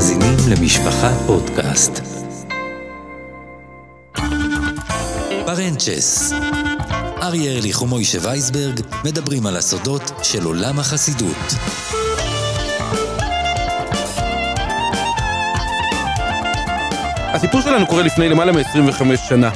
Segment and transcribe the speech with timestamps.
[0.00, 2.00] מאזינים למשפחה פודקאסט.
[5.46, 6.32] פרנצ'ס
[7.22, 11.36] אריה ארליך ומוישה וייסברג מדברים על הסודות של עולם החסידות.
[17.34, 19.50] הסיפור שלנו קורה לפני למעלה מ-25 שנה.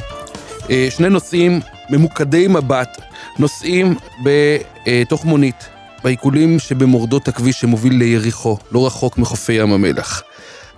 [0.69, 1.59] אה, שני נוסעים
[1.89, 3.01] ממוקדי מבט
[3.39, 5.69] נוסעים בתוך מונית
[6.03, 10.23] בעיקולים שבמורדות הכביש שמוביל ליריחו, לא רחוק מחופי ים המלח.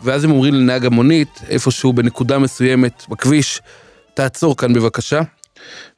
[0.02, 3.62] ואז הם אומרים לנהג המונית, איפשהו בנקודה מסוימת בכביש,
[4.14, 5.22] תעצור כאן בבקשה.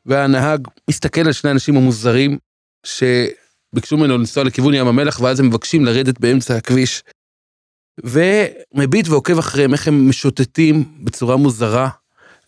[0.06, 2.38] והנהג מסתכל על שני האנשים המוזרים
[2.86, 7.04] שביקשו ממנו לנסוע לכיוון ים המלח ואז הם מבקשים לרדת באמצע הכביש.
[8.04, 11.90] ומביט ועוקב אחריהם איך הם משוטטים בצורה מוזרה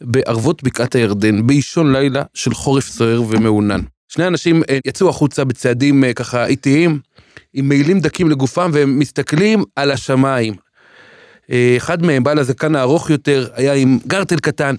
[0.01, 3.81] בערבות בקעת הירדן באישון לילה של חורף סוער ומעונן.
[4.07, 6.99] שני אנשים אה, יצאו החוצה בצעדים אה, ככה איטיים,
[7.53, 10.53] עם מעילים דקים לגופם והם מסתכלים על השמיים.
[11.51, 14.75] אה, אחד מהם, בעל הזקן הארוך יותר, היה עם גרטל קטן,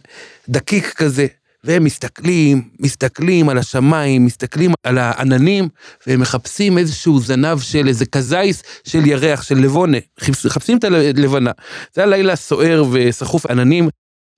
[0.49, 1.27] דקיק כזה,
[1.65, 5.69] והם מסתכלים, מסתכלים על השמיים, מסתכלים על העננים,
[6.07, 9.99] והם מחפשים איזשהו זנב של איזה קזייס של ירח, של לבונה,
[10.45, 11.51] מחפשים את הלבנה.
[11.95, 13.89] זה היה לילה סוער וסחוף עננים,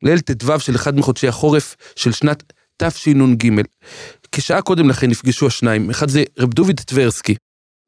[0.03, 3.51] ליל ט"ו של אחד מחודשי החורף של שנת תשנ"ג.
[4.33, 7.35] כשעה קודם לכן נפגשו השניים, אחד זה רב דוד טברסקי,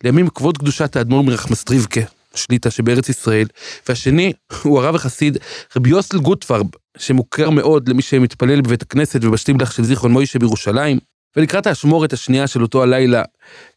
[0.04, 2.00] לימים כבוד קדושת האדמו"ר מרחמסטריבקה,
[2.36, 3.46] שליטה שבארץ ישראל,
[3.88, 5.38] והשני הוא הרב החסיד
[5.76, 6.66] רבי יוסל גוטפרב,
[6.98, 10.98] שמוכר מאוד למי שמתפלל בבית הכנסת ובשטיבלח של זיכרון מוישה בירושלים,
[11.36, 13.22] ולקראת האשמורת השנייה של אותו הלילה,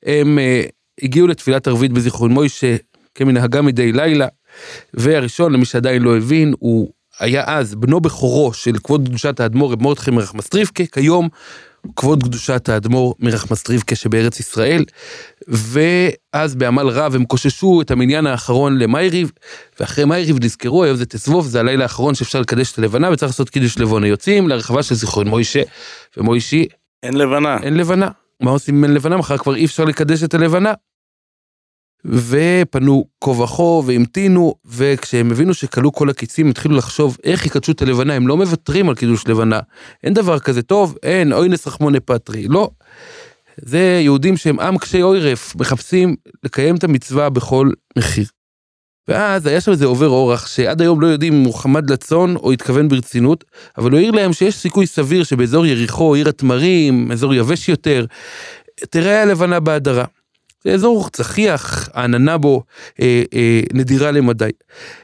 [0.06, 2.76] הם uh, הגיעו לתפילת ערבית בזיכרון מוישה
[3.16, 4.28] כמנהגה מדי לילה,
[4.94, 9.84] והראשון, למי שעדיין לא הבין, הוא היה אז בנו בכורו של כבוד קדושת האדמו"ר רב
[9.84, 11.30] מרדכי מרחמסטריבקה, כיום
[11.96, 14.86] כבוד קדושת האדמו"ר מרחמסטריבקה שבארץ ישראל,
[15.48, 19.32] ואז בעמל רב הם קוששו את המניין האחרון למייריב,
[19.80, 23.50] ואחרי מייריב נזכרו, היום זה תסבוב, זה הלילה האחרון שאפשר לקדש את הלבנה וצריך לעשות
[23.50, 24.08] קידוש לבונה.
[24.08, 25.62] יוצאים להרחבה של זיכרון מוישה,
[26.18, 26.66] ומוישי...
[27.04, 27.58] אין לבנה.
[27.64, 28.08] אין לבנה.
[28.42, 29.18] מה עושים אם אין לבנה?
[29.18, 30.74] מחר כבר אי אפשר לקדש את הלבנה.
[32.06, 38.14] ופנו כה וכה והמתינו, וכשהם הבינו שכלו כל הקיצים, התחילו לחשוב איך יקדשו את הלבנה,
[38.14, 39.60] הם לא מוותרים על קידוש לבנה.
[40.04, 42.70] אין דבר כזה, טוב, אין, אוי נס רחמוני פטרי, לא.
[43.58, 48.26] זה יהודים שהם עם קשי אוירף, מחפשים לקיים את המצווה בכל מחיר.
[49.08, 52.52] ואז היה שם איזה עובר אורח שעד היום לא יודעים אם הוא חמד לצון או
[52.52, 53.44] התכוון ברצינות,
[53.78, 58.06] אבל הוא העיר להם שיש סיכוי סביר שבאזור יריחו, עיר התמרים, אזור יבש יותר,
[58.90, 60.06] תראה הלבנה בהדרה.
[60.64, 62.64] זה אזור צחיח, העננה בו
[63.02, 64.50] אה, אה, נדירה למדי.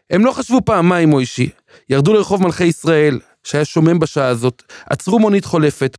[0.09, 1.49] הם לא חשבו פעמיים, מוישי,
[1.89, 5.97] ירדו לרחוב מלכי ישראל, שהיה שומם בשעה הזאת, עצרו מונית חולפת,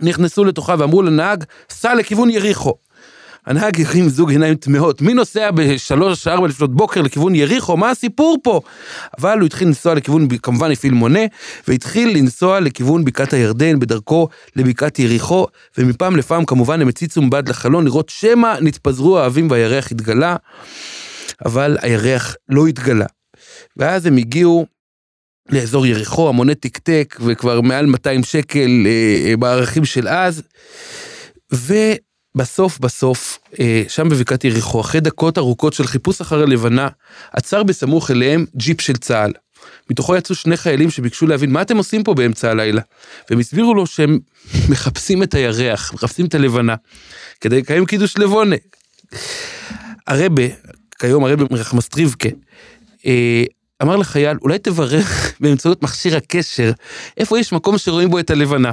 [0.00, 2.74] נכנסו לתוכה ואמרו לנהג, סע לכיוון יריחו.
[3.46, 8.38] הנהג הרים זוג עיניים טמאות, מי נוסע בשלוש, ארבע לפנות בוקר לכיוון יריחו, מה הסיפור
[8.42, 8.60] פה?
[9.18, 11.20] אבל הוא התחיל לנסוע לכיוון, כמובן הפעיל מונה,
[11.68, 15.46] והתחיל לנסוע לכיוון בקעת הירדן, בדרכו לבקעת יריחו,
[15.78, 20.36] ומפעם לפעם כמובן הם הציצו מבעד לחלון לראות שמא נתפזרו האבים והירח התגלה,
[21.44, 23.06] אבל הירח לא התגלה.
[23.76, 24.66] ואז הם הגיעו
[25.48, 30.42] לאזור יריחו, המונה תקתק, וכבר מעל 200 שקל אה, אה, בערכים של אז,
[31.54, 31.74] ו...
[32.36, 36.88] בסוף בסוף, אה, שם בבקעת יריחו, אחרי דקות ארוכות של חיפוש אחר הלבנה,
[37.32, 39.32] עצר בסמוך אליהם ג'יפ של צה"ל.
[39.90, 42.82] מתוכו יצאו שני חיילים שביקשו להבין מה אתם עושים פה באמצע הלילה.
[43.30, 44.18] והם הסבירו לו שהם
[44.70, 46.74] מחפשים את הירח, מחפשים את הלבנה,
[47.40, 48.56] כדי לקיים קידוש לבונה.
[50.06, 50.42] הרבה,
[50.98, 52.28] כיום הרבה מרחמסטריבקה,
[53.06, 53.44] אה,
[53.82, 55.02] אמר לחייל, אולי תברר
[55.40, 56.72] באמצעות מכשיר הקשר,
[57.16, 58.72] איפה יש מקום שרואים בו את הלבנה.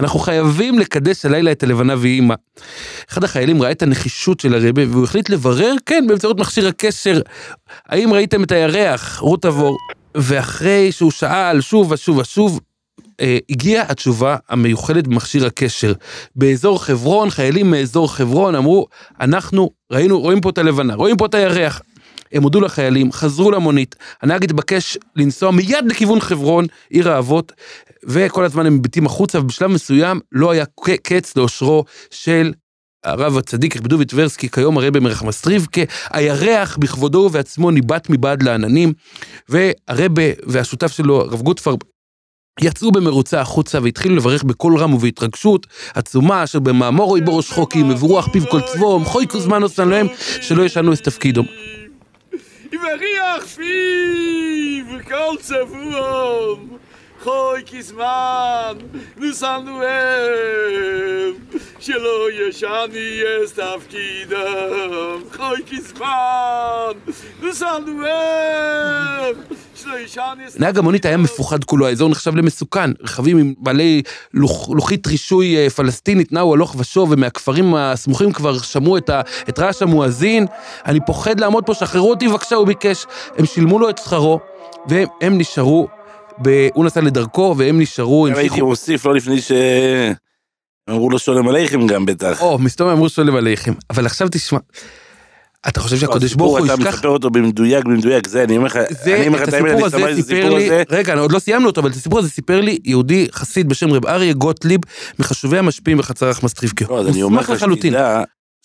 [0.00, 2.34] אנחנו חייבים לקדש הלילה את הלבנה ויהי מה.
[3.10, 7.20] אחד החיילים ראה את הנחישות של הרבה והוא החליט לברר, כן, באמצעות מכשיר הקשר,
[7.86, 9.78] האם ראיתם את הירח, רות עבור.
[10.14, 12.60] ואחרי שהוא שאל שוב ושוב ושוב,
[13.20, 15.92] אה, הגיעה התשובה המיוחדת במכשיר הקשר.
[16.36, 18.86] באזור חברון, חיילים מאזור חברון אמרו,
[19.20, 21.82] אנחנו ראינו, רואים פה את הלבנה, רואים פה את הירח.
[22.32, 27.52] הם הודו לחיילים, חזרו למונית, הנהג התבקש לנסוע מיד לכיוון חברון, עיר האבות,
[28.04, 30.64] וכל הזמן הם מביטים החוצה, ובשלב מסוים לא היה
[31.02, 32.52] קץ לאושרו של
[33.04, 35.80] הרב הצדיק רבי דובי טברסקי, כיום הרבי מרחמסטריבקה,
[36.10, 38.92] הירח בכבודו ובעצמו ניבט מבעד לעננים,
[39.48, 41.76] והרבי והשותף שלו, הרב גוטפרב,
[42.60, 48.28] יצאו במרוצה החוצה והתחילו לברך בקול רם ובהתרגשות עצומה אשר במאמור רואי בראש חוקים וברוח
[48.32, 50.06] פיו כל צבום חוי כוזמן עושן להם
[50.40, 51.42] שלא ישנו את תפקידו.
[52.71, 56.77] וריח פיו כל צבום
[57.26, 58.76] חוי כזמן,
[59.16, 61.34] נוסענו הם,
[61.78, 66.92] שלא ישני אס תפקידם, חוי כזמן,
[67.42, 69.34] נוסענו הם,
[69.74, 72.90] שלא ישני אס נהג המונית היה מפוחד כולו, האזור נחשב למסוכן.
[73.02, 74.02] רכבים עם בעלי
[74.34, 79.58] לוח, לוחית רישוי אה, פלסטינית נעו הלוך ושוב, ומהכפרים הסמוכים כבר שמעו את, ה, את
[79.58, 80.46] רעש המואזין.
[80.86, 83.06] אני פוחד לעמוד פה, שחררו אותי בבקשה, הוא ביקש.
[83.38, 84.40] הם שילמו לו את שכרו,
[84.88, 85.88] והם הם נשארו,
[86.42, 86.68] ב...
[86.74, 88.66] הוא נסע לדרכו, והם נשארו, הייתי המשיכו...
[88.66, 89.52] מוסיף לא לפני ש...
[90.90, 92.42] אמרו לו שולם עליכם גם בטח.
[92.42, 93.72] או, מסתום אמרו שולם עליכם.
[93.90, 94.58] אבל עכשיו תשמע,
[95.68, 96.94] אתה חושב שהקדוש ברוך הוא הסיפור, אתה ישכח...
[96.94, 100.36] מספר אותו במדויק, במדויק, זה, אני אומר לך, אני אומר לך את האמת, אני סיפר
[100.36, 103.26] הסיפור לי, הזה, רגע, עוד לא סיימנו אותו, אבל את הסיפור הזה סיפר לי יהודי
[103.32, 104.80] חסיד בשם רב אריה גוטליב,
[105.18, 106.84] מחשובי המשפיעים בחצר טריבקה.
[106.88, 107.94] לא, אני אומר מוסמך לך לחלוטין.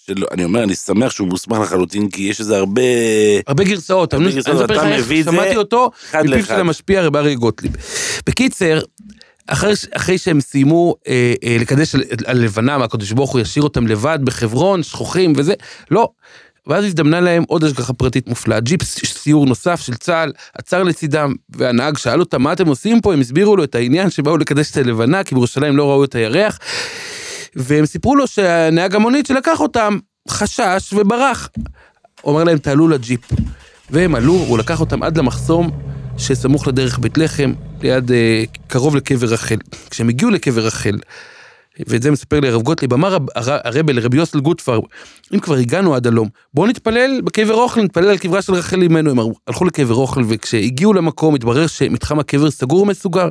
[0.05, 2.81] שלא, אני אומר, אני שמח שהוא מוסמך לחלוטין, כי יש איזה הרבה...
[3.47, 5.91] הרבה גרסאות, אני הרבה אני גרסאות, אספר לך אתה איך שמעתי אותו
[6.23, 6.45] מפיו.
[6.45, 7.71] של המשפיע רב אריה גוטליב.
[8.27, 8.79] בקיצר,
[9.47, 13.87] אחרי, אחרי שהם סיימו אה, אה, לקדש על, על לבנה, והקדוש ברוך הוא ישאיר אותם
[13.87, 15.53] לבד בחברון, שכוחים וזה,
[15.91, 16.09] לא.
[16.67, 18.59] ואז הזדמנה להם עוד השגחה פרטית מופלאה.
[18.59, 23.19] ג'יפ סיור נוסף של צה"ל עצר לצידם, והנהג שאל אותם מה אתם עושים פה, הם
[23.19, 26.59] הסבירו לו את העניין שבאו לקדש את הלבנה, כי בירושלים לא ראו את הירח,
[27.55, 29.97] והם סיפרו לו שהנהג המונית שלקח אותם
[30.29, 31.49] חשש וברח.
[32.21, 33.21] הוא אמר להם תעלו לג'יפ.
[33.89, 35.71] והם עלו, הוא לקח אותם עד למחסום
[36.17, 39.57] שסמוך לדרך בית לחם, ליד, אה, קרוב לקבר רחל.
[39.89, 40.97] כשהם הגיעו לקבר רחל,
[41.87, 44.79] ואת זה מספר לי הרב גוטליב, אמר הר- הר- הרבל לרבי יוסל גוטפר,
[45.33, 49.11] אם כבר הגענו עד הלום, בואו נתפלל בקבר אוכל, נתפלל על קברה של רחל אמנו.
[49.11, 53.29] הם הלכו לקבר אוכל, וכשהגיעו למקום, התברר שמתחם הקבר סגור ומסוגר.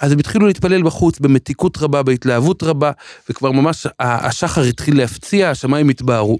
[0.00, 2.90] אז הם התחילו להתפלל בחוץ, במתיקות רבה, בהתלהבות רבה,
[3.30, 6.38] וכבר ממש השחר התחיל להפציע, השמיים התבהרו.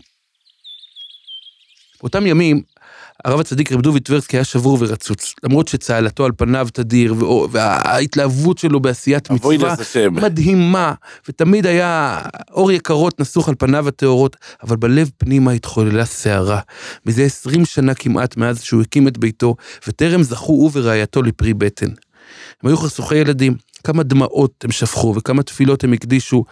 [2.01, 2.63] באותם ימים,
[3.25, 8.59] הרב הצדיק רב דובי טברסקי היה שבור ורצוץ, למרות שצהלתו על פניו תדיר, וה- וההתלהבות
[8.59, 9.49] שלו בעשיית מצווה.
[10.23, 10.93] מדהימה,
[11.29, 12.19] ותמיד היה
[12.51, 16.61] אור יקרות נסוך על פניו הטהורות, אבל בלב פנימה התחוללה סערה.
[17.07, 19.55] מזה עשרים שנה כמעט מאז שהוא הקים את ביתו,
[19.89, 21.87] וטרם זכו הוא ורעייתו לפרי בטן.
[22.63, 26.45] הם היו חשוכי ילדים, כמה דמעות הם שפכו וכמה תפילות הם הקדישו.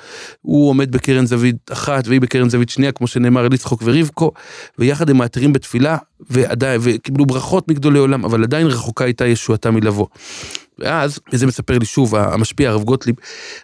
[0.43, 4.31] הוא עומד בקרן זווית אחת והיא בקרן זווית שנייה, כמו שנאמר על יצחוק ורבקו,
[4.79, 5.97] ויחד הם מעתרים בתפילה,
[6.31, 10.07] ועדיין, וקיבלו ברכות מגדולי עולם, אבל עדיין רחוקה הייתה ישועתם מלבוא.
[10.79, 13.15] ואז, וזה מספר לי שוב, המשפיע הרב גוטליב,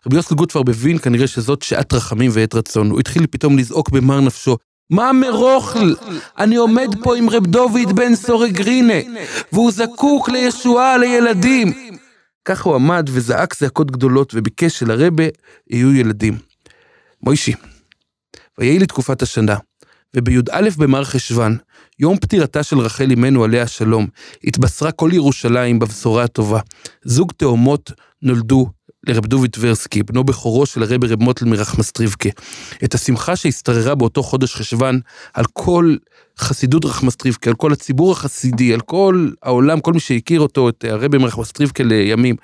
[0.06, 2.90] רבי יוסל גוטפר מבין כנראה שזאת שעת רחמים ועת רצון.
[2.90, 4.56] הוא התחיל פתאום לזעוק במר נפשו.
[4.90, 5.94] מה מרוכל?
[6.38, 8.94] אני עומד פה עם רב דוד בן סורגרינה,
[9.52, 11.72] והוא זקוק לישועה לילדים.
[12.44, 15.24] ככה הוא עמד וזעק זעקות גדולות וביקש שלרבה
[15.70, 16.38] יהיו ילדים.
[17.22, 17.52] מוישי,
[18.58, 19.56] ויהי לתקופת השנה,
[20.16, 21.56] ובי"א במר חשוון,
[21.98, 24.06] יום פטירתה של רחל אמנו עליה השלום,
[24.44, 26.60] התבשרה כל ירושלים בבשורה הטובה.
[27.04, 27.92] זוג תאומות
[28.22, 28.70] נולדו
[29.06, 32.28] לרב דובי טברסקי, בנו בכורו של הרבי רב מוטל מרחמסטריבקה.
[32.84, 35.00] את השמחה שהשתררה באותו חודש חשוון
[35.34, 35.96] על כל
[36.40, 41.18] חסידות רחמסטריבקה, על כל הציבור החסידי, על כל העולם, כל מי שהכיר אותו, את הרבי
[41.18, 42.36] מרחמסטריבקה לימים,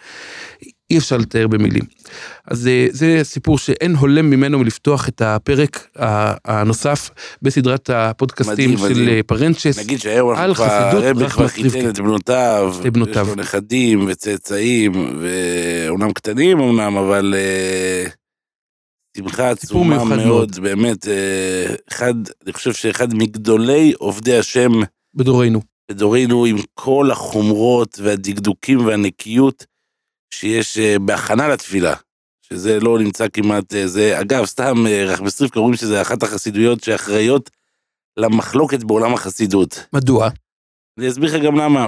[0.91, 1.83] אי אפשר לתאר במילים.
[2.47, 5.89] אז אה, זה סיפור שאין הולם ממנו מלפתוח את הפרק
[6.45, 7.11] הנוסף
[7.43, 9.09] בסדרת הפודקאסטים מדהים, של מדהים.
[9.09, 9.79] אה, פרנצ'ס.
[9.79, 11.49] נגיד שהיום על אנחנו כבר, חסידות הרבי כבר.
[11.49, 13.23] חיתן את בנותיו, את בנותיו.
[13.23, 18.11] יש לו נכדים וצאצאים, ואומנם קטנים אמנם, אבל אה,
[19.17, 20.61] שמחה עצומה מאוד, מאוד.
[20.61, 22.15] באמת, אה, אחד,
[22.45, 24.73] אני חושב שאחד מגדולי עובדי השם
[25.15, 25.61] בדורנו.
[25.91, 29.67] בדורנו, עם כל החומרות והדקדוקים והנקיות
[30.31, 31.95] שיש אה, בהכנה לתפילה.
[32.43, 37.51] שזה לא נמצא כמעט, אה, זה, אגב, סתם, אה, רחמסטריפקה אומרים שזה אחת החסידויות שאחראיות
[38.17, 39.87] למחלוקת בעולם החסידות.
[39.93, 40.29] מדוע?
[40.99, 41.87] אני אסביר לך גם למה.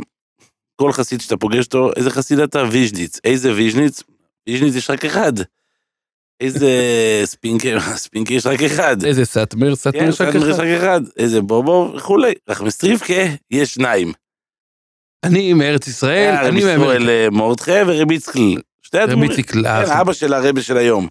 [0.76, 2.62] כל חסיד שאתה פוגש אותו, איזה חסיד אתה?
[2.70, 3.20] ויז'ניץ.
[3.24, 4.02] איזה ויז'ניץ?
[4.48, 5.32] ויז'ניץ יש רק אחד.
[6.40, 6.70] איזה
[7.24, 7.78] ספינקר?
[7.96, 9.04] ספינקר יש רק אחד.
[9.04, 9.74] איזה סאטמר?
[9.74, 10.60] סאטמר יש רק אחד.
[10.60, 11.00] רק אחד.
[11.16, 12.32] איזה בובו וכולי.
[12.48, 14.12] רחמסטריפקה יש שניים.
[15.24, 16.82] אני מארץ ישראל, היה אני מאמריקה.
[16.82, 18.56] ישראל אה, מורדכי ורבי יצחקל.
[18.82, 19.30] שתי רבי הדמורים.
[19.30, 19.64] איציק כן.
[19.66, 21.08] אבא של הרבי של היום.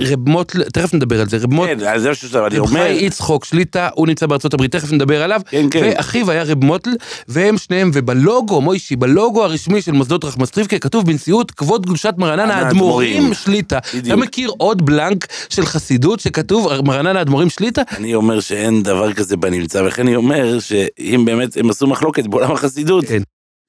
[0.00, 2.68] רב מוטל, תכף נדבר על זה, רב מוטל, כן, אז זה מה שאתה, אני רב
[2.68, 2.80] אומר.
[2.80, 5.80] חי יצחוק שליטה, הוא נמצא בארצות הברית, תכף נדבר עליו, כן, כן.
[5.84, 6.90] ואחיו היה רב מוטל,
[7.28, 13.12] והם שניהם, ובלוגו, מוישי, בלוגו הרשמי של מוסדות רחמסטריבקה, כתוב בנשיאות כבוד קדושת מרננה האדמו"רים
[13.12, 13.34] האדמו"רים.
[13.34, 13.78] שליטה.
[13.78, 14.16] אתה.
[14.16, 17.82] מכיר עוד בלנק של חסידות שכתוב מרננה האדמו"רים שליטה?
[17.96, 22.52] אני אומר שאין דבר כזה בנמצא, ולכן אני אומר שאם באמת הם עשו מחלוקת בעולם
[22.52, 23.22] החסידות, כן.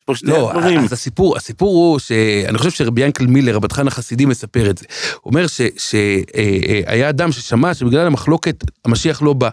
[0.03, 0.79] יש פה שני לא, הדברים.
[0.79, 4.85] אז הסיפור, הסיפור הוא שאני חושב שרבי ינקל מילר, רבת חן החסידי, מספר את זה.
[5.21, 5.45] הוא אומר
[5.77, 9.49] שהיה אדם ששמע שבגלל המחלוקת המשיח לא בא.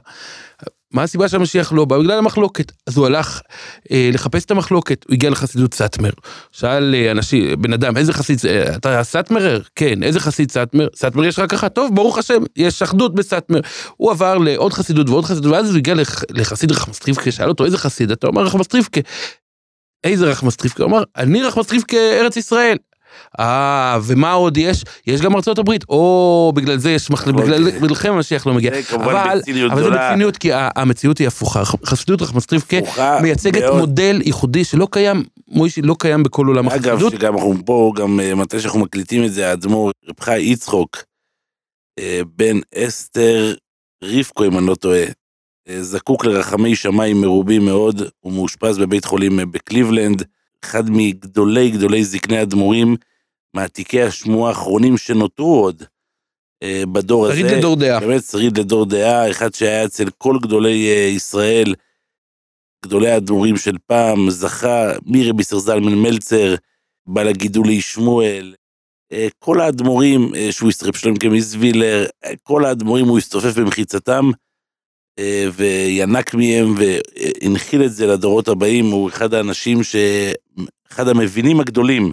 [0.93, 1.99] מה הסיבה שהמשיח לא בא?
[1.99, 2.73] בגלל המחלוקת.
[2.87, 3.41] אז הוא הלך
[3.93, 6.11] אה, לחפש את המחלוקת, הוא הגיע לחסידות סאטמר.
[6.53, 9.61] שאל אה, אנשים, בן אדם, איזה חסיד, אה, אתה סאטמרר?
[9.75, 10.89] כן, איזה חסיד סאטמר?
[10.97, 13.61] סאטמר יש רק אחת, טוב, ברוך השם, יש אחדות בסאטמר.
[13.97, 17.79] הוא עבר לעוד חסידות ועוד חסידות, ואז הוא הגיע לח, לחסיד רחמסטריפקה, שאל אותו, איזה
[17.79, 18.11] חסיד?
[18.11, 19.01] אתה אומר רחמסטריפקה.
[20.05, 20.83] איזה רחמסטריפקה?
[20.83, 22.77] הוא אמר, אני רחמסטריפקה ארץ ישראל.
[23.41, 24.85] אה, ומה עוד יש?
[25.07, 27.33] יש גם ארצות הברית, או בגלל זה יש אוקיי.
[27.81, 28.73] בגללכם המשיח לא מגיע.
[28.95, 29.35] אבל,
[29.83, 29.91] זה.
[29.91, 31.63] בציניות, כי המציאות היא הפוכה.
[31.85, 33.63] חסידות רחמסטריפקה הפוכה מייצגת.
[33.79, 37.13] מודל ייחודי שלא קיים, מוישי, לא קיים בכל עולם אגב, החסידות.
[37.13, 40.97] שגם אנחנו פה, גם אה, מתי שאנחנו מקליטים את זה, האדמו"ר רב חי יצחוק,
[41.99, 43.55] אה, בן אסתר
[44.05, 45.03] רבקו, אם אני לא טועה,
[45.69, 50.23] זקוק לרחמי שמיים מרובים מאוד, הוא מאושפז בבית חולים אה, בקליבלנד,
[50.65, 52.97] אחד מגדולי גדולי זקני אדמו"רים,
[53.55, 55.83] מעתיקי השמועה האחרונים שנותרו עוד
[56.63, 57.41] אה, בדור הזה.
[57.41, 58.01] שריד לדור דעה.
[58.01, 61.75] באמת שריד לדור דעה, אחד שהיה אצל כל גדולי אה, ישראל,
[62.85, 66.55] גדולי האדמו"רים של פעם, זכה מרבי סר זלמן מלצר,
[67.07, 68.55] בעל הגידולי שמואל,
[69.13, 74.33] אה, כל האדמו"רים, אה, שהוא יסטרפ שלום כמיזווילר, אה, כל האדמו"רים הוא הסתופף במחיצתם, אה,
[75.53, 79.97] וינק מהם והנחיל את זה לדורות הבאים, הוא אחד האנשים ש...
[80.93, 82.13] אחד המבינים הגדולים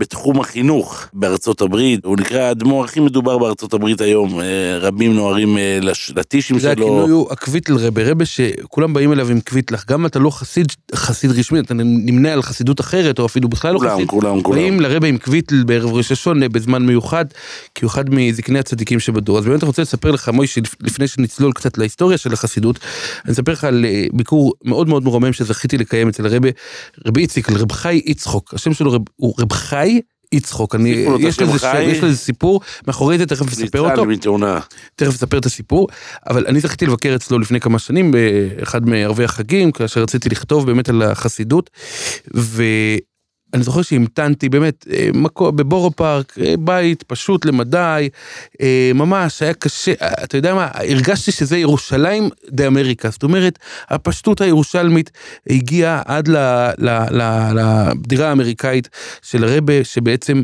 [0.00, 5.58] בתחום החינוך בארצות הברית, הוא נקרא האדמו"ר הכי מדובר בארצות הברית היום, אה, רבים נוהרים
[5.58, 5.78] אה,
[6.16, 6.86] לטישים זה שלו.
[6.86, 10.66] הכינוי הוא הקוויטל רבה, רבה שכולם באים אליו עם קוויטלח, גם אם אתה לא חסיד,
[10.94, 14.58] חסיד רשמי, אתה נמנה על חסידות אחרת, או אפילו בכלל לא כולם, חסיד, כולם, כולם.
[14.58, 17.24] באים לרבה עם קוויטל בערב ראש השונה בזמן מיוחד,
[17.74, 19.38] כי הוא אחד מזקני הצדיקים שבדור.
[19.38, 22.78] אז באמת אני רוצה לספר לך, מוישי, לפני שנצלול קצת להיסטוריה של החסידות,
[23.24, 26.48] אני אספר לך על אה, ביקור מאוד מאוד מרומם שזכיתי לקיים אצל הרבה,
[27.06, 29.89] רבי איציק, רב חי יצחוק, השם שלו רב, הוא רב חי
[30.32, 31.82] יצחוק, אני, יש לזה, חי.
[31.82, 34.04] יש לזה סיפור, מאחורי זה תכף אספר אותו.
[34.04, 34.60] ניצל מתאונה.
[34.96, 35.88] תכף אספר את הסיפור,
[36.28, 40.88] אבל אני זכיתי לבקר אצלו לפני כמה שנים באחד מערבי החגים, כאשר רציתי לכתוב באמת
[40.88, 41.70] על החסידות,
[43.52, 48.08] ואני זוכר שהמתנתי באמת אה, מקום, בבורו פארק, אה, בית פשוט למדי,
[48.60, 49.92] אה, ממש היה קשה,
[50.24, 55.10] אתה יודע מה, הרגשתי שזה ירושלים דה אמריקה, זאת אומרת, הפשטות הירושלמית
[55.50, 56.28] הגיעה עד
[56.78, 58.88] לדירה האמריקאית
[59.22, 60.42] של הרבה, שבעצם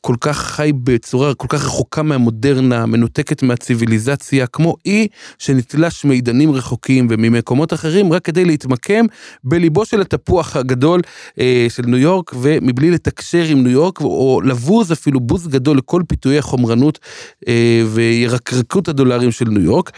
[0.00, 5.08] כל כך חי בצורה כל כך רחוקה מהמודרנה, מנותקת מהציוויליזציה, כמו אי
[5.38, 9.06] שנתלש מידנים רחוקים וממקומות אחרים, רק כדי להתמקם
[9.44, 11.00] בליבו של התפוח הגדול
[11.40, 16.02] אה, של ניו יורק, ומבלי לתקשר עם ניו יורק, או לבוז אפילו בוז גדול לכל
[16.08, 16.98] פיתויי החומרנות
[17.48, 19.92] אה, וירקרקות הדולרים של ניו יורק.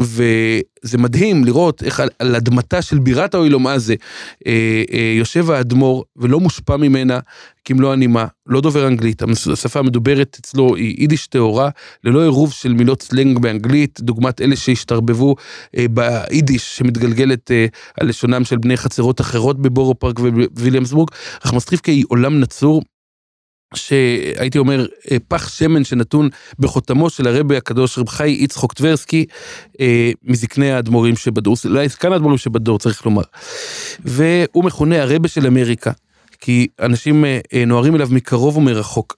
[0.00, 3.94] וזה מדהים לראות איך על, על אדמתה של בירת האוילום הזה
[4.46, 7.18] אה, אה, יושב האדמו"ר ולא מושפע ממנה
[7.64, 9.22] כמלוא הנימה, לא דובר אנגלית,
[9.52, 11.70] השפה המדוברת אצלו היא יידיש טהורה,
[12.04, 15.36] ללא עירוב של מילות סלנג באנגלית, דוגמת אלה שהשתרבבו
[15.76, 17.66] אה, ביידיש שמתגלגלת אה,
[18.00, 20.20] על לשונם של בני חצרות אחרות בבורו פארק
[20.56, 21.08] וויליאמסבורג,
[21.44, 22.82] רחמסטריבקה היא עולם נצור.
[23.76, 26.28] שהייתי אומר אה, פך שמן שנתון
[26.58, 29.24] בחותמו של הרבי הקדוש רב חי יצחוק טברסקי
[29.80, 33.22] אה, מזקני האדמו"רים שבדור, אולי זקן האדמו"רים שבדור צריך לומר.
[34.04, 35.90] והוא מכונה הרבה של אמריקה.
[36.40, 39.16] כי אנשים אה, נוהרים אליו מקרוב ומרחוק.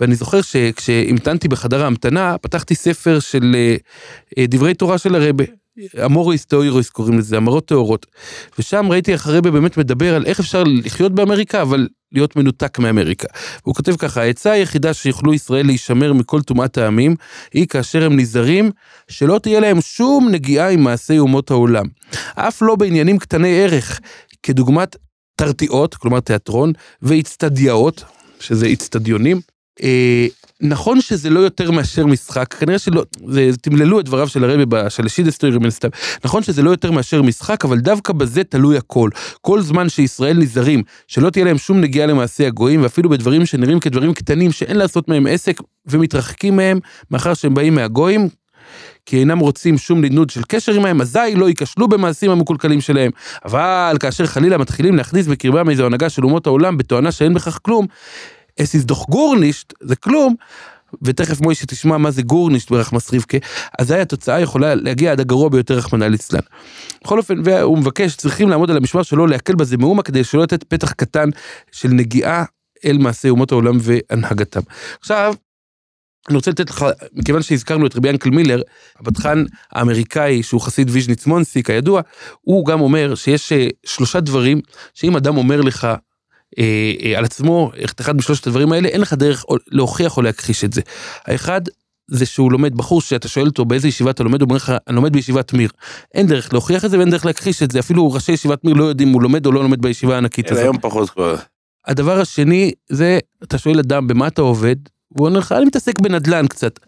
[0.00, 3.56] ואני זוכר שכשהמתנתי בחדר ההמתנה, פתחתי ספר של
[4.38, 5.44] דברי תורה של הרבה.
[6.04, 8.06] אמוריס תאוירויס קוראים לזה, אמרות טהורות.
[8.58, 13.28] ושם ראיתי איך הרבה באמת מדבר על איך אפשר לחיות באמריקה, אבל להיות מנותק מאמריקה.
[13.62, 17.16] הוא כותב ככה, העצה היחידה שיוכלו ישראל להישמר מכל טומאת העמים,
[17.54, 18.70] היא כאשר הם נזהרים,
[19.08, 21.84] שלא תהיה להם שום נגיעה עם מעשי אומות העולם.
[22.34, 24.00] אף לא בעניינים קטני ערך,
[24.42, 24.96] כדוגמת
[25.36, 26.72] תרתיעות, כלומר תיאטרון,
[27.02, 28.04] ואיצטדיעות,
[28.40, 29.40] שזה איצטדיונים.
[30.62, 35.22] נכון שזה לא יותר מאשר משחק, כנראה שלא, זה, תמללו את דבריו של הרבי בשלישי
[35.22, 35.88] דסטוירי מן הסתם,
[36.24, 39.10] נכון שזה לא יותר מאשר משחק, אבל דווקא בזה תלוי הכל.
[39.40, 44.14] כל זמן שישראל נזהרים, שלא תהיה להם שום נגיעה למעשי הגויים, ואפילו בדברים שנראים כדברים
[44.14, 46.78] קטנים שאין לעשות מהם עסק, ומתרחקים מהם,
[47.10, 48.28] מאחר שהם באים מהגויים,
[49.06, 53.10] כי אינם רוצים שום נדנוד של קשר עמהם, אזי לא ייכשלו במעשים המקולקלים שלהם.
[53.44, 57.86] אבל כאשר חלילה מתחילים להכניס בקרבם איזו הנהגה של אומות העולם בתואנה שאין בכך כלום,
[58.62, 60.34] אס איז דוח גורנישט, זה כלום,
[61.02, 63.38] ותכף מוישה תשמע מה זה גורנישט ברחמס רבקה,
[63.78, 66.40] אזי התוצאה יכולה להגיע עד הגרוע ביותר רחמנא ליצלן.
[67.04, 70.64] בכל אופן, והוא מבקש, צריכים לעמוד על המשמר שלו, להקל בזה מאומה, כדי שלא לתת
[70.64, 71.28] פתח קטן
[71.72, 72.44] של נגיעה
[72.84, 74.60] אל מעשי אומות העולם והנהגתם.
[75.00, 75.34] עכשיו,
[76.28, 78.62] אני רוצה לתת לך, מכיוון שהזכרנו את רבי ינקל מילר,
[79.00, 82.00] הבטחן האמריקאי שהוא חסיד ויז'ניץ מונסי כידוע,
[82.40, 84.60] הוא גם אומר שיש אה, שלושה דברים
[84.94, 85.88] שאם אדם אומר לך
[86.58, 90.64] אה, אה, על עצמו את אחד משלושת הדברים האלה, אין לך דרך להוכיח או להכחיש
[90.64, 90.80] את זה.
[91.26, 91.60] האחד,
[92.10, 94.96] זה שהוא לומד, בחור שאתה שואל אותו באיזה ישיבה אתה לומד, הוא אומר לך, אני
[94.96, 95.70] לומד בישיבת מיר.
[96.14, 98.84] אין דרך להוכיח את זה ואין דרך להכחיש את זה, אפילו ראשי ישיבת מיר לא
[98.84, 100.62] יודעים אם הוא לומד או לא לומד בישיבה הענקית הזאת.
[100.62, 101.36] היום פחות כבר.
[101.86, 104.76] הדבר השני זה, אתה שואל אדם במה אתה עובד,
[105.16, 106.78] והוא אומר לך, אני מתעסק בנדל"ן קצת.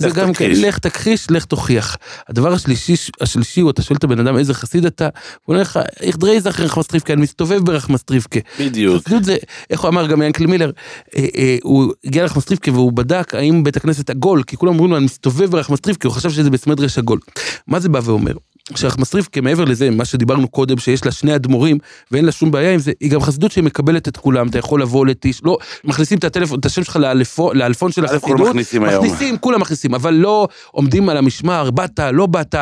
[0.00, 0.50] זה גם כן.
[0.50, 1.96] לך תכחיש, לך תוכיח.
[2.28, 5.04] הדבר השלישי, השלישי הוא, אתה שואל את הבן אדם איזה חסיד אתה,
[5.44, 8.40] הוא אומר לך, איך דרי זכר רחמסטריפקה, אני מסתובב ברחמסטריפקה.
[8.60, 9.02] בדיוק.
[9.02, 9.36] חסידות זה,
[9.70, 10.70] איך הוא אמר גם ינקל מילר,
[11.16, 14.96] אה, אה, הוא הגיע לרחמסטריפקה והוא בדק האם בית הכנסת עגול, כי כולם אומרים לו,
[14.96, 17.18] אני מסתובב ברחמסטריפקה, הוא חשב שזה בסמדרש עגול.
[17.66, 18.32] מה זה בא ואומר?
[18.76, 21.78] שרחמסטריפקה מעבר לזה, מה שדיברנו קודם, שיש לה שני אדמו"רים
[22.10, 25.06] ואין לה שום בעיה עם זה, היא גם חסידות שמקבלת את כולם, אתה יכול לבוא
[25.06, 29.04] לטיש, לא, מכניסים את הטלפון, את השם שלך לאלפון, לאלפון של החסידות, מכניסים היום.
[29.04, 32.54] מכניסים, כולם מכניסים, אבל לא עומדים על המשמר, באת, לא באת,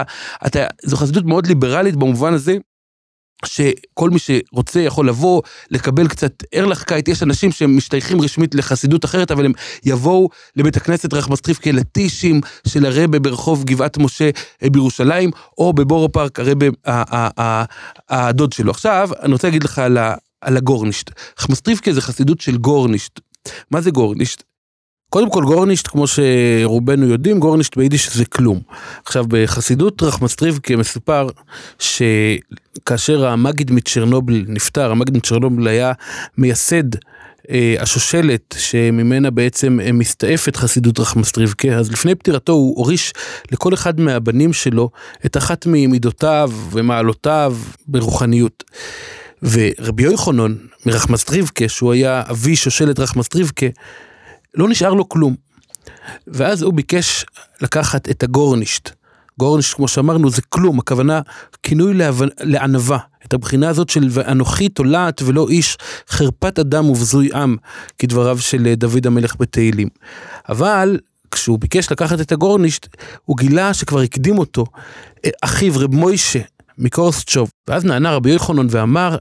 [0.46, 2.56] אתה, זו חסידות מאוד ליברלית במובן הזה.
[3.44, 9.44] שכל מי שרוצה יכול לבוא, לקבל קצת ערלעכקייט, יש אנשים שמשתייכים רשמית לחסידות אחרת, אבל
[9.44, 9.52] הם
[9.84, 14.30] יבואו לבית הכנסת רחמסטריבקה לטישים של הרבה ברחוב גבעת משה
[14.62, 16.66] אה, בירושלים, או בבורו פארק הרבה
[18.08, 18.70] הדוד שלו.
[18.70, 21.10] עכשיו, אני רוצה להגיד לך על, הגארנישט.
[21.38, 23.20] רחמסטריפקה זה חסידות של גורנישט.
[23.70, 24.47] מה זה גורנישט?
[25.10, 28.60] קודם כל גורנישט, כמו שרובנו יודעים, גורנישט ביידיש זה כלום.
[29.04, 31.28] עכשיו בחסידות רחמסטריבקה מסופר
[31.78, 35.92] שכאשר המגיד מצ'רנובל נפטר, המגיד מצ'רנובל היה
[36.38, 36.94] מייסד
[37.50, 43.12] אה, השושלת שממנה בעצם אה, מסתעפת חסידות רחמסטריבקה, אז לפני פטירתו הוא הוריש
[43.52, 44.90] לכל אחד מהבנים שלו
[45.26, 48.64] את אחת ממידותיו ומעלותיו ברוחניות.
[49.42, 50.54] ורבי יוחנן
[50.86, 53.66] מרחמסטריבקה, שהוא היה אבי שושלת רחמסטריבקה,
[54.54, 55.34] לא נשאר לו כלום.
[56.26, 57.24] ואז הוא ביקש
[57.60, 58.90] לקחת את הגורנישט.
[59.38, 61.20] גורנישט, כמו שאמרנו, זה כלום, הכוונה
[61.62, 61.94] כינוי
[62.40, 62.98] לענווה.
[63.28, 65.76] את הבחינה הזאת של ואנוכי תולעת ולא איש,
[66.08, 67.56] חרפת אדם ובזוי עם,
[67.98, 69.88] כדבריו של אה, דוד המלך בתהילים.
[70.48, 70.98] אבל
[71.30, 72.86] כשהוא ביקש לקחת את הגורנישט,
[73.24, 74.64] הוא גילה שכבר הקדים אותו
[75.24, 76.40] אה, אחיו רב מוישה
[76.78, 77.50] מקורסצ'וב.
[77.68, 79.16] ואז נענה רבי יוחנן ואמר,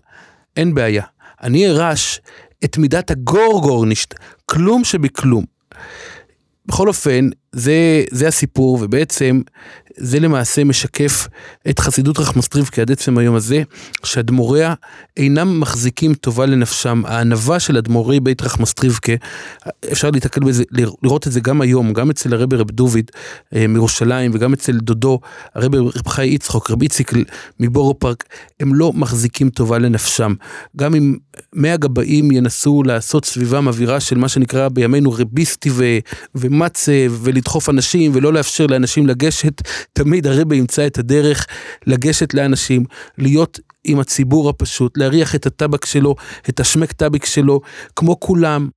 [0.58, 1.04] אין בעיה,
[1.44, 2.22] אני ארש
[2.66, 4.14] את מידת הגור גורנישט,
[4.46, 5.46] כלום שבכלום.
[6.66, 9.42] בכל אופן, זה, זה הסיפור, ובעצם
[9.98, 11.28] זה למעשה משקף
[11.70, 13.64] את חסידות רחמסטריבקה עד עצם היום הזה,
[14.04, 14.74] שאדמו"ריה
[15.18, 17.02] אינם מחזיקים טובה לנפשם.
[17.06, 19.14] הענווה של אדמו"רי בית רחמסטריבקה,
[19.92, 20.64] אפשר להתקל בזה,
[21.04, 23.12] לראות את זה גם היום, גם אצל הרבי רב דוד
[23.56, 25.20] אה, מירושלים, וגם אצל דודו,
[25.56, 27.12] הרבי רב חי יצחוק, רבי איציק
[27.60, 28.24] מבורו פארק,
[28.60, 30.34] הם לא מחזיקים טובה לנפשם.
[30.78, 31.16] גם אם
[31.54, 35.98] 100 גבאים ינסו לעשות סביבם אווירה של מה שנקרא בימינו רביסטי ו-
[36.36, 39.62] ומצה ולדחוף אנשים ולא לאפשר לאנשים לגשת,
[39.94, 41.48] תמיד הרבה ימצא את הדרך
[41.88, 42.86] לגשת לאנשים,
[43.18, 46.16] להיות עם הציבור הפשוט, להריח את הטבק שלו,
[46.50, 47.62] את השמק טביק שלו,
[47.96, 48.70] כמו כולם.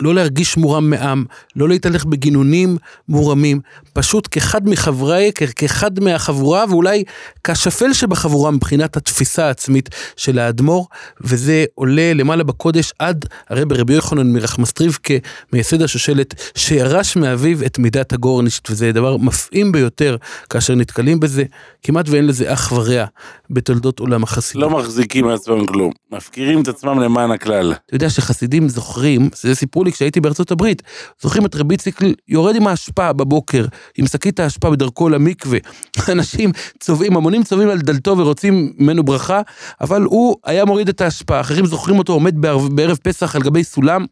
[0.00, 1.24] לא להרגיש מורם מעם,
[1.56, 2.76] לא להתהלך בגינונים
[3.08, 3.60] מורמים,
[3.92, 7.04] פשוט כאחד מחברי, כאחד מהחבורה, ואולי
[7.44, 10.86] כשפל שבחבורה מבחינת התפיסה העצמית של האדמו"ר,
[11.20, 15.14] וזה עולה למעלה בקודש עד הרבי רבי יוחנן מרחמסטריבקה,
[15.52, 20.16] מייסד השושלת, שירש מאביו את מידת הגורנישט, וזה דבר מפעים ביותר
[20.50, 21.44] כאשר נתקלים בזה,
[21.82, 23.04] כמעט ואין לזה אח ורע
[23.50, 24.62] בתולדות עולם החסידות.
[24.62, 25.92] לא מחזיקים מעצמם כלום.
[26.12, 27.72] מפקירים את עצמם למען הכלל.
[27.72, 30.82] אתה יודע שחסידים זוכרים, זה סיפרו לי כשהייתי בארצות הברית,
[31.22, 33.66] זוכרים את רבי ציקל יורד עם האשפה בבוקר,
[33.98, 35.58] עם שקית האשפה בדרכו למקווה.
[36.12, 39.40] אנשים צובעים, המונים צובעים על דלתו ורוצים ממנו ברכה,
[39.80, 44.06] אבל הוא היה מוריד את האשפה, אחרים זוכרים אותו עומד בערב, פסח על גבי סולם.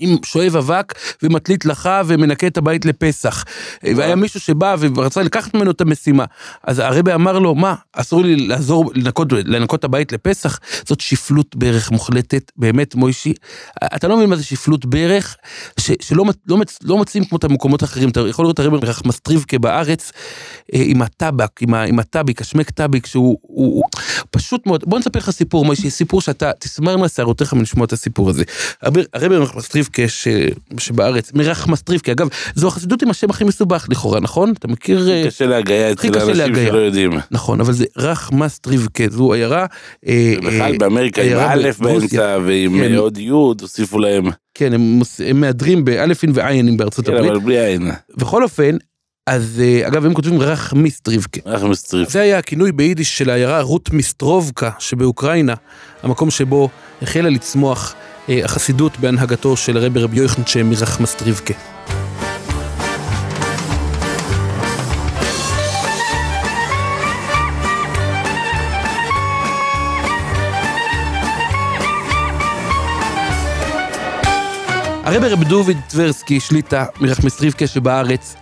[0.00, 3.44] עם שואב אבק ומטלית לחה ומנקה את הבית לפסח.
[3.82, 6.24] והיה מישהו שבא ורצה לקחת ממנו את המשימה.
[6.64, 10.58] אז הרבי אמר לו, מה, אסור לי לעזור לנקות, לנקות את הבית לפסח?
[10.86, 13.32] זאת שפלות ברך מוחלטת, באמת, מוישי.
[13.84, 15.36] אתה לא מבין מה זה שפלות ברך,
[15.80, 18.08] ש, שלא לא, לא מוצאים כמו את המקומות האחרים.
[18.08, 20.12] אתה יכול לראות הרבי רחמסטריבקה בארץ,
[20.74, 23.84] אה, עם הטבק, עם, עם הטביק, השמק טביק, שהוא הוא, הוא,
[24.30, 24.84] פשוט מאוד.
[24.86, 28.44] בוא נספר לך סיפור, מוישי, סיפור שאתה תסמרנה שערותיך מלשמוע את הסיפור הזה.
[28.82, 29.36] הרבי הרבי
[29.90, 30.28] רחמסטריבקה ש,
[30.78, 34.52] שבארץ, מרחמסטריבקה, אגב, זו החסידות עם השם הכי מסובך לכאורה, נכון?
[34.58, 35.10] אתה מכיר...
[35.10, 36.54] אה, קשה להגייה הכי אצל אנשים.
[36.54, 37.12] שלא יודעים.
[37.30, 39.66] נכון, אבל זה רחמסטריבקה, זו עיירה...
[40.06, 41.70] אה, בכלל אה, באמריקה עם א'.
[41.78, 42.94] באמצע ועם כן.
[42.94, 44.24] עוד י' הוסיפו להם.
[44.54, 47.30] כן, הם, הם מהדרים באלפין ועיינים בארצות כן, הברית.
[47.30, 47.90] אבל בלי עין.
[48.16, 48.76] בכל אופן,
[49.26, 51.40] אז אגב, הם כותבים רחמיסטריבקה.
[51.46, 52.10] אנחנו מסטריף.
[52.10, 55.54] זה היה הכינוי ביידיש של העיירה רות מיסטרובקה שבאוקראינה,
[56.02, 56.68] המקום שבו
[57.02, 57.94] החלה לצמוח
[58.30, 61.54] החסידות בהנהגתו של הרבי רבי יוחנן שם מרחמסטריבקה.
[75.04, 78.34] הרב רב דוביד טברסקי, שליטה מרחמסטריבקה שבארץ,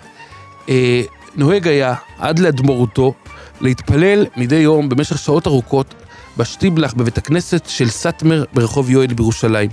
[0.68, 1.02] אה,
[1.36, 3.14] נוהג היה עד לאדמורותו
[3.60, 5.94] להתפלל מדי יום במשך שעות ארוכות
[6.38, 9.70] בשטיבלח בבית הכנסת של סאטמר ברחוב יואל בירושלים.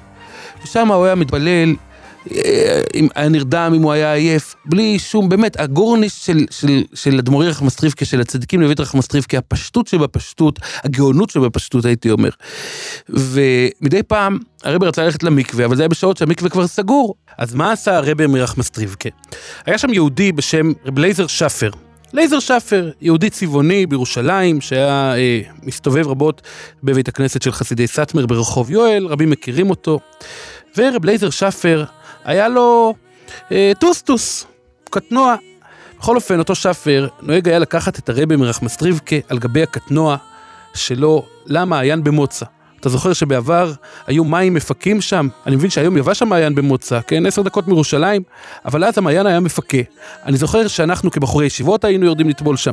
[0.64, 1.76] ושם הוא היה מתפלל,
[2.32, 7.20] אה, אם היה נרדם, אם הוא היה עייף, בלי שום, באמת, הגורניש של, של, של
[7.20, 12.30] אדמו"רי רחמסטריבקה, של הצדיקים לבית רחמסטריבקה, הפשטות שבפשטות, הגאונות שבפשטות, הייתי אומר.
[13.10, 17.16] ומדי פעם הרבי רצה ללכת למקווה, אבל זה היה בשעות שהמקווה כבר סגור.
[17.38, 19.10] אז מה עשה הרבי מרחמסטריבקה?
[19.66, 21.70] היה שם יהודי בשם רב לייזר שפר.
[22.16, 26.42] לייזר שפר, יהודי צבעוני בירושלים, שהיה אה, מסתובב רבות
[26.84, 30.00] בבית הכנסת של חסידי סאטמר ברחוב יואל, רבים מכירים אותו.
[30.78, 31.84] ורב לייזר שפר,
[32.24, 32.94] היה לו
[33.52, 34.46] אה, טוסטוס,
[34.90, 35.36] קטנוע.
[36.00, 40.18] בכל אופן, אותו שפר נוהג היה לקחת את הרבי מרחמסטריבקה על גבי הקטנוע
[40.74, 42.46] שלו למעיין במוצא.
[42.86, 43.72] אתה זוכר שבעבר
[44.08, 45.28] היו מים מפכים שם?
[45.46, 47.26] אני מבין שהיום יבש המעיין במוצא, כן?
[47.26, 48.22] עשר דקות מירושלים,
[48.66, 49.78] אבל אז המעיין היה מפקה.
[50.26, 52.72] אני זוכר שאנחנו כבחורי ישיבות היינו יורדים לטבול שם.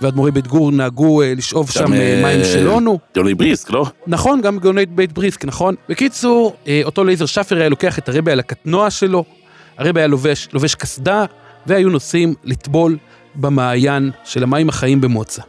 [0.00, 2.98] ואדמו"רי בית גור נהגו אה, לשאוב שם אה, מים שלנו.
[3.14, 3.86] גאוני בריסק, לא?
[4.06, 5.74] נכון, גם גאוני בית בריסק, נכון.
[5.88, 9.24] בקיצור, אה, אותו לייזר שפר היה לוקח את הרבי על הקטנוע שלו,
[9.78, 11.24] הרבי היה לובש, לובש קסדה,
[11.66, 12.96] והיו נוסעים לטבול
[13.36, 15.42] במעיין של המים החיים במוצא.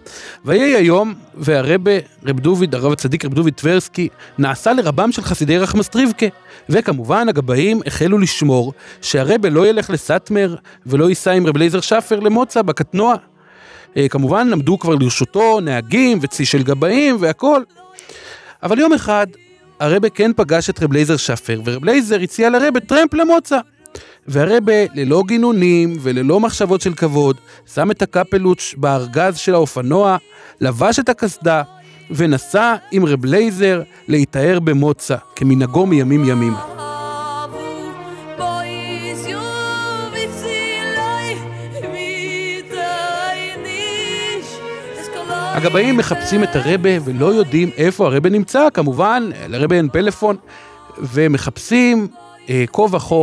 [0.46, 1.92] ויהי היום, והרבה,
[2.26, 6.26] רב דוד, הרב הצדיק רב דוד טברסקי, נעשה לרבם של חסידי רחמסטריבקה.
[6.70, 12.62] וכמובן הגבאים החלו לשמור שהרבה לא ילך לסאטמר ולא ייסע עם רב לייזר שפר למוצא
[12.62, 13.16] בקטנוע.
[13.98, 17.62] אה, כמובן עמדו כבר לרשותו נהגים וצי של גבאים והכל.
[18.64, 19.28] אבל יום אחד
[19.80, 23.60] הרבה כן פגש את רב לייזר שפר, ורב לייזר הציע לרבה טרמפ למוצא.
[24.28, 27.38] והרבה, ללא גינונים וללא מחשבות של כבוד,
[27.74, 30.18] שם את הקפלוץ' בארגז של האופנוע,
[30.62, 31.64] לבש את הקסדה,
[32.12, 36.62] ונסע עם רב לייזר להיטהר במוצא, כמנהגו מימים ימימה.
[45.58, 50.36] הגבאים מחפשים את הרבה ולא יודעים איפה הרבה נמצא, כמובן, לרבה אין פלאפון,
[50.98, 52.08] ומחפשים
[52.50, 53.16] אה, כה וכה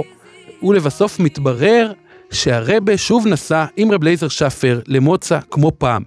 [0.62, 1.92] ולבסוף מתברר
[2.30, 6.02] שהרבה שוב נסע עם רב לייזר שפר למוצא כמו פעם.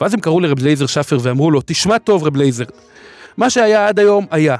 [0.00, 2.64] ואז הם קראו לרב לייזר שפר ואמרו לו, תשמע טוב רב לייזר,
[3.36, 4.56] מה שהיה עד היום היה.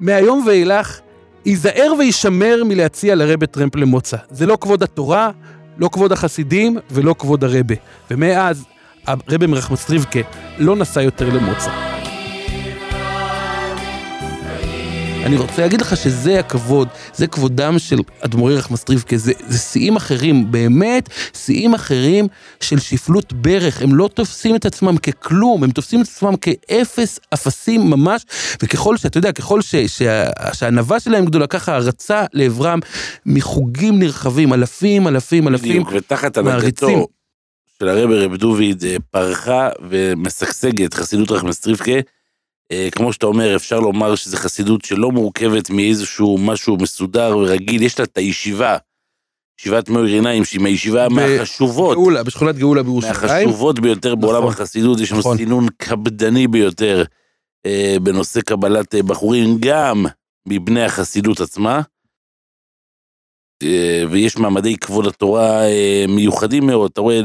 [0.00, 1.00] מהיום ואילך,
[1.46, 4.16] ייזהר וישמר מלהציע לרבה טרמפ למוצא.
[4.30, 5.30] זה לא כבוד התורה,
[5.78, 7.74] לא כבוד החסידים ולא כבוד הרבה.
[8.10, 8.64] ומאז,
[9.06, 10.20] הרבה מרחמסטריבקה
[10.58, 11.91] לא נסע יותר למוצא.
[15.24, 20.52] אני רוצה להגיד לך שזה הכבוד, זה כבודם של אדמו"רי רחמסטריבקה, זה, זה שיאים אחרים,
[20.52, 22.28] באמת שיאים אחרים
[22.60, 27.80] של שפלות ברך, הם לא תופסים את עצמם ככלום, הם תופסים את עצמם כאפס אפסים
[27.90, 28.22] ממש,
[28.62, 32.78] וככל שאתה יודע, ככל ש, שה, שהענווה שלהם גדולה, ככה הרצה לעברם
[33.26, 37.06] מחוגים נרחבים, אלפים, אלפים, אלפים, בדיוק, ותחת הנהגתו
[37.78, 41.92] של הרבי רב דוד אה, פרחה ומשגשגת חסידות רחמסטריבקה.
[42.72, 47.98] אה, כמו שאתה אומר, אפשר לומר שזו חסידות שלא מורכבת מאיזשהו משהו מסודר ורגיל, יש
[47.98, 48.76] לה את הישיבה,
[49.60, 51.96] ישיבת מאיר עיניים, שהיא מהישיבה מהחשובות.
[51.96, 53.12] גאולה, בשכונת גאולה בירושלים.
[53.12, 55.36] מהחשובות ביותר בעולם נכון, החסידות, יש לנו נכון.
[55.36, 57.04] סינון קפדני ביותר
[57.66, 60.06] אה, בנושא קבלת אה, בחורים, גם
[60.48, 61.80] מבני החסידות עצמה.
[63.62, 67.20] אה, ויש מעמדי כבוד התורה אה, מיוחדים מאוד, אתה רואה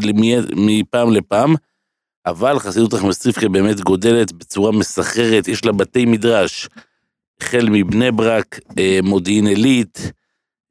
[0.56, 1.56] מפעם לפעם.
[2.28, 6.70] אבל חסידות רחמסטריפקה באמת גודלת בצורה מסחררת, יש לה בתי מדרש,
[7.42, 10.12] החל מבני ברק, אה, מודיעין עילית,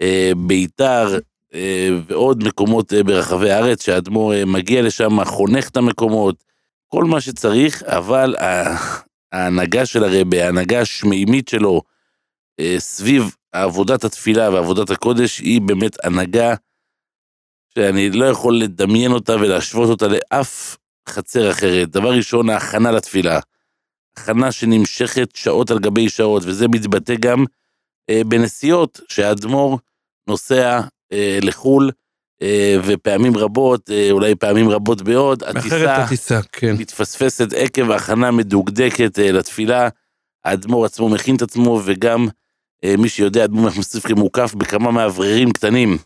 [0.03, 1.19] אה, ביתר
[1.55, 6.45] אה, ועוד מקומות ברחבי הארץ, שהאדמו"ר מגיע לשם, חונך את המקומות,
[6.87, 8.35] כל מה שצריך, אבל
[9.33, 11.83] ההנהגה של הרבה, ההנהגה השמימית שלו,
[12.79, 16.55] סביב עבודת התפילה ועבודת הקודש, היא באמת הנהגה
[17.75, 20.77] שאני לא יכול לדמיין אותה ולהשוות אותה לאף
[21.09, 21.91] חצר אחרת.
[21.91, 23.41] דבר ראשון, ההכנה לתפילה.
[24.17, 27.45] הכנה שנמשכת שעות על גבי שעות, וזה מתבטא גם
[28.11, 29.79] אה, בנסיעות, שהאדמו"ר
[30.29, 30.81] נוסע
[31.13, 31.91] אה, לחו"ל,
[32.43, 36.77] אה, ופעמים רבות, אה, אולי פעמים רבות מאוד, הטיסה, הטיסה כן.
[36.79, 39.89] מתפספסת עקב הכנה מדוקדקת אה, לתפילה.
[40.45, 42.29] האדמו"ר עצמו מכין את עצמו, וגם
[42.85, 45.99] אה, מי שיודע, האדמו"ר מחמספרי מוקף בכמה מאווררים קטנים.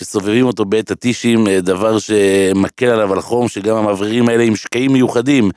[0.00, 4.92] שסובבים אותו בעת הטישים, אה, דבר שמקל עליו על חום, שגם המאווררים האלה עם שקעים
[4.92, 5.50] מיוחדים,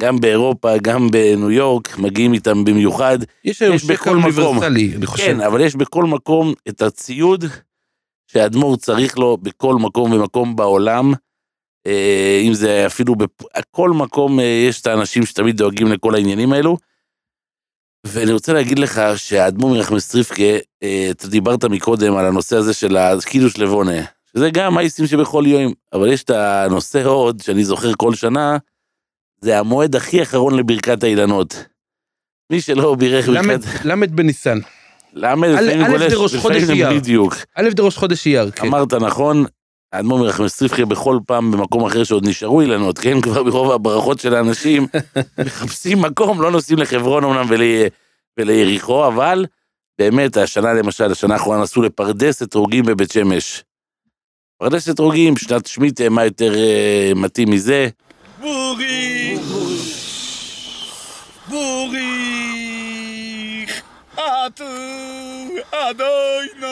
[0.00, 3.18] גם באירופה, גם בניו יורק, מגיעים איתם במיוחד.
[3.44, 5.24] יש היום שקע אוניברסלי, אני חושב.
[5.24, 7.44] כן, אבל יש בכל מקום את הציוד
[8.26, 11.12] שהאדמו"ר צריך לו בכל מקום ומקום בעולם.
[11.86, 16.76] אה, אם זה אפילו בכל מקום אה, יש את האנשים שתמיד דואגים לכל העניינים האלו.
[18.06, 20.42] ואני רוצה להגיד לך שהאדמו"ר מרחמס טריפקה,
[20.82, 24.02] אה, אתה דיברת מקודם על הנושא הזה של הקידוש לבונה,
[24.36, 28.56] שזה גם מייסים שבכל יום, אבל יש את הנושא עוד, שאני זוכר כל שנה,
[29.40, 31.64] זה המועד הכי אחרון לברכת האילנות.
[32.52, 33.60] מי שלא בירך ברכת...
[33.84, 34.58] למד בניסן.
[35.12, 36.96] למד, א'- לפעמים גולש, לפעמים.
[36.96, 37.34] בדיוק.
[37.54, 38.66] א' זה ראש חודש אייר, כן.
[38.66, 39.44] אמרת נכון,
[39.92, 43.20] האדמו"ר מרחמס טריפקה בכל פעם במקום אחר שעוד נשארו אילנות, כן?
[43.24, 44.86] כבר ברוב הברכות של האנשים,
[45.46, 47.60] מחפשים מקום, לא נוסעים לחברון אמנם ול...
[48.38, 49.46] וליריחו, אבל
[49.98, 53.64] באמת, השנה למשל, השנה האחרונה נסעו לפרדס אתרוגים בבית שמש.
[54.58, 57.88] פרדס אתרוגים, שנת שמיטה, מה יותר אה, מתאים מזה?
[58.40, 59.40] בוריך!
[61.48, 62.68] בוריך!
[64.14, 64.64] אטו
[65.70, 66.67] אדוני!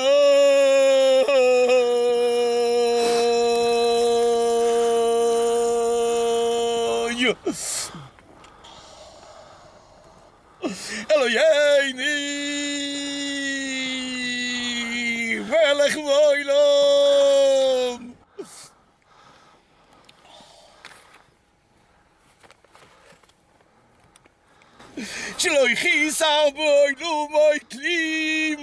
[26.23, 28.59] חיסר בעולמו כלום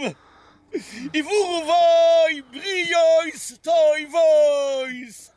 [1.14, 5.32] וברא בו בריות טובות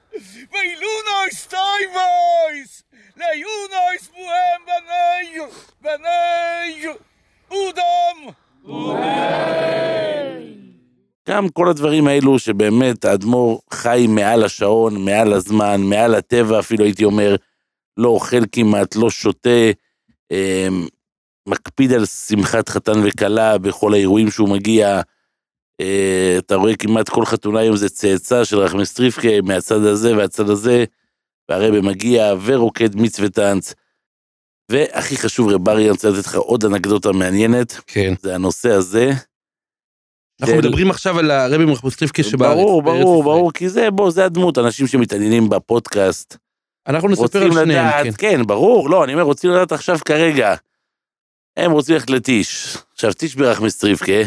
[0.53, 2.83] ואילנות טובות
[3.17, 5.41] ליהנות בהם בני
[5.81, 6.87] בני
[7.51, 8.33] אדם
[11.29, 17.05] גם כל הדברים האלו שבאמת האדמו"ר חי מעל השעון, מעל הזמן, מעל הטבע אפילו הייתי
[17.05, 17.37] אומר,
[17.97, 19.71] לא אוכל כמעט, לא שותה,
[20.33, 20.69] אה,
[21.47, 25.01] מקפיד על שמחת חתן וכלה בכל האירועים שהוא מגיע.
[25.81, 30.51] אה, אתה רואה כמעט כל חתונה היום זה צאצא של רחמס טריפקה מהצד הזה והצד
[30.51, 30.85] הזה,
[31.51, 33.75] והרבה מגיע ורוקד מצווה טאנץ.
[34.71, 38.15] והכי חשוב רב אריה, אני רוצה לתת לך עוד אנקדוטה מעניינת, כן.
[38.23, 39.11] זה הנושא הזה.
[40.41, 42.57] אנחנו של- מדברים עכשיו על הרבי מרחמוסטריפקה שבארץ.
[42.57, 43.23] ברור, ברור.
[43.23, 46.37] ברור, כי זה, בוא, זה הדמות, אנשים שמתעניינים בפודקאסט.
[46.89, 48.11] אנחנו נספר על שניהם, כן.
[48.19, 50.55] כן, ברור, לא, אני אומר, רוצים לדעת עכשיו כרגע.
[51.57, 52.77] הם רוצים ללכת לטיש.
[52.93, 54.23] עכשיו, טיש ברחמס טריפקה,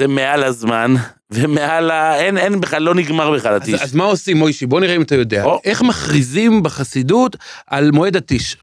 [0.00, 0.94] זה מעל הזמן,
[1.30, 2.16] ומעל ה...
[2.20, 3.74] אין, אין בכלל, לא נגמר בכלל הטיש.
[3.74, 4.66] אז, אז מה עושים, מוישי?
[4.66, 5.44] בוא נראה אם אתה יודע.
[5.44, 5.60] או.
[5.64, 8.56] איך מכריזים בחסידות על מועד הטיש?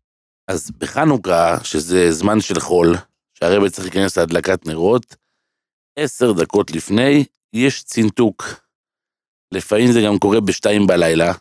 [0.48, 2.96] אז בחנוכה, שזה זמן של חול,
[3.34, 5.15] שהרבא צריך להיכנס להדלקת נרות,
[6.00, 8.44] עשר דקות לפני, יש צינתוק.
[9.54, 11.34] לפעמים זה גם קורה בשתיים בלילה.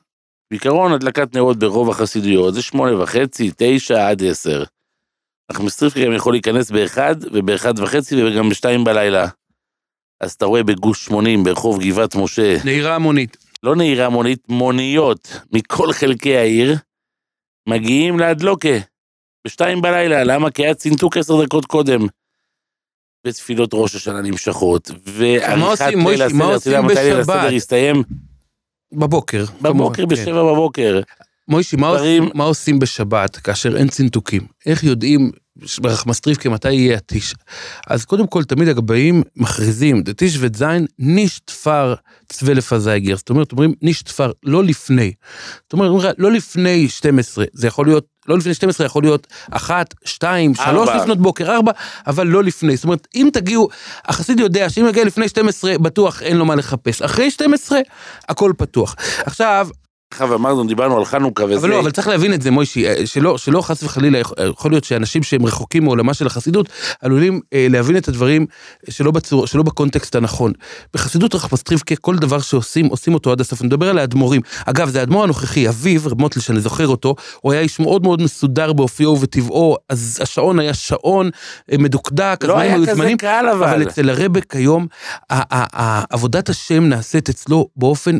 [0.51, 4.65] בעיקרון, הדלקת נרות ברוב החסידויות זה שמונה וחצי, תשע עד עשר.
[5.51, 9.27] אך מסטריפקה גם יכול להיכנס באחד, ובאחד וחצי, וגם בשתיים בלילה.
[10.21, 13.37] אז אתה רואה בגוש 80, ברחוב גבעת משה, נהירה המונית.
[13.63, 16.77] לא נהירה מונית, מוניות מכל חלקי העיר,
[17.69, 18.79] מגיעים להדלוקה,
[19.47, 20.51] בשתיים בלילה, למה?
[20.51, 22.01] כי היה צינתוק עשר דקות קודם.
[23.27, 27.21] ותפילות ראש השנה נמשכות, ועריכת ליל הסדר, אתה יודע מתי ליל?
[27.21, 28.03] הסדר יסתיים?
[28.93, 29.45] בבוקר.
[29.61, 30.25] בבוקר, כמובן, כן.
[30.25, 31.01] בשבע בבוקר.
[31.51, 34.47] מוישי, מה, דברים- עושים, מה עושים בשבת כאשר אין צינתוקים?
[34.67, 35.31] איך יודעים
[35.81, 37.35] ברחמסטריפקה מתי יהיה הטיש?
[37.87, 41.95] אז קודם כל, תמיד הגבאים מכריזים, דתיש וזין ניש תפר
[42.33, 43.17] צווה לפזייגר.
[43.17, 45.13] זאת אומרת, אומרים ניש תפר, לא לפני.
[45.63, 49.27] זאת אומרת, אומרים לך, לא לפני 12, זה יכול להיות, לא לפני 12, יכול להיות
[49.51, 51.03] אחת, שתיים, שלוש ארבע.
[51.03, 51.73] לפנות בוקר, ארבע,
[52.07, 52.77] אבל לא לפני.
[52.77, 53.69] זאת אומרת, אם תגיעו,
[54.05, 57.03] החסיד יודע שאם יגיע לפני 12, בטוח אין לו מה לחפש.
[57.03, 57.79] אחרי 12,
[58.29, 58.97] הכל פתוח.
[59.25, 59.69] עכשיו,
[60.13, 61.57] עכשיו אמרנו, דיברנו על חנוכה וזה.
[61.57, 64.85] אבל לא, אבל צריך להבין את זה, מוישי, אה, שלא, שלא חס וחלילה, יכול- להיות
[64.85, 66.69] שאנשים שהם רחוקים מעולמה של החסידות,
[67.01, 68.47] עלולים אה, להבין את הדברים
[68.91, 70.53] שלא, בצור, שלא בקונטקסט הנכון.
[70.95, 73.61] בחסידות רחפסטריבקה, כל דבר שעושים, עושים אותו עד הסוף.
[73.61, 74.41] אני מדבר על האדמו"רים.
[74.67, 78.23] אגב, זה האדמו"ר הנוכחי, אביו, רב מוטל, שאני זוכר אותו, הוא היה איש מאוד מאוד
[78.23, 81.31] מסודר באופיו ובטבעו, אז השעון היה שעון
[81.73, 83.69] אה, מדוקדק, לא היה כזה זמנים, קהל אבל.
[83.69, 84.87] אבל אצל הרבה כיום,
[85.31, 88.19] ה- ה- ה- עבודת השם נעשית אצלו באופן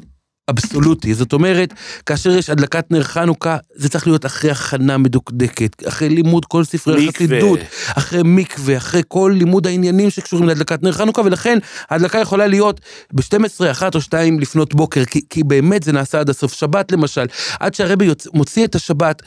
[0.51, 1.15] אבסולוטי.
[1.15, 1.75] זאת אומרת,
[2.07, 7.09] כאשר יש הדלקת נר חנוכה, זה צריך להיות אחרי הכנה מדוקדקת, אחרי לימוד כל ספרי.
[7.09, 7.59] החסידות,
[7.95, 11.59] אחרי מקווה, אחרי כל לימוד העניינים שקשורים להדלקת נר חנוכה, ולכן
[11.91, 12.81] ההדלקה יכולה להיות
[13.13, 16.53] ב-12, 1 או 2 לפנות בוקר, כי, כי באמת זה נעשה עד הסוף.
[16.53, 17.27] שבת למשל,
[17.61, 18.27] עד שהרבי יוצ...
[18.35, 19.23] מוציא את השבת,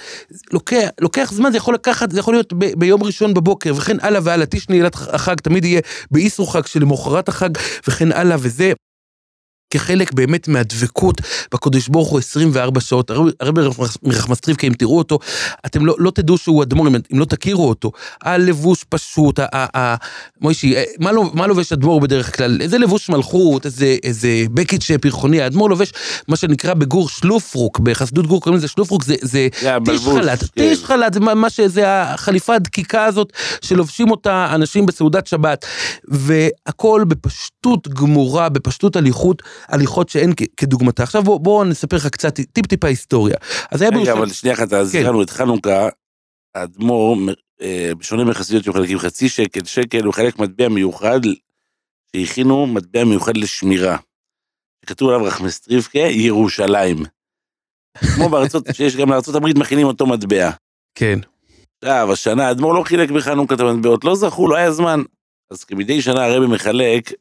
[0.52, 4.22] לוקח, לוקח זמן, זה יכול לקחת, זה יכול להיות ב- ביום ראשון בבוקר, וכן הלאה
[4.24, 4.46] והלאה.
[4.46, 5.82] טיש נעילת החג תמיד יהיה
[6.12, 7.50] באיסור חג שלמחרת החג,
[7.88, 8.74] וכן הלאה, וזה
[9.74, 11.22] כחלק באמת מהדבקות
[11.54, 13.12] בקודש ברוך הוא 24 שעות.
[13.40, 13.62] הרבי
[14.04, 15.20] מרחמסטריבקה, אם תראו אותו,
[15.66, 17.92] אתם לא, לא תדעו שהוא אדמו"ר, אם, אם לא תכירו אותו.
[18.22, 19.40] הלבוש פשוט,
[20.42, 22.62] מוישי, מה, לא, מה לובש אדמו"ר בדרך כלל?
[22.62, 25.94] איזה לבוש מלכות, איזה, איזה בקיץ' פרחוני, האדמו"ר לובש
[26.28, 29.48] מה שנקרא בגור שלופרוק, בחסידות גור קוראים לזה שלופרוק, זה, זה
[29.86, 30.48] טיש חל"ת, כן.
[30.56, 35.66] טיש חל"ת, זה מה שזה החליפה הדקיקה הזאת שלובשים אותה אנשים בסעודת שבת,
[36.08, 41.04] והכל בפשטות גמורה, בפשטות הליכות, הליכות שאין כדוגמתה.
[41.04, 43.36] עכשיו בואו בוא נספר לך קצת טיפ טיפה היסטוריה.
[43.72, 45.22] אז היה רגע, אבל שנייה אחת, אז כן.
[45.22, 45.90] את חנוכה,
[46.56, 47.18] האדמו"ר,
[47.62, 51.20] אה, בשונה מחסידות שמחלקים חצי שקל, שקל, הוא חלק מטבע מיוחד,
[52.16, 53.98] שהכינו מטבע מיוחד לשמירה.
[54.86, 57.04] כתוב עליו רחמסטריבקה, ירושלים.
[58.16, 60.50] כמו בארצות, שיש גם לארצות הברית מכינים אותו מטבע.
[60.96, 61.20] כן.
[61.84, 65.02] עכשיו, השנה האדמו"ר לא חילק בחנוכה את המטבעות, לא זכו, לא היה זמן.
[65.52, 67.12] אז כמדי שנה הרבי מחלק,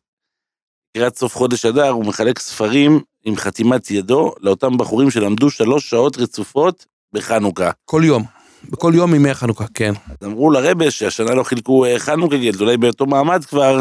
[0.96, 6.16] לקראת סוף חודש אדר, הוא מחלק ספרים עם חתימת ידו לאותם בחורים שלמדו שלוש שעות
[6.16, 7.70] רצופות בחנוכה.
[7.84, 8.24] כל יום.
[8.70, 9.92] בכל יום מימי החנוכה, כן.
[10.20, 13.80] אז אמרו לרבה שהשנה לא חילקו אה, חנוכה גלד, אולי באותו מעמד כבר,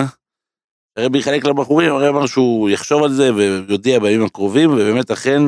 [0.97, 5.41] הרבי יחלק לבחורים, הרבי אמר שהוא יחשוב על זה ויודיע בימים הקרובים, ובאמת אכן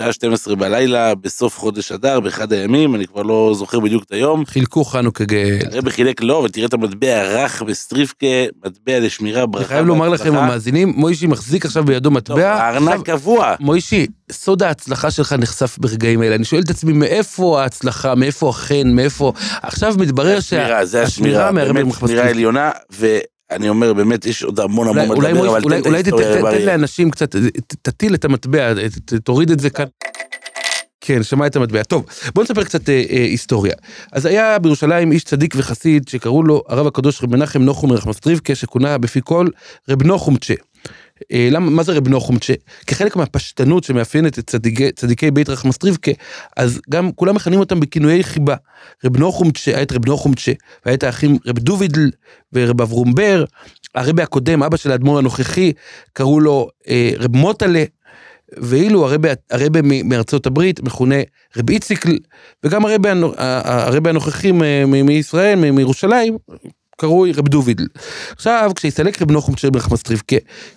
[0.00, 4.46] שעה 12 בלילה, בסוף חודש אדר, באחד הימים, אני כבר לא זוכר בדיוק את היום.
[4.46, 5.58] חילקו חנוכה גאה.
[5.72, 8.26] הרבי חילק לו, ותראה את המטבע הרך בסטריפקה,
[8.64, 9.64] מטבע לשמירה, ברכה.
[9.64, 12.54] אני חייב לומר לכם, המאזינים, מוישי מחזיק עכשיו בידו מטבע.
[12.54, 13.54] הארנק קבוע.
[13.60, 16.34] מוישי, סוד ההצלחה שלך נחשף ברגעים האלה.
[16.34, 19.32] אני שואל את עצמי, מאיפה ההצלחה, מאיפה החן, מאיפה...
[19.62, 22.70] עכשיו מתברר שהשמירה, זה השמירה, באמת שמירה עליונה,
[23.50, 26.40] אני אומר, באמת, יש עוד המון המון מה לדבר, אבל תן את ההיסטוריה.
[26.40, 27.36] אולי תתן לאנשים קצת,
[27.82, 28.72] תטיל את המטבע,
[29.24, 29.86] תוריד את זה כאן.
[31.00, 31.82] כן, שמע את המטבע.
[31.82, 32.04] טוב,
[32.34, 33.74] בוא נספר קצת אה, אה, היסטוריה.
[34.12, 38.98] אז היה בירושלים איש צדיק וחסיד שקראו לו הרב הקדוש רב מנחם נוחום מרחמסטריבקה, שכונה
[38.98, 39.48] בפי כל
[39.88, 40.54] רב נוחומצ'ה.
[40.54, 40.58] אה,
[41.32, 42.54] למה, מה זה רב נחומצ'ה?
[42.86, 46.10] כחלק מהפשטנות שמאפיינת את צדיקי, צדיקי בית רחמסטריבקה,
[46.56, 48.56] אז גם כולם מכנים אותם בכינויי חיבה.
[49.04, 50.52] רב נחומצ'ה, היה את רב נחומצ'ה,
[50.86, 52.10] והיה את האחים רב דובידל
[52.52, 53.44] ורב אברומבר,
[53.94, 55.72] הרבי הקודם, אבא של האדמו"ר הנוכחי,
[56.12, 57.84] קראו לו אה, רב מוטלה,
[58.56, 61.16] ואילו הרבי, הרבי מארצות הברית מכונה
[61.56, 62.18] רבי איציקל,
[62.64, 64.52] וגם הרבי, הרבי הנוכחי
[64.86, 66.38] מישראל, מירושלים,
[66.96, 67.86] קרוי רב דובידל.
[68.32, 70.36] עכשיו, כשהסתלק רב נוחום של ברך מסטריבקה,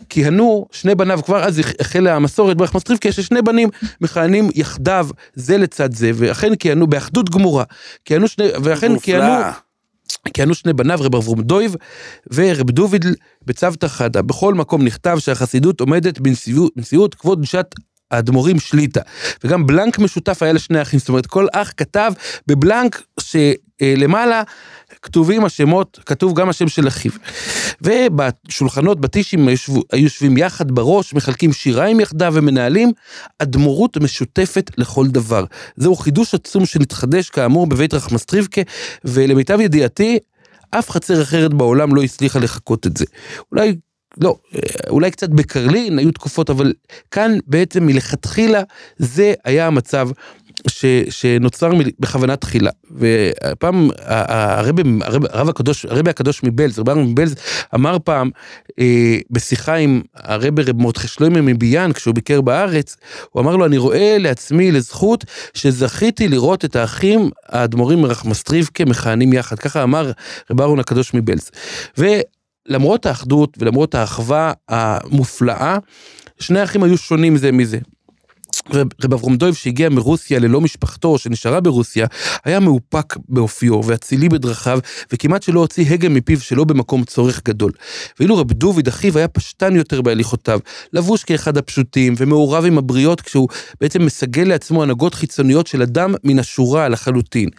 [0.09, 3.69] כיהנו שני בניו, כבר אז החלה המסורת ברך מסטריבקה, ששני בנים
[4.01, 7.63] מכהנים יחדיו זה לצד זה, ואכן כיהנו באחדות גמורה.
[8.05, 9.43] כיהנו שני, ואכן כיהנו...
[10.33, 11.75] כיהנו שני בניו, רב אברום דויב
[12.33, 13.13] ורב דובידל
[13.45, 14.21] בצוותא חדא.
[14.21, 17.75] בכל מקום נכתב שהחסידות עומדת בנשיאות, בנשיאות כבוד שעת
[18.11, 19.01] האדמו"רים שליטה.
[19.43, 22.13] וגם בלנק משותף היה לשני אחים, זאת אומרת כל אח כתב
[22.47, 23.01] בבלנק
[23.81, 24.43] שלמעלה
[25.01, 27.11] כתובים השמות, כתוב גם השם של אחיו.
[27.81, 29.47] ובשולחנות, בטישים,
[29.91, 32.91] היו יושבים יחד בראש, מחלקים שיריים יחדיו ומנהלים
[33.39, 35.45] אדמו"רות משותפת לכל דבר.
[35.75, 38.61] זהו חידוש עצום שנתחדש כאמור בבית רחמסטריבקה,
[39.05, 40.19] ולמיטב ידיעתי,
[40.71, 43.05] אף חצר אחרת בעולם לא הצליחה לחקות את זה.
[43.51, 43.75] אולי
[44.17, 44.37] לא,
[44.89, 46.73] אולי קצת בקרלין היו תקופות, אבל
[47.11, 48.61] כאן בעצם מלכתחילה
[48.97, 50.09] זה היה המצב
[50.67, 52.71] ש, שנוצר בכוונה תחילה.
[52.91, 57.35] ופעם הרבי, הרב, הרב הקדוש, הרבי הקדוש מבלז, רבי מבלז
[57.75, 58.29] אמר פעם
[58.79, 62.97] אה, בשיחה עם הרבי רב מרדכי שלמה מביאן כשהוא ביקר בארץ,
[63.31, 69.59] הוא אמר לו אני רואה לעצמי לזכות שזכיתי לראות את האחים האדמו"רים מרחמסטריב כמכהנים יחד,
[69.59, 70.11] ככה אמר
[70.51, 71.51] רב אהרון הקדוש מבלז.
[71.97, 75.77] ולמרות האחדות ולמרות האחווה המופלאה,
[76.39, 77.77] שני האחים היו שונים זה מזה.
[78.73, 82.07] רב אברום דויב שהגיע מרוסיה ללא משפחתו שנשארה ברוסיה,
[82.45, 84.79] היה מאופק באופיו ואצילי בדרכיו,
[85.13, 87.71] וכמעט שלא הוציא הגה מפיו שלא במקום צורך גדול.
[88.19, 90.59] ואילו רב דוביד אחיו היה פשטן יותר בהליכותיו,
[90.93, 93.47] לבוש כאחד הפשוטים ומעורב עם הבריות כשהוא
[93.81, 97.49] בעצם מסגל לעצמו הנהגות חיצוניות של אדם מן השורה לחלוטין.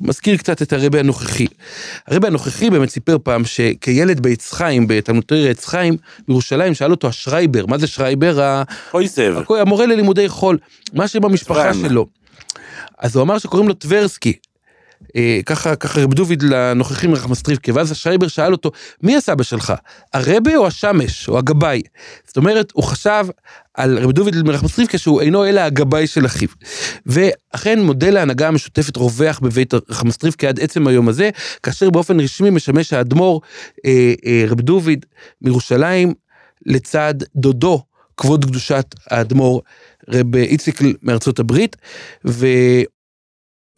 [0.00, 1.46] מזכיר קצת את הרבי הנוכחי.
[2.08, 5.96] הרבי הנוכחי באמת סיפר פעם שכילד בעץ חיים, בתלמודי עץ חיים
[6.28, 8.62] בירושלים, שאל אותו השרייבר, מה זה שרייבר?
[9.50, 10.53] המורה ללימודי חול,
[10.92, 12.06] מה שם המשפחה שלו.
[12.98, 14.32] אז הוא אמר שקוראים לו טברסקי.
[15.16, 18.70] אה, ככה, ככה רב דוביד לנוכחים מרחמסטריבקה, ואז השייבר שאל אותו,
[19.02, 19.72] מי הסבא שלך,
[20.14, 21.82] הרבה או השמש, או הגבאי?
[22.26, 23.26] זאת אומרת, הוא חשב
[23.74, 26.48] על רב דוביד מרחמסטריבקה שהוא אינו אלא הגבאי של אחיו.
[27.06, 31.30] ואכן מודל ההנהגה המשותפת רווח בבית רחמסטריבקה עד עצם היום הזה,
[31.62, 33.40] כאשר באופן רשמי משמש האדמו"ר
[33.86, 35.06] אה, אה, רב דוביד
[35.42, 36.14] מירושלים
[36.66, 37.82] לצד דודו,
[38.16, 39.62] כבוד קדושת האדמו"ר
[40.08, 41.76] רב איציק מארצות הברית,
[42.26, 42.46] ו...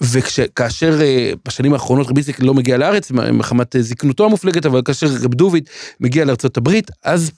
[0.01, 5.35] וכאשר אה, בשנים האחרונות רבי איציק לא מגיע לארץ מחמת זקנותו המופלגת, אבל כאשר רב
[5.35, 5.68] דוביד
[6.01, 7.31] מגיע לארצות הברית, אז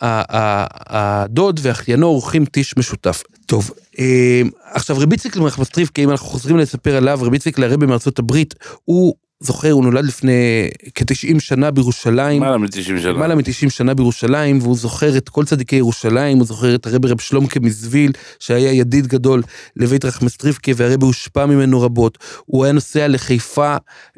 [0.00, 3.22] הדוד ואחיינו עורכים טיש משותף.
[3.46, 8.18] טוב, אה, עכשיו רבי ציקל מחמסטריבקה, אם אנחנו חוזרים לספר עליו, רבי ציקל הרבי מארצות
[8.18, 8.54] הברית,
[8.84, 12.42] הוא זוכר, הוא נולד לפני כ-90 שנה בירושלים.
[12.42, 13.12] למעלה מ-90 שנה.
[13.12, 17.20] למעלה מ-90 שנה בירושלים, והוא זוכר את כל צדיקי ירושלים, הוא זוכר את הרבי רב
[17.20, 19.42] שלומקה מזוויל, שהיה ידיד גדול
[19.76, 22.18] לבית רחמסטריבקה, והרבי הושפע ממנו רבות.
[22.46, 23.76] הוא היה נוסע לחיפה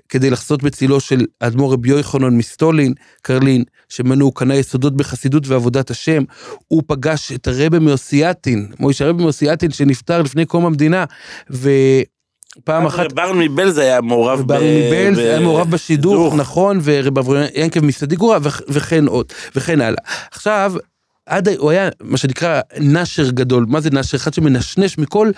[0.08, 5.90] כדי לחסות בצילו של האדמו"ר רבי יוחנן מסטולין, קרלין, שממנו הוא קנה יסודות בחסידות ועבודת
[5.90, 6.22] השם.
[6.68, 11.04] הוא פגש את הרבי מאוסייתין, מוישה הרבי מאוסייתין שנפטר לפני קום המדינה,
[12.58, 13.12] ופעם אחת...
[13.12, 18.62] ברן מבלז היה מעורב וברן מבלז היה מעורב בשידוך, נכון, ורב אברהם ינקב מסדיגורה וכ-
[18.68, 19.98] וכן עוד, וכן הלאה.
[20.32, 20.72] עכשיו,
[21.28, 24.16] עד, הוא היה מה שנקרא נשר גדול, מה זה נשר?
[24.16, 25.30] אחד שמנשנש מכל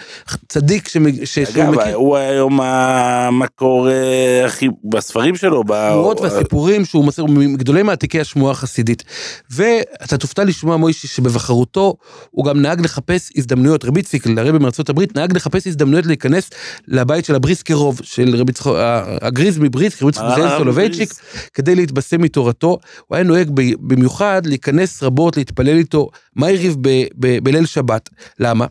[0.49, 1.95] צדיק שמ- ש- אגב, מכיר.
[1.95, 8.53] הוא היום המקור אה, הכי, בספרים שלו, ב- השמועות והסיפורים שהוא הוא מגדולי מעתיקי השמועה
[8.53, 9.03] החסידית.
[9.51, 11.95] ואתה תופתע לשמוע מוישי שבבחרותו
[12.31, 16.51] הוא גם נהג לחפש הזדמנויות, רבי ציקל, הרבי מארצות הברית, נהג לחפש הזדמנויות להיכנס
[16.89, 18.77] לבית של הבריסקרוב, של רבי צחוק,
[19.23, 21.13] הגריז מבריסק, רבי צחוק הרב זאב סולובייצ'יק.
[21.55, 22.79] כדי להתבשם מתורתו.
[23.07, 28.09] הוא היה נוהג במיוחד להיכנס רבות, להתפלל איתו, מה הריב ב- ב- בליל שבת.
[28.39, 28.67] למה?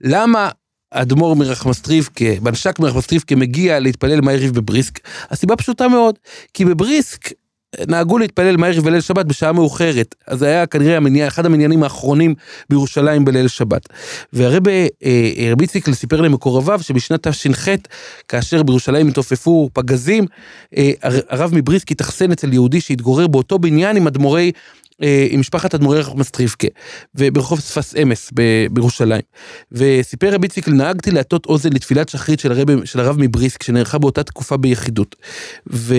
[0.00, 0.48] למה
[0.92, 4.98] האדמו"ר מרחמסטריבקה, בנשק מרחמסטריבקה מגיע להתפלל מעריב בבריסק?
[5.30, 6.18] הסיבה פשוטה מאוד,
[6.54, 7.28] כי בבריסק
[7.88, 12.34] נהגו להתפלל מעריב בליל שבת בשעה מאוחרת, אז זה היה כנראה המניע, אחד המניינים האחרונים
[12.70, 13.82] בירושלים בליל שבת.
[14.32, 17.68] והרבי אה, אה, רבי ציקל סיפר למקורביו שבשנת תש"ח,
[18.28, 20.24] כאשר בירושלים התעופפו פגזים,
[20.76, 24.52] אה, הר- הרב מבריסק התאכסן אצל יהודי שהתגורר באותו בניין עם אדמו"רי
[25.30, 26.68] עם משפחת אדמו"רי רחמסטריבקה,
[27.14, 28.32] וברחוב שפס אמס
[28.70, 29.22] בירושלים.
[29.72, 34.22] וסיפר רבי ציקל, נהגתי להטות אוזן לתפילת שחרית של, הרב, של הרב מבריסק, שנערכה באותה
[34.22, 35.16] תקופה ביחידות.
[35.72, 35.94] ו...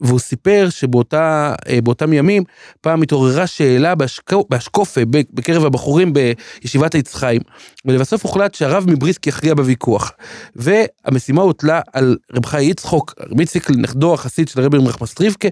[0.00, 1.78] והוא סיפר שבאותה, אה,
[2.12, 2.42] ימים,
[2.80, 7.40] פעם התעוררה שאלה באשקו, באשקופה בקרב הבחורים בישיבת עץ חיים,
[7.84, 10.12] ולבסוף הוחלט שהרב מבריסק יכריע בוויכוח.
[10.56, 15.48] והמשימה הוטלה על רב חי יצחוק, רבי ציקל, נכדו החסיד של הרבי רחמסטריבקה,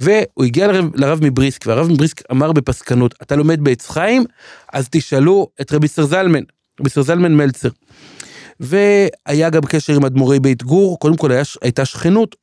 [0.00, 4.24] והוא הגיע לרב, לרב מבריסק, והרב מבריסק אמר בפסקנות, אתה לומד בעץ חיים?
[4.72, 6.42] אז תשאלו את רבי סר זלמן,
[6.80, 7.68] רבי סר זלמן מלצר.
[8.60, 12.36] והיה גם קשר עם אדמו"רי בית גור, קודם כל היה, הייתה שכנות,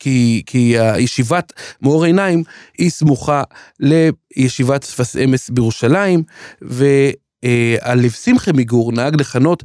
[0.00, 2.42] כי, כי הישיבת מאור עיניים
[2.78, 3.42] היא סמוכה
[3.80, 6.22] לישיבת שפס אמס בירושלים,
[6.62, 9.62] והלב שמחה מגור נהג לכנות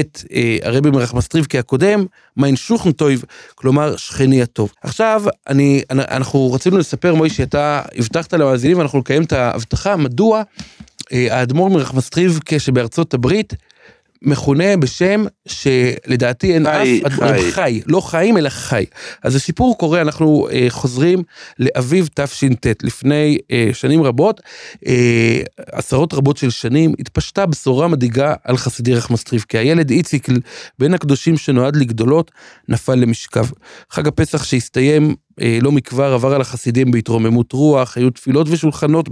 [0.00, 2.06] את אה, הרבי מרחמסטריבקי הקודם,
[2.36, 3.24] מיין שוכן טויב,
[3.54, 4.72] כלומר שכני הטוב.
[4.82, 10.42] עכשיו, אני, אנחנו רצינו לספר, מוישי, אתה הבטחת למאזינים ואנחנו נקיים את ההבטחה, מדוע
[11.12, 13.54] אה, האדמו"ר מרחמסטריבקי שבארצות הברית,
[14.22, 17.50] מכונה בשם שלדעתי אין חי, אף, חי.
[17.50, 18.84] חי, לא חיים אלא חי.
[19.22, 21.22] אז הסיפור קורה, אנחנו אה, חוזרים
[21.58, 24.40] לאביב תש"ט, לפני אה, שנים רבות,
[24.86, 25.40] אה,
[25.72, 29.58] עשרות רבות של שנים, התפשטה בשורה מדאיגה על חסידי רחמסטריבקי.
[29.58, 30.28] הילד איציק,
[30.78, 32.30] בין הקדושים שנועד לגדולות,
[32.68, 33.46] נפל למשכב.
[33.90, 35.14] חג הפסח שהסתיים
[35.62, 39.08] לא מכבר עבר על החסידים בהתרוממות רוח, היו תפילות ושולחנות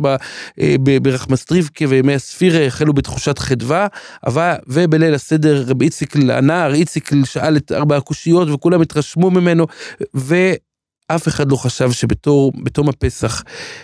[0.60, 3.86] אה, ברחמסטריבקה וימי הספירה החלו בתחושת חדווה,
[4.26, 9.66] אבל ובליל הסדר רבי איציקל, הנער איציקל שאל את ארבע הקושיות וכולם התרשמו ממנו,
[10.14, 13.42] ואף אחד לא חשב שבתור, בתום הפסח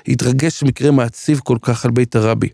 [0.09, 2.49] התרגש מקרה מעציב כל כך על בית הרבי.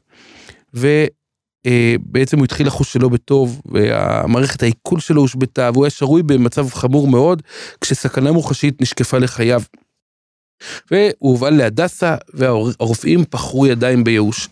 [1.67, 7.09] ובעצם הוא התחיל לחוש שלא בטוב, והמערכת העיכול שלו הושבתה, והוא היה שרוי במצב חמור
[7.09, 7.43] מאוד,
[7.81, 9.62] כשסכנה מוחשית נשקפה לחייו.
[10.91, 14.49] והוא הובל להדסה, והרופאים פחרו ידיים בייאוש.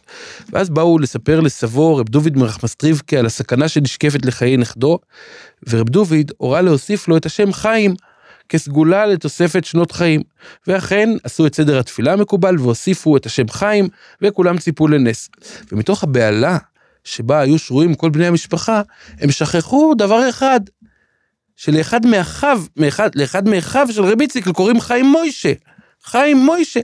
[0.53, 4.99] ואז באו לספר לסבו, רב דוד מרחמסטריבקה, על הסכנה שנשקפת לחיי נכדו,
[5.69, 7.95] ורב דוד הורה להוסיף לו את השם חיים,
[8.49, 10.23] כסגולה לתוספת שנות חיים.
[10.67, 13.89] ואכן, עשו את סדר התפילה המקובל, והוסיפו את השם חיים,
[14.23, 15.29] וכולם ציפו לנס.
[15.73, 16.59] ומתוך הבהלה
[17.05, 18.83] שבה היו שרויים כל בני המשפחה,
[19.21, 20.61] הם שכחו דבר אחד,
[21.57, 25.53] שלאחד מאחיו, מאחד, לאחד מאחיו של רבי ציקל קוראים חיים מוישה.
[26.05, 26.81] חיים מוישה.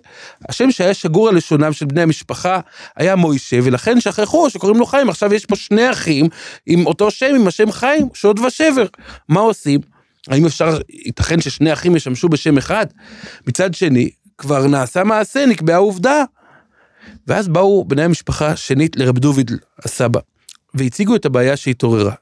[0.48, 2.60] השם שהיה שגור על לשונם של בני המשפחה
[2.96, 5.08] היה מוישה, ולכן שכחו שקוראים לו חיים.
[5.08, 6.26] עכשיו יש פה שני אחים
[6.66, 8.86] עם אותו שם, עם השם חיים, שוד ושבר.
[9.28, 9.80] מה עושים?
[10.28, 12.86] האם אפשר, ייתכן ששני אחים ישמשו בשם אחד?
[13.46, 16.24] מצד שני, כבר נעשה מעשה, נקבעה עובדה.
[17.31, 19.51] ואז באו בני המשפחה שנית לרב דוד
[19.85, 20.20] הסבא,
[20.74, 22.12] והציגו את הבעיה שהתעוררה.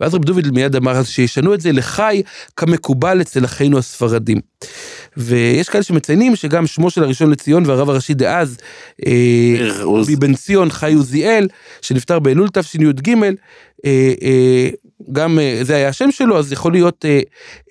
[0.00, 2.22] ואז רב דוד מיד אמר אז שישנו את זה לחי
[2.56, 4.40] כמקובל אצל אחינו הספרדים.
[5.16, 8.56] ויש כאלה שמציינים שגם שמו של הראשון לציון והרב הראשי דאז,
[9.06, 9.12] אה.
[9.84, 11.48] רבי בן ציון חי עוזיאל,
[11.82, 13.08] שנפטר באלול תשי"ג,
[13.84, 14.68] אה, אה,
[15.12, 17.04] גם אה, זה היה השם שלו, אז יכול להיות...
[17.04, 17.20] אה,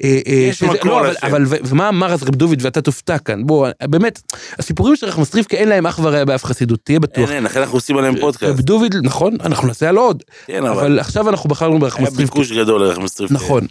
[0.04, 1.28] אה, יש שזה- מקור לא, אבל- לשם.
[1.28, 3.46] אבל ו- ומה אמר אז רב דוד ואתה תופתע כאן?
[3.46, 4.22] בוא, באמת,
[4.60, 7.28] הסיפורים של רחם סטריפקה אין להם אח ורע באף חסידות, תהיה בטוח.
[7.30, 8.60] אין, אין, לכן אנחנו עושים עליהם רב פודקאסט.
[8.60, 12.36] דוד, נכון, אנחנו נעשה על עוד, כן, אבל אבל עכשיו אנחנו בחרנו ברחם היה סטריפקה.
[12.36, 13.36] ביקוש גדול לרחם סטריפקה.
[13.36, 13.68] נכון.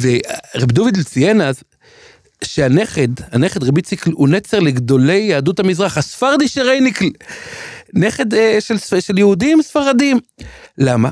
[0.00, 1.62] ורב דוד ציין אז
[2.44, 7.08] שהנכד, הנכד רבי ציקל הוא נצר לגדולי יהדות המזרח, הספרדי של רייניקל.
[7.94, 10.18] נכד אה, של, של יהודים ספרדים.
[10.78, 11.08] למה?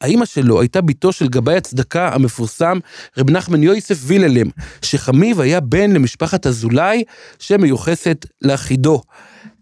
[0.00, 2.78] האימא שלו הייתה בתו של גבאי הצדקה המפורסם
[3.18, 4.46] רב נחמן יוסף ויללם,
[4.82, 7.04] שחמיו היה בן למשפחת אזולאי
[7.38, 9.02] שמיוחסת לאחידו.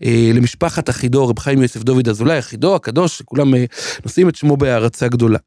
[0.04, 3.64] אה, למשפחת אחידו, רב חיים יוסף דוד אזולאי, אחידו הקדוש, שכולם אה,
[4.04, 5.38] נושאים את שמו בהערצה גדולה.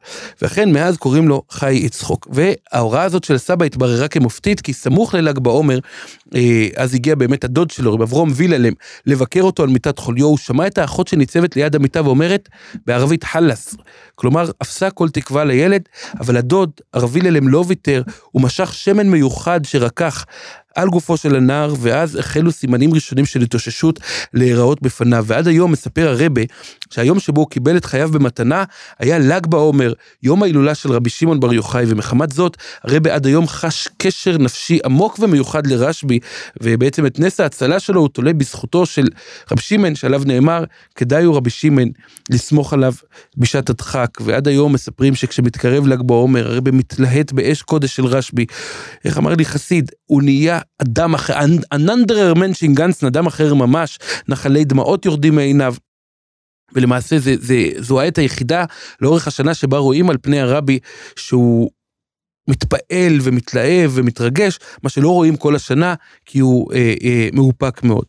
[0.41, 2.27] ואכן מאז קוראים לו חי יצחוק.
[2.31, 5.79] וההוראה הזאת של סבא התבררה כמופתית, כי סמוך לל"ג בעומר,
[6.35, 8.73] אה, אז הגיע באמת הדוד שלו, רב אברום ויללם,
[9.05, 12.49] לבקר אותו על מיטת חוליו, הוא שמע את האחות שניצבת ליד המיטה ואומרת
[12.85, 13.75] בערבית חלאס.
[14.15, 15.81] כלומר, אפסה כל תקווה לילד,
[16.19, 20.25] אבל הדוד, הרב ויללם לא ויתר, הוא משך שמן מיוחד שרקח
[20.77, 23.99] על גופו של הנער, ואז החלו סימנים ראשונים של התאוששות
[24.33, 25.25] להיראות בפניו.
[25.27, 26.41] ועד היום מספר הרבה,
[26.89, 28.63] שהיום שבו הוא קיבל את חייו במתנה,
[28.99, 33.47] היה ל"ג בעומר, יום ההילולה של רבי שמעון בר יוחאי, ומחמת זאת, הרבה עד היום
[33.47, 36.19] חש קשר נפשי עמוק ומיוחד לרשב"י,
[36.61, 39.07] ובעצם את נס ההצלה שלו הוא תולה בזכותו של
[39.51, 40.63] רבי שמעון, שעליו נאמר,
[40.95, 41.89] כדאי הוא רבי שמעון
[42.29, 42.93] לסמוך עליו
[43.37, 48.45] בשעת הדחק, ועד היום מספרים שכשמתקרב ל"ג בעומר, הרבה מתלהט באש קודש של רשב"י.
[49.05, 51.33] איך אמר לי חסיד, הוא נהיה אדם אחר,
[51.71, 55.75] אננדרר מנשינגנסן, אדם אחר ממש, נחלי דמעות יורדים מעיניו.
[56.73, 58.65] ולמעשה זה, זה, זו העת היחידה
[59.01, 60.79] לאורך השנה שבה רואים על פני הרבי
[61.15, 61.69] שהוא
[62.47, 65.93] מתפעל ומתלהב ומתרגש, מה שלא רואים כל השנה,
[66.25, 68.05] כי הוא אה, אה, מאופק מאוד.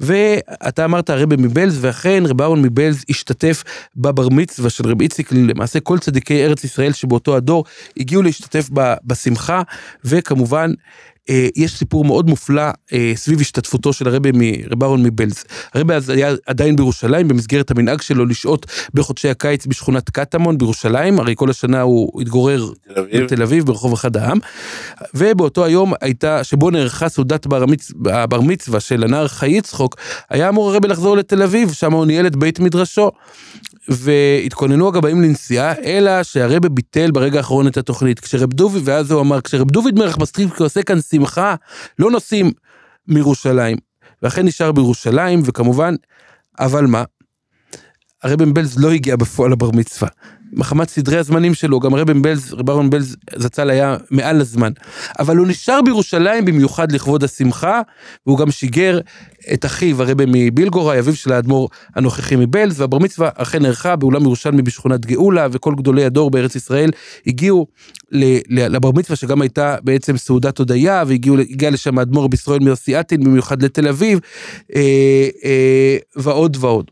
[0.00, 3.64] ואתה אמרת הרבי מבלז, ואכן רב אהרון מבלז השתתף
[3.96, 7.64] בבר מצווה של רבי איציק, למעשה כל צדיקי ארץ ישראל שבאותו הדור
[7.96, 9.62] הגיעו להשתתף ב- בשמחה,
[10.04, 10.70] וכמובן
[11.56, 12.62] יש סיפור מאוד מופלא
[12.92, 15.44] אה, סביב השתתפותו של הרבי מרב אהרון מבלז.
[15.74, 21.34] הרבי אז היה עדיין בירושלים במסגרת המנהג שלו לשהות בחודשי הקיץ בשכונת קטמון בירושלים, הרי
[21.36, 23.24] כל השנה הוא התגורר אביב.
[23.24, 24.38] בתל אביב ברחוב אחד העם,
[25.14, 27.92] ובאותו היום הייתה, שבו נערכה סעודת בר, המצ...
[28.10, 29.96] הבר מצווה של הנער חי יצחוק,
[30.30, 33.10] היה אמור הרבי לחזור לתל אביב, שם הוא ניהל את בית מדרשו.
[33.88, 38.20] והתכוננו הגבאים לנסיעה, אלא שהרבי ביטל ברגע האחרון את התוכנית.
[38.20, 41.54] כשרב דובי, ואז הוא אמר, כשרב דוד מלך בסטריפקי עושה כאן שמחה,
[41.98, 42.50] לא נוסעים
[43.08, 43.76] מירושלים.
[44.22, 45.94] ואכן נשאר בירושלים, וכמובן,
[46.60, 47.04] אבל מה?
[48.22, 50.08] הרבי מבלז לא הגיע בפועל לבר מצווה.
[50.54, 54.72] מחמת סדרי הזמנים שלו, גם הרבי מבלז, רב אהרון מבלז זצ"ל היה מעל הזמן.
[55.18, 57.80] אבל הוא נשאר בירושלים במיוחד לכבוד השמחה,
[58.26, 59.00] והוא גם שיגר
[59.52, 64.62] את אחיו הרבי מבילגוראי, אביו של האדמו"ר הנוכחי מבלז, והבר מצווה אכן נערכה באולם ירושלמי
[64.62, 66.90] בשכונת גאולה, וכל גדולי הדור בארץ ישראל
[67.26, 67.66] הגיעו
[68.50, 73.88] לבר מצווה, שגם הייתה בעצם סעודת הודיה, והגיע לשם האדמו"ר רבי ישראל מיוסייתין, במיוחד לתל
[73.88, 74.20] אביב,
[74.74, 76.90] אה, אה, ועוד ועוד.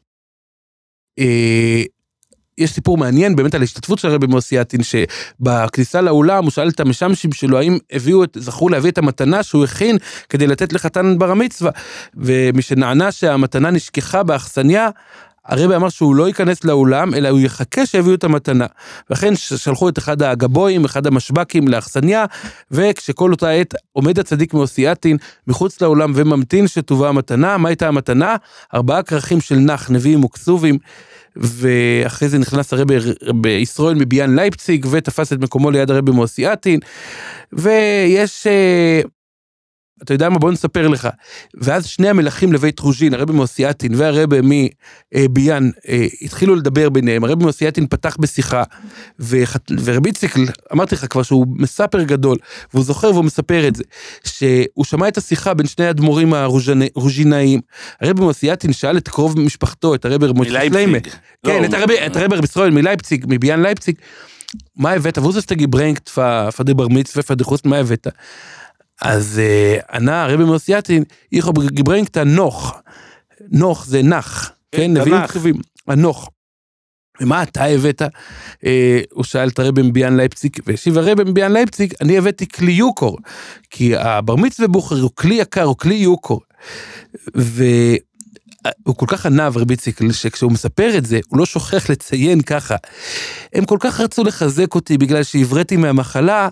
[2.63, 7.33] יש סיפור מעניין באמת על ההשתתפות של הרבי מוסייתין, שבכניסה לאולם הוא שאל את המשמשים
[7.33, 9.99] שלו האם הביאו את, זכרו להביא את המתנה שהוא הכין
[10.29, 11.71] כדי לתת לחתן בר המצווה.
[12.17, 14.89] ומשנענה שהמתנה נשכחה באכסניה,
[15.47, 18.67] הרבי אמר שהוא לא ייכנס לאולם, אלא הוא יחכה שיביאו את המתנה.
[19.11, 22.25] ואכן שלחו את אחד הגבויים, אחד המשבקים לאכסניה,
[22.71, 28.37] וכשכל אותה עת עומד הצדיק מאוסייתין מחוץ לאולם וממתין שתובא המתנה, מה הייתה המתנה?
[28.75, 30.79] ארבעה כרכים של נח, נביאים וכסובים.
[31.37, 32.95] ואחרי זה נכנס הרבי
[33.35, 36.81] בישראל מביאן לייפציג ותפס את מקומו ליד הרבי מאוסייתין
[37.53, 39.01] ויש אה,
[40.03, 41.09] אתה יודע מה בוא נספר לך
[41.55, 44.69] ואז שני המלכים לבית רוז'ין הרבי מאוסייתין והרבי
[45.15, 48.63] מביאן אה, התחילו לדבר ביניהם הרבי מאוסייתין פתח בשיחה
[49.21, 50.37] וחת- ורבי איציק
[50.73, 52.37] אמרתי לך כבר שהוא מספר גדול
[52.75, 53.83] והוא זוכר והוא מספר את זה
[54.25, 57.61] שהוא שמע את השיחה בין שני האדמו"רים הרוז'ינאיים
[58.01, 61.13] הרבי מאוסייתין שאל את קרוב משפחתו את הרבי מוישה שליימה מלייפציג.
[61.47, 61.95] כן, לא, את הרבי,
[62.37, 63.95] רבי ישראל מלייפציג, מביאן לייפציג,
[64.77, 65.19] מה הבאת?
[65.19, 66.09] ווזס תגיברנקט
[66.57, 68.07] פדה בר מצווה פדה חוסט, מה הבאת?
[69.03, 72.75] אז אה, ענה הרבי מאוסייתין, איכו גיברנקט נוך,
[73.51, 75.31] נוך זה נח, כן, נביאים תנ"ך.
[75.31, 75.55] כתובים,
[75.89, 76.31] הנוך.
[77.21, 78.03] ומה אתה הבאת?
[78.67, 83.19] אה, הוא שאל את הרבי מביאן לייפציג, והשיב הרבי מביאן לייפציג, אני הבאתי כלי יוקור,
[83.71, 86.41] כי הבר מצווה בוכר הוא כלי יקר, הוא כלי יוקור.
[87.35, 87.99] והוא
[88.97, 92.77] כל כך ענב רבי איציק, שכשהוא מספר את זה, הוא לא שוכח לציין ככה.
[93.53, 96.49] הם כל כך רצו לחזק אותי בגלל שהבראתי מהמחלה,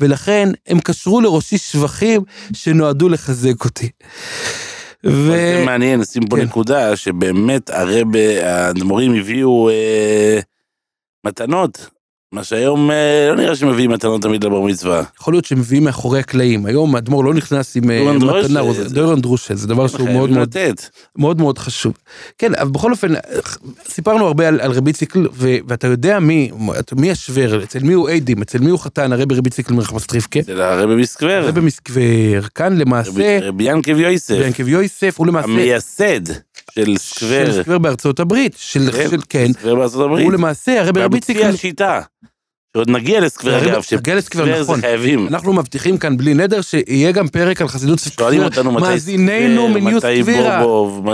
[0.00, 3.90] ולכן הם קשרו לראשי שבחים שנועדו לחזק אותי.
[5.06, 5.32] ו...
[5.32, 6.42] זה מעניין, נשים פה כן.
[6.42, 10.40] נקודה שבאמת הרב, האדמו"רים הביאו אה,
[11.26, 11.88] מתנות
[12.32, 15.02] מה שהיום אה, לא נראה שמביאים מתנות תמיד לבר מצווה.
[15.20, 16.66] יכול להיות שמביאים מאחורי הקלעים.
[16.66, 19.98] היום האדמו"ר לא נכנס עם אה, מתנה, אה, זה- זה- דורון דרושה, זה דבר שהוא
[20.00, 20.48] מאוד חייבים מאוד.
[21.18, 21.92] מאוד מאוד חשוב.
[22.38, 23.08] כן, אבל בכל אופן,
[23.88, 26.50] סיפרנו הרבה על, על רבי ציקל, ו, ואתה יודע מי,
[26.96, 30.60] מי השוור, אצל מי הוא עדים, אצל מי הוא חתן, הרבי רבי ציקל מרחמסטריפקה, אצל
[30.60, 31.42] הרבי מסקבר.
[31.44, 32.00] הרבי מסקבר,
[32.54, 34.34] כאן למעשה, רבי- ינקב יויסף.
[34.34, 36.20] ביאנקב יויסף, הוא למעשה, המייסד
[36.70, 37.52] של של סקבר.
[37.52, 40.24] סקבר בארצות הברית, של, כן, של כן, סקבר בארצות הברית.
[40.24, 42.00] הוא למעשה, הרבי רבי והמוציא ציקל, השיטה.
[42.76, 43.20] שעוד נגיע
[43.54, 43.82] הרבי- אגב.
[43.98, 44.76] נגיע שסקבר נכון.
[44.76, 45.28] זה חייבים.
[45.28, 49.68] אנחנו מבטיחים כאן בלי נדר שיהיה גם פרק על חסידות שואלים סקבר, אותנו מתי מאזיננו
[49.68, 50.22] מתי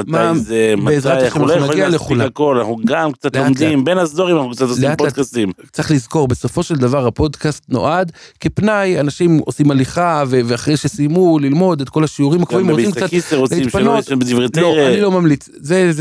[0.06, 2.18] מה- מתי זה, מתי, אנחנו לא יכולים להספיק.
[2.20, 4.96] הכל, אנחנו גם קצת לומדים, בין הסדורים אנחנו קצת עושים.
[4.96, 5.52] פודקאסטים.
[5.72, 11.88] צריך לזכור, בסופו של דבר הפודקאסט נועד כפנאי, אנשים עושים הליכה, ואחרי שסיימו ללמוד את
[11.88, 13.12] כל השיעורים הקבועים, רוצים קצת
[13.50, 14.04] להתפנות.
[14.56, 14.86] לא.
[14.86, 15.92] אני לא ממליץ, זה,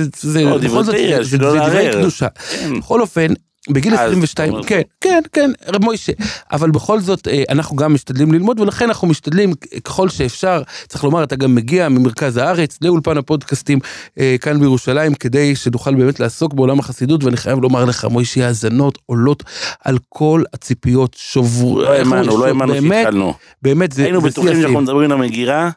[1.38, 1.90] דברי.
[1.94, 2.28] קדושה.
[2.60, 2.80] כן.
[2.80, 3.28] בכל אופן,
[3.70, 6.12] בגיל אה, אז 22, זאת אומרת- כן, כן, כן, רב מוישה,
[6.52, 9.54] אבל בכל זאת אה, אנחנו גם משתדלים ללמוד ולכן אנחנו משתדלים
[9.84, 13.80] ככל שאפשר, צריך לומר אתה גם מגיע ממרכז הארץ לאולפן הפודקאסטים
[14.20, 18.98] אה, כאן בירושלים כדי שנוכל באמת לעסוק בעולם החסידות ואני חייב לומר לך מוישה האזנות
[19.06, 19.44] עולות
[19.84, 21.94] על כל הציפיות שובור, לא?
[21.94, 23.34] האמנו, לא האמנו שהתחלנו.
[23.62, 24.82] באמת זה, היינו בטוחים שאנחנו.
[24.82, 25.70] מדברים על המגירה.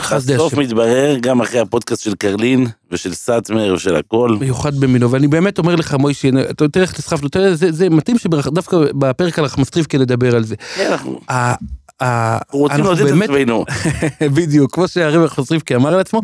[0.00, 0.54] בסוף.
[0.54, 5.76] מתברר, גם אחרי הפודקאסט של קרלין ושל סאטמר ושל הכל, מיוחד במינו ואני באמת אומר
[5.76, 10.36] לך מוישה אתה תראה איך נסחפנו תראה זה, זה מתאים שדווקא בפרק על החמסטריפקה נדבר
[10.36, 10.54] על זה.
[10.74, 11.20] כן, אנחנו
[12.52, 13.64] רוצים לעודד את עצמנו.
[14.36, 16.22] בדיוק, כמו שהרב חסריפקי אמר לעצמו,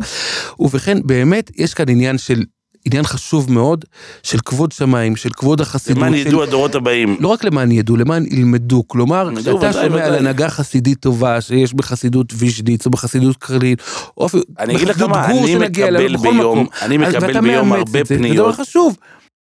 [0.59, 2.43] ובכן באמת יש כאן עניין של,
[2.85, 3.85] עניין חשוב מאוד,
[4.23, 5.97] של כבוד שמיים, של כבוד החסידות.
[5.97, 7.17] למען של- ידעו הדורות הבאים.
[7.19, 8.83] לא רק למען ידעו, למען ילמדו.
[8.87, 10.15] כלומר, כשאתה שומע על.
[10.15, 13.75] הנהגה חסידית טובה שיש בחסידות ויז'ניץ או בחסידות קרלין,
[14.17, 16.67] או אפילו אני אגיד לך בחסידות מה, גור אני שנגיע מקבל בכל ביום, מקום.
[16.81, 18.97] אני מקבל ביום הרבה זה, זה דבר פניות, חשוב.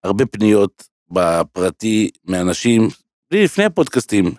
[0.04, 2.90] הרבה פניות בפרטי מאנשים,
[3.34, 4.32] לפני הפודקאסטים.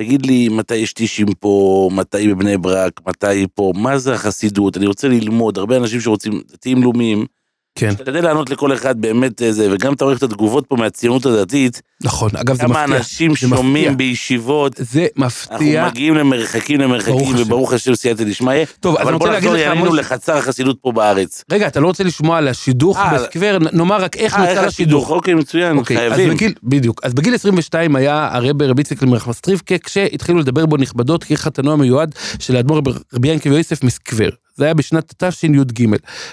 [0.00, 4.86] תגיד לי מתי יש טישים פה, מתי בבני ברק, מתי פה, מה זה החסידות, אני
[4.86, 7.26] רוצה ללמוד, הרבה אנשים שרוצים, דתיים לאומיים,
[7.74, 11.82] כן, תשתדל לענות לכל אחד באמת איזה, וגם אתה רואה את התגובות פה מהציונות הדתית,
[12.02, 12.30] נכון.
[12.36, 12.96] אגב, זה כמה מפתיע.
[12.96, 13.56] אנשים זה מפתיע.
[13.56, 15.86] שומעים בישיבות, זה אנחנו מפתיע.
[15.86, 17.34] מגיעים למרחקים למרחקים.
[17.36, 20.00] וברוך השם סייעתא דשמיא, טוב, אז אני אבל רוצה בוא להגיד נחזור לך, יעלינו משה,
[20.00, 21.44] לחצר החסידות פה בארץ.
[21.50, 23.58] רגע, אתה לא רוצה לשמוע על השידוך אה, בסקוור?
[23.72, 25.02] נאמר רק איך אה, איך נוצר השידוך.
[25.02, 25.10] השידוך?
[25.10, 26.52] אוקיי, מצוין, אוקיי, חייבים.
[26.62, 32.14] בדיוק, אז בגיל 22 היה הרב רבי ציקל מרחמסטריבקה, כשהתחילו לדבר בו נכבדות כחתנו המיועד
[32.38, 32.80] של האדמו"ר
[33.14, 34.43] רבי ינקב יוסף מסקוור.
[34.56, 35.86] זה היה בשנת תשי"ג.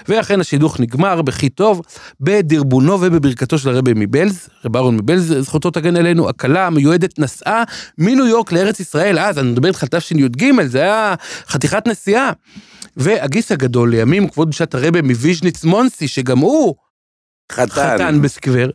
[0.08, 1.82] ואכן השידוך נגמר בכי טוב,
[2.20, 7.62] בדרבונו ובברכתו של הרבי מבלז, רב אהרון מבלז, זכותו תגן עלינו, הכלה המיועדת נסעה
[7.98, 11.14] מניו יורק לארץ ישראל, אז אני מדבר איתך על תשי"ג, זה היה
[11.48, 12.32] חתיכת נסיעה.
[12.96, 16.74] והגיס הגדול לימים, כבוד בשעת הרבי מוויז'ניץ מונסי, שגם הוא
[17.52, 18.68] חתן, חתן בסקוור,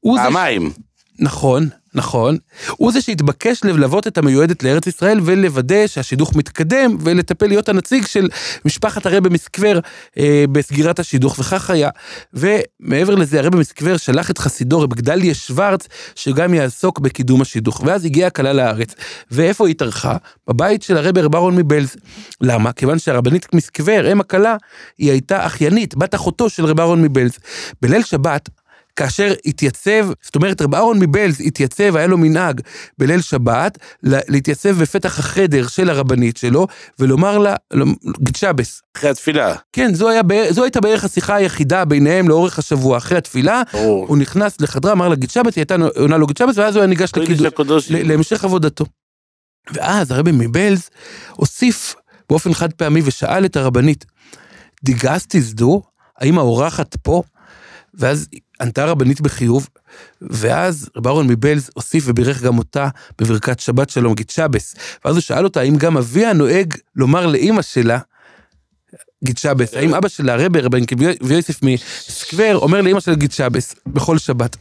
[0.00, 0.72] הוא זה פעמיים.
[1.18, 2.36] נכון, נכון.
[2.70, 8.28] הוא זה שהתבקש ללוות את המיועדת לארץ ישראל ולוודא שהשידוך מתקדם ולטפל להיות הנציג של
[8.64, 9.78] משפחת הרבי מסקוור
[10.18, 11.90] אה, בסגירת השידוך, וכך היה.
[12.34, 17.82] ומעבר לזה, הרבי מסקוור שלח את חסידו רב גדליה שוורץ, שגם יעסוק בקידום השידוך.
[17.86, 18.94] ואז הגיעה הכלה לארץ.
[19.30, 20.16] ואיפה היא התארחה?
[20.48, 21.96] בבית של הרבי רב אהרון מבלז.
[22.40, 22.72] למה?
[22.72, 24.56] כיוון שהרבנית מסקוור, אם הכלה,
[24.98, 27.38] היא הייתה אחיינית, בת אחותו של רב אהרון מבלז.
[27.82, 28.48] בליל שבת,
[28.96, 32.60] כאשר התייצב, זאת אומרת רב אהרון מבלז התייצב, היה לו מנהג
[32.98, 36.66] בליל שבת, לה- להתייצב בפתח החדר של הרבנית שלו,
[36.98, 37.56] ולומר לה,
[38.22, 38.82] גצ'אבס.
[38.96, 39.54] אחרי התפילה.
[39.72, 42.98] כן, זו, היה, זו הייתה בערך השיחה היחידה ביניהם לאורך השבוע.
[42.98, 44.06] אחרי התפילה, ברור.
[44.08, 47.12] הוא נכנס לחדרה, אמר לה גיצ'אבס, היא הייתה עונה לו גיצ'אבס, ואז הוא היה ניגש
[47.16, 48.84] לקידוש, להמשך עבודתו.
[49.72, 50.88] ואז הרבי מבלז
[51.30, 51.94] הוסיף
[52.28, 54.04] באופן חד פעמי ושאל את הרבנית,
[54.84, 55.82] דיגסתי זדו,
[56.18, 57.22] האם האורחת פה?
[57.94, 58.28] ואז
[58.60, 59.68] ענתה הרבנית בחיוב,
[60.22, 62.88] ואז רב אהרון מבלז הוסיף ובירך גם אותה
[63.18, 64.74] בברכת שבת שלום גיצ'אבס.
[65.04, 67.98] ואז הוא שאל אותה האם גם אביה נוהג לומר לאימא שלה,
[69.24, 70.80] גיצ'אבס, האם אבא שלה, הרבי, רבי
[71.34, 74.56] יוסף מסקוור, אומר לאימא שלה גיצ'אבס בכל שבת.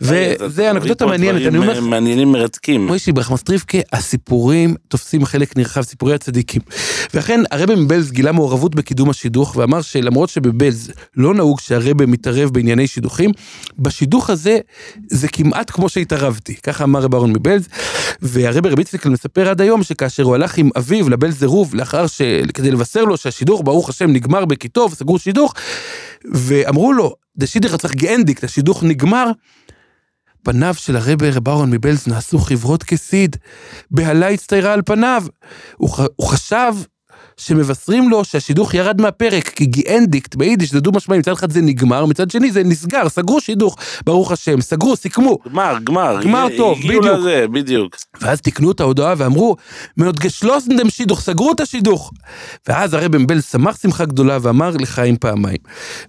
[0.00, 2.86] וזה אנקדוטה מעניינת, אני אומר לך, מעניינים מרתקים.
[2.86, 6.62] מוישי ברחמסטריבקה, הסיפורים תופסים חלק נרחב, סיפורי הצדיקים.
[7.14, 12.86] ואכן, הרבי מבלז גילה מעורבות בקידום השידוך, ואמר שלמרות שבבלז לא נהוג שהרבי מתערב בענייני
[12.86, 13.30] שידוכים,
[13.78, 14.58] בשידוך הזה
[15.10, 17.68] זה כמעט כמו שהתערבתי, ככה אמר רב אהרון מבלז.
[18.22, 22.22] והרבי רבי ציקל מספר עד היום שכאשר הוא הלך עם אביו לבלז עירוב, לאחר ש...
[22.54, 25.54] כדי לבשר לו שהשידוך, ברוך השם, נגמר בכיתוב, סגור שידוך,
[26.32, 29.30] ואמרו לו, דשידך צריך גאנדיק, השידוך נגמר,
[30.42, 33.36] פניו של הרבי רב אהרון מבלז נעשו חברות כסיד,
[33.90, 35.22] בהלה הצטיירה על פניו.
[35.76, 36.72] הוא, ח- הוא חשב
[37.38, 42.06] שמבשרים לו שהשידוך ירד מהפרק, כי גיאנדיקט ביידיש זה דו משמעי, מצד אחד זה נגמר,
[42.06, 43.76] מצד שני זה נסגר, סגרו שידוך,
[44.06, 45.38] ברוך השם, סגרו, סיכמו.
[45.52, 46.20] גמר, גמר.
[46.22, 47.04] גמר טוב, בדיוק.
[47.04, 47.96] לזה, בדיוק.
[48.20, 49.56] ואז תיקנו את ההודעה ואמרו,
[49.96, 52.12] מאוד גשלוסנדם שידוך, סגרו את השידוך.
[52.68, 55.58] ואז הרב מבלז שמח שמחה גדולה ואמר לחיים פעמיים.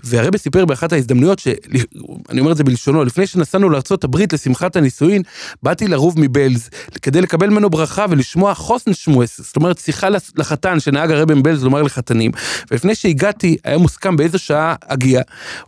[0.03, 5.21] והרב סיפר באחת ההזדמנויות, שאני אומר את זה בלשונו, לפני שנסענו לארצות הברית לשמחת הנישואין,
[5.63, 6.69] באתי לרוב מבלז
[7.01, 11.81] כדי לקבל ממנו ברכה ולשמוע חוסן שמואס, זאת אומרת שיחה לחתן שנהג הרב מבלז לומר
[11.81, 12.31] לחתנים.
[12.71, 15.21] ולפני שהגעתי, היה מוסכם באיזו שעה אגיע,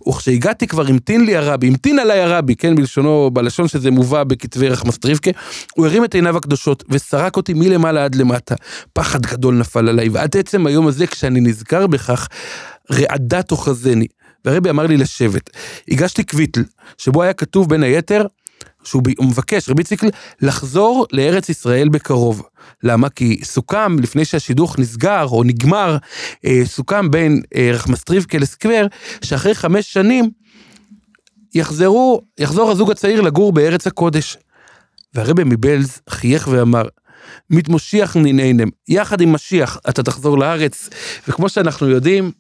[0.08, 5.32] וכשהגעתי כבר המתין לי הרבי, המתין עליי הרבי, כן, בלשונו, בלשון שזה מובא בכתבי רחמסטריבקה,
[5.76, 8.56] הוא הרים את עיניו הקדושות וסרק אותי מלמעלה עד למטה.
[8.94, 12.28] פחד גדול נפל עליי, ועד עצם היום הזה, כשאני נזכר בכך,
[12.92, 14.08] רעדה תאחזני.
[14.46, 15.50] והרבי אמר לי לשבת.
[15.90, 16.64] הגשתי קוויטל,
[16.98, 18.26] שבו היה כתוב בין היתר,
[18.84, 20.10] שהוא מבקש, רבי ציקל,
[20.42, 22.44] לחזור לארץ ישראל בקרוב.
[22.84, 23.10] למה?
[23.10, 25.98] כי סוכם, לפני שהשידוך נסגר או נגמר,
[26.46, 28.88] אה, סוכם בין אה, רחמסטריבקה לסקוור,
[29.22, 30.30] שאחרי חמש שנים
[31.54, 34.38] יחזרו, יחזור הזוג הצעיר לגור בארץ הקודש.
[35.14, 36.84] והרבי מבלז חייך ואמר,
[37.50, 40.90] מתמושיח נינינם, יחד עם משיח אתה תחזור לארץ,
[41.28, 42.32] וכמו שאנחנו יודעים,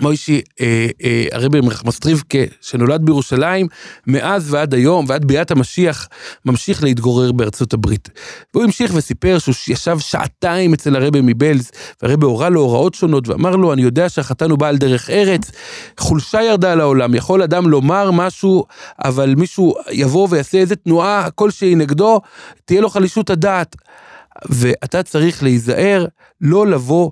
[0.00, 3.66] מוישי, אה, אה, הרבי מרחמסטריבקה, שנולד בירושלים,
[4.06, 6.08] מאז ועד היום, ועד ביאת המשיח,
[6.44, 8.08] ממשיך להתגורר בארצות הברית.
[8.54, 11.70] והוא המשיך וסיפר שהוא ישב שעתיים אצל הרבי מבלז,
[12.02, 15.50] והרבי הורה לו הוראות שונות, ואמר לו, אני יודע שהחתן הוא בעל דרך ארץ,
[15.98, 18.64] חולשה ירדה על העולם, יכול אדם לומר משהו,
[19.04, 22.20] אבל מישהו יבוא ויעשה איזה תנועה כלשהי נגדו,
[22.64, 23.76] תהיה לו חלישות הדעת.
[24.48, 26.06] ואתה צריך להיזהר,
[26.40, 27.10] לא לבוא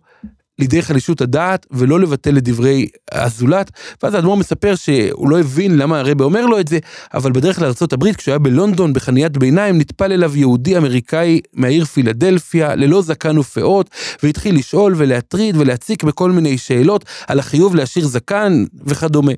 [0.59, 3.71] לידי חלישות הדעת ולא לבטל את דברי הזולת.
[4.03, 6.79] ואז האדמו"ר מספר שהוא לא הבין למה הרבי אומר לו את זה,
[7.15, 7.59] אבל בדרך
[7.93, 13.91] הברית, כשהוא היה בלונדון בחניית ביניים, נטפל אליו יהודי אמריקאי מהעיר פילדלפיה, ללא זקן ופאות,
[14.23, 19.33] והתחיל לשאול ולהטריד ולהציק בכל מיני שאלות על החיוב להשאיר זקן וכדומה.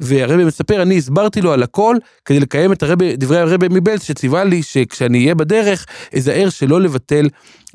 [0.00, 4.44] והרבי מספר, אני הסברתי לו על הכל כדי לקיים את הרבי, דברי הרבי מבלז שציווה
[4.44, 5.86] לי שכשאני אהיה בדרך,
[6.16, 7.28] אזהר שלא לבטל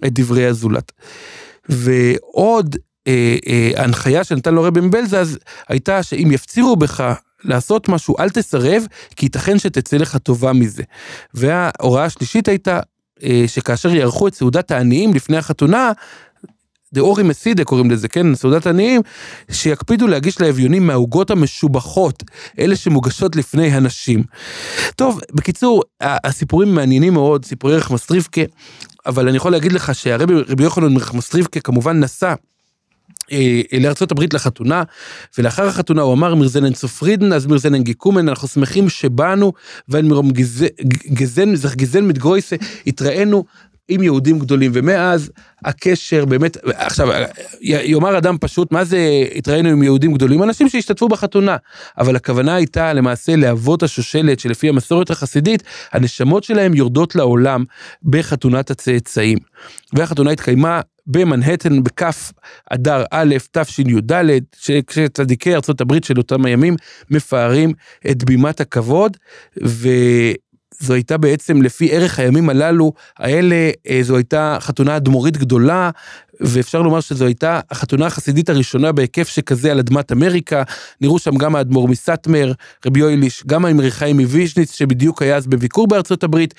[0.05, 0.91] את דברי הזולת.
[1.69, 2.75] ועוד
[3.07, 5.37] אה, אה, הנחיה שנתן לו רבי מבלזז
[5.69, 7.13] הייתה שאם יפצירו בך
[7.43, 8.83] לעשות משהו אל תסרב
[9.15, 10.83] כי ייתכן שתצא לך טובה מזה.
[11.33, 12.79] וההוראה השלישית הייתה
[13.23, 15.91] אה, שכאשר יערכו את סעודת העניים לפני החתונה
[16.93, 19.01] דאורי מסידה קוראים לזה, כן, סעודת עניים,
[19.51, 22.23] שיקפידו להגיש לאביונים מהעוגות המשובחות,
[22.59, 24.23] אלה שמוגשות לפני הנשים.
[24.95, 28.41] טוב, בקיצור, הסיפורים מעניינים מאוד, סיפורי רחמסטריבקה,
[29.07, 32.33] אבל אני יכול להגיד לך שהרבי רבי יוחנן מרחמסטריבקה כמובן נסע.
[33.31, 34.83] אה, לארצות הברית לחתונה,
[35.37, 39.53] ולאחר החתונה הוא אמר מירזנן צופרידן, אז מירזנן גיקומן, אנחנו שמחים שבאנו,
[39.89, 40.83] ואין מרום גז-
[41.13, 42.55] גזן, זך גזן מתגויסה,
[42.87, 43.45] התראינו
[43.89, 45.31] עם יהודים גדולים, ומאז
[45.65, 47.07] הקשר באמת, עכשיו,
[47.61, 48.99] יאמר אדם פשוט, מה זה
[49.35, 50.43] התראינו עם יהודים גדולים?
[50.43, 51.57] אנשים שהשתתפו בחתונה,
[51.97, 57.63] אבל הכוונה הייתה למעשה לאבות השושלת, שלפי המסורת החסידית, הנשמות שלהם יורדות לעולם
[58.03, 59.37] בחתונת הצאצאים.
[59.93, 62.31] והחתונה התקיימה במנהטן בכף
[62.71, 64.11] אדר א' תשי"ד,
[64.87, 66.75] כשצדיקי ארצות הברית של אותם הימים
[67.09, 67.73] מפארים
[68.11, 69.17] את בימת הכבוד,
[70.81, 75.89] וזו הייתה בעצם לפי ערך הימים הללו, האלה, אה, זו הייתה חתונה אדמו"רית גדולה,
[76.41, 80.63] ואפשר לומר שזו הייתה החתונה החסידית הראשונה בהיקף שכזה על אדמת אמריקה,
[81.01, 82.51] נראו שם גם האדמו"ר מסטמר,
[82.85, 86.53] רבי יויליש, גם האמרי חיים מוויז'ניץ, שבדיוק היה אז בביקור בארצות הברית,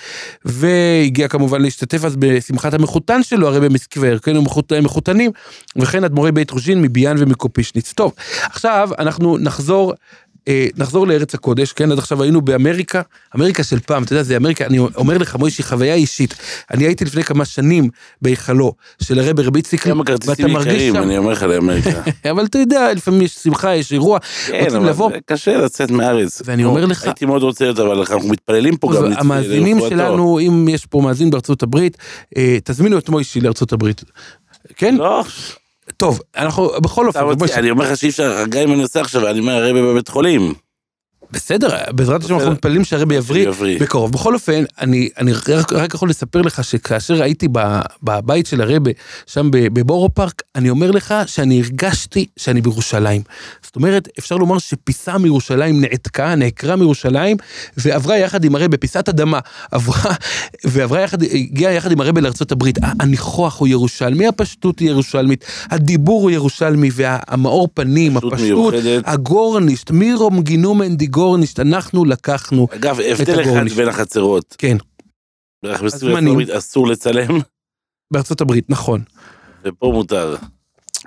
[0.45, 5.31] והגיע כמובן להשתתף אז בשמחת המחותן שלו, הרבי מסקוור, כן, המחות- מחותנים,
[5.77, 7.93] וכן אדמו"רי בית רוז'ין מביאן ומקופישניץ.
[7.93, 8.13] טוב,
[8.45, 9.95] עכשיו אנחנו נחזור
[10.49, 13.03] אה, נחזור לארץ הקודש, כן, עד עכשיו היינו באמריקה,
[13.37, 16.35] אמריקה של פעם, אתה יודע, זה אמריקה, אני אומר לך, מוישי, חוויה אישית.
[16.71, 17.89] אני הייתי לפני כמה שנים
[18.23, 18.73] בהיכלו
[19.03, 21.91] של הרבי רבי ציקל, כמה כרטיסים יקרים, אני אומר לך לאמריקה.
[22.31, 25.11] אבל אתה יודע, לפעמים יש שמחה, יש אירוע, כן, רוצים אבל לבוא.
[25.13, 26.43] זה קשה לצאת מהארץ.
[26.45, 29.13] ואני אומר לך- הייתי מאוד רוצה להיות, אבל אנחנו מתפללים פה גם.
[29.17, 29.79] המאזינים.
[29.89, 31.97] שלנו, אם יש פה מאזין בארצות הברית,
[32.37, 34.05] אה, תזמינו את מוישי לארצות הברית.
[34.77, 34.95] כן?
[34.97, 35.25] לא,
[36.03, 37.21] טוב, אנחנו בכל אופן,
[37.55, 40.55] אני אומר לך שאי אפשר, גם אם אני עושה עכשיו, אני אומר, הרבי בבית חולים.
[41.31, 42.53] בסדר, בעזרת השם אנחנו.
[42.53, 43.49] מתפללים שהרבי יבריא.
[43.81, 44.13] בקרוב.
[44.13, 47.49] בכל אופן, אני, אני רק, רק יכול לספר לך שכאשר הייתי
[48.03, 48.93] בבית של הרבי,
[49.27, 53.23] שם בבורו פארק, אני אומר לך שאני הרגשתי שאני בירושלים.
[53.63, 57.37] זאת אומרת, אפשר לומר שפיסה מירושלים נעתקה, נעקרה מירושלים,
[57.77, 59.39] ועברה יחד עם הרבי, פיסת אדמה,
[59.71, 60.13] עברה,
[60.65, 62.79] ועברה יחד, הגיעה יחד עם הרבי לארצות הברית.
[63.01, 69.03] הניחוח הוא ירושלמי, הפשטות היא ירושלמית, הדיבור הוא ירושלמי, והמאור פנים, פשטות הפשטות, מיוחדת.
[69.07, 73.69] הגורנישט, מירום גינומן די גורנישט, אנחנו לקחנו, אגב, הבדל אחד.
[73.77, 74.55] בין החצרות.
[74.59, 74.77] כן,
[75.65, 76.41] הזמנים.
[76.41, 77.39] אסור לצלם,
[78.13, 79.03] בארצות הברית, נכון.
[79.65, 80.37] ופה מותר.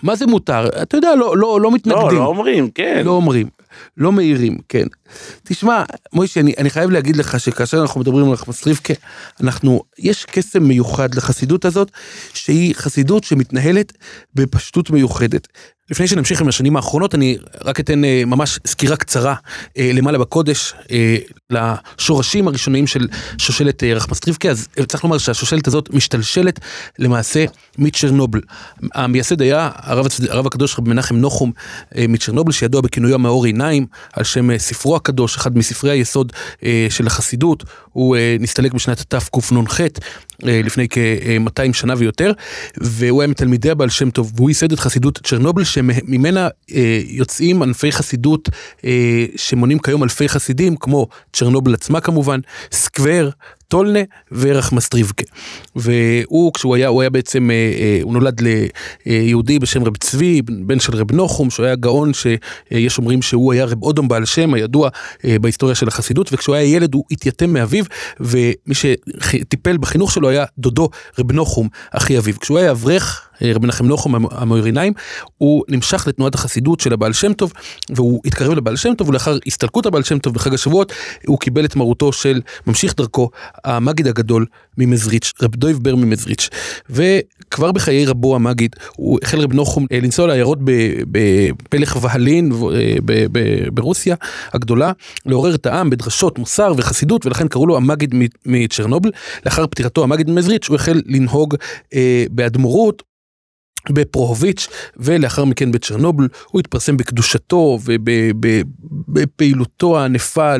[0.04, 0.70] מה זה מותר?
[0.82, 2.06] אתה יודע, לא, לא, לא מתנגדים.
[2.06, 3.02] לא, לא אומרים, כן.
[3.06, 3.50] לא אומרים,
[3.98, 4.86] לא מעירים, כן.
[5.44, 5.84] תשמע,
[6.14, 8.94] מוישה, אני, אני חייב להגיד לך שכאשר אנחנו מדברים על רחמס ריבקה,
[9.44, 11.92] אנחנו, יש קסם מיוחד לחסידות הזאת,
[12.34, 13.94] שהיא חסידות שמתנהלת
[14.36, 15.48] בפשטות מיוחדת.
[15.92, 19.36] לפני שנמשיך עם השנים האחרונות, אני רק אתן אה, ממש סקירה קצרה
[19.78, 21.18] אה, למעלה בקודש, אה,
[21.50, 26.60] לשורשים הראשוניים של שושלת אה, רחמס ריבקה, אז צריך לומר שהשושלת הזאת משתלשלת
[27.00, 27.46] למעשה
[27.78, 28.42] מצ'רנובל.
[28.94, 31.52] המייסד היה הרב, הרב הקדוש רבי מנחם נוחום
[31.98, 36.34] מצ'רנובל, שידוע בכינויו מאור עיניים, על שם ספרו הקדוש, אחד מספרי היסוד
[36.90, 39.80] של החסידות, הוא נסתלק בשנת תקנ"ח,
[40.44, 42.32] לפני כ-200 שנה ויותר,
[42.78, 47.92] והוא היה מתלמידי הבעל שם טוב, והוא ייסד את חסידות צ'רנובל, שממנה אה, יוצאים ענפי
[47.92, 48.50] חסידות
[48.86, 52.40] אה, שמונים כיום אלפי חסידים, כמו צ'רנובל עצמה כמובן,
[52.72, 53.30] סקוור,
[53.72, 54.00] טולנה
[54.32, 55.24] ורחמסטריבקה.
[55.76, 58.42] והוא, כשהוא היה, הוא היה בעצם, אה, אה, הוא נולד
[59.06, 63.66] ליהודי בשם רב צבי, בן של רב נוחום, שהוא היה גאון שיש אומרים שהוא היה
[63.66, 64.90] רב אודום בעל שם, הידוע
[65.26, 67.86] אה, בהיסטוריה של החסידות, וכשהוא היה ילד הוא התייתם מאביו,
[68.20, 72.40] ומי שטיפל בחינוך שלו היה דודו רב נוחום, אחי אביו.
[72.40, 74.94] כשהוא היה אברך, רבי מנחם נוחום המויריניים,
[75.38, 77.54] הוא נמשך לתנועת החסידות של הבעל שם טוב,
[77.90, 80.94] והוא התקרב לבעל שם טוב, ולאחר הסתלקות הבעל שם טוב בחג השבועות,
[81.28, 83.30] הוא קיבל את מרותו של ממשיך דרכו,
[83.64, 84.46] המגיד הגדול
[84.78, 86.50] ממזריץ', רב דויב בר ממזריץ'.
[86.90, 93.26] וכבר בחיי רבו המגיד, הוא החל רב נוחום אה, לנסוע לעיירות בפלך והלין אה,
[93.74, 94.16] ברוסיה
[94.54, 94.92] הגדולה,
[95.26, 98.16] לעורר את העם בדרשות מוסר וחסידות, ולכן קראו לו המגיד
[98.46, 99.12] מצ'רנובל.
[99.46, 101.56] לאחר פטירתו המגיד ממזריץ', הוא החל לנהוג
[101.94, 103.11] אה, באדמו"רות.
[103.90, 104.68] בפרוהוביץ'
[104.98, 107.80] ולאחר מכן בצ'רנובל הוא התפרסם בקדושתו
[109.08, 110.54] ובפעילותו הענפה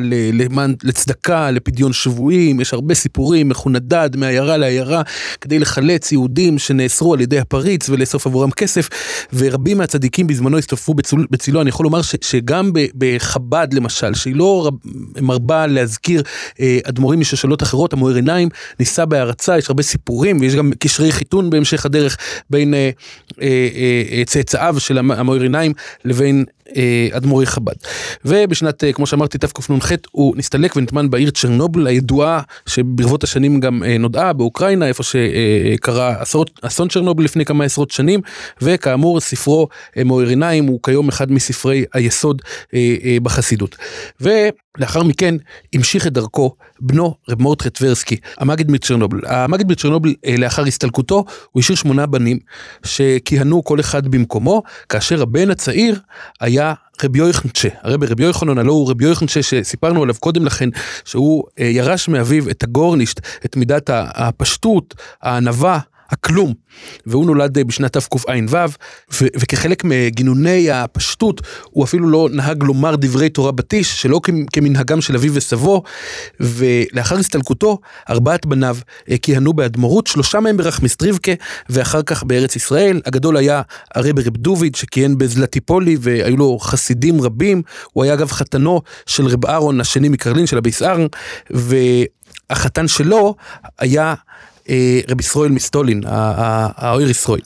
[0.84, 2.60] לצדקה לפדיון שבויים.
[2.60, 5.02] יש הרבה סיפורים איך הוא נדד מעיירה לעיירה
[5.40, 8.88] כדי לחלץ יהודים שנאסרו על ידי הפריץ ולאסוף עבורם כסף
[9.32, 11.60] ורבים מהצדיקים בזמנו הסתופפו בצול, בצילו.
[11.60, 14.74] אני יכול לומר ש, שגם בחב"ד למשל שהיא לא רב,
[15.20, 16.22] מרבה להזכיר
[16.60, 18.48] אה, אדמו"רים משושלות אחרות המואר עיניים
[18.80, 22.16] נישא בהערצה יש הרבה סיפורים ויש גם קשרי חיתון בהמשך הדרך
[22.50, 22.90] בין אה,
[24.26, 25.72] צאצאיו של המ- המאיר עיניים
[26.04, 26.61] לבין אה,
[27.12, 27.74] אדמו"רי חב"ד.
[28.24, 33.98] ובשנת, אה, כמו שאמרתי, תקנ"ח הוא נסתלק ונטמן בעיר צ'רנובל הידועה שברבות השנים גם אה,
[33.98, 38.20] נודעה באוקראינה איפה שקרה אסון, אסון צ'רנובל לפני כמה עשרות שנים
[38.62, 42.42] וכאמור ספרו אה, מאיר עיניים הוא כיום אחד מספרי היסוד
[42.74, 43.76] אה, אה, בחסידות.
[44.20, 45.34] ולאחר מכן
[45.74, 49.20] המשיך את דרכו בנו רב מורדכי טברסקי המגיד מצ'רנובל.
[49.26, 52.38] המגיד מצ'רנובל אה, לאחר הסתלקותו הוא השאיר שמונה בנים
[52.84, 56.00] שכיהנו כל אחד במקומו כאשר הבן הצעיר
[56.40, 56.61] היה
[57.04, 60.68] רבי יוחנצ'ה, הרבי רבי יוחנן, הלא הוא רבי יוחנצ'ה שסיפרנו עליו קודם לכן,
[61.04, 65.78] שהוא אה, ירש מאביו את הגורנישט, את מידת הפשטות, הענווה,
[66.12, 66.54] הכלום,
[67.06, 68.56] והוא נולד אה, בשנת תקע"ו,
[69.20, 71.40] וכחלק מגינוני הפשטות,
[71.70, 74.20] הוא אפילו לא נהג לומר דברי תורה בתיש, שלא
[74.52, 75.82] כמנהגם של אביו וסבו,
[76.40, 77.78] ולאחר הסתלקותו,
[78.10, 78.76] ארבעת בניו
[79.10, 81.32] אה, כיהנו באדמו"רות, שלושה מהם ברחמיסטריבקה,
[81.68, 83.00] ואחר כך בארץ ישראל.
[83.06, 83.62] הגדול היה
[83.94, 87.62] הרבי רב דוביד, שכיהן בזלטיפולי, והיו לו חסידים רבים.
[87.92, 91.06] הוא היה אגב חתנו של רב אהרון השני מקרלין, של הביס ארן,
[91.50, 93.34] והחתן שלו
[93.78, 94.14] היה
[94.70, 97.40] אה, רב ישראל מסטולין, האויר ישראל.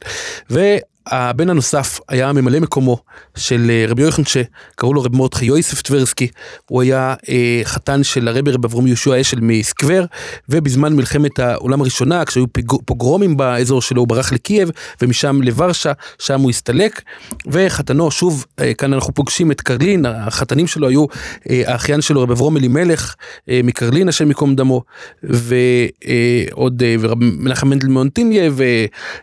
[1.12, 2.98] והבן הנוסף היה ממלא מקומו
[3.36, 6.28] של אה, רבי יוחנן שקראו לו רב מרדכי יוסף טברסקי,
[6.70, 10.04] הוא היה אה, חתן של הרבי רב אברום יהושע אשל מסקוור,
[10.48, 12.44] ובזמן מלחמת העולם הראשונה, כשהיו
[12.84, 14.70] פוגרומים באזור שלו, הוא ברח לקייב,
[15.02, 17.02] ומשם לוורשה, שם הוא הסתלק,
[17.46, 21.06] וחתנו, שוב, אה, כאן אנחנו פוגשים את קרלין, החתנים שלו היו
[21.50, 23.14] אה, האחיין שלו רב אברום אלימלך
[23.48, 24.82] אה, מקרלין, השם ייקום דמו,
[25.22, 28.50] ועוד אה, ורב מנחם מנדל מאונטיניה,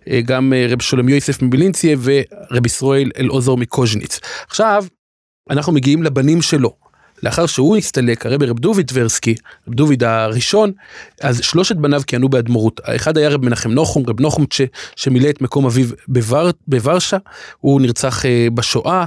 [0.08, 1.42] וגם אה, רב שולם יוסף
[1.74, 1.98] מבילינציה,
[2.52, 4.20] ורב ישראל אלעזר מקוז'ניץ.
[4.48, 4.86] עכשיו,
[5.50, 6.83] אנחנו מגיעים לבנים שלו.
[7.24, 9.36] לאחר שהוא הסתלק, הרבי רב דוביד טברסקי,
[9.68, 10.72] רב דוביד הראשון,
[11.22, 12.82] אז שלושת בניו כיהנו באדמו"רות.
[12.84, 14.62] האחד היה רב מנחם נוחום, רב נוחום ש,
[14.96, 17.18] שמילא את מקום אביו בוור, בוורשה,
[17.60, 19.06] הוא נרצח אה, בשואה,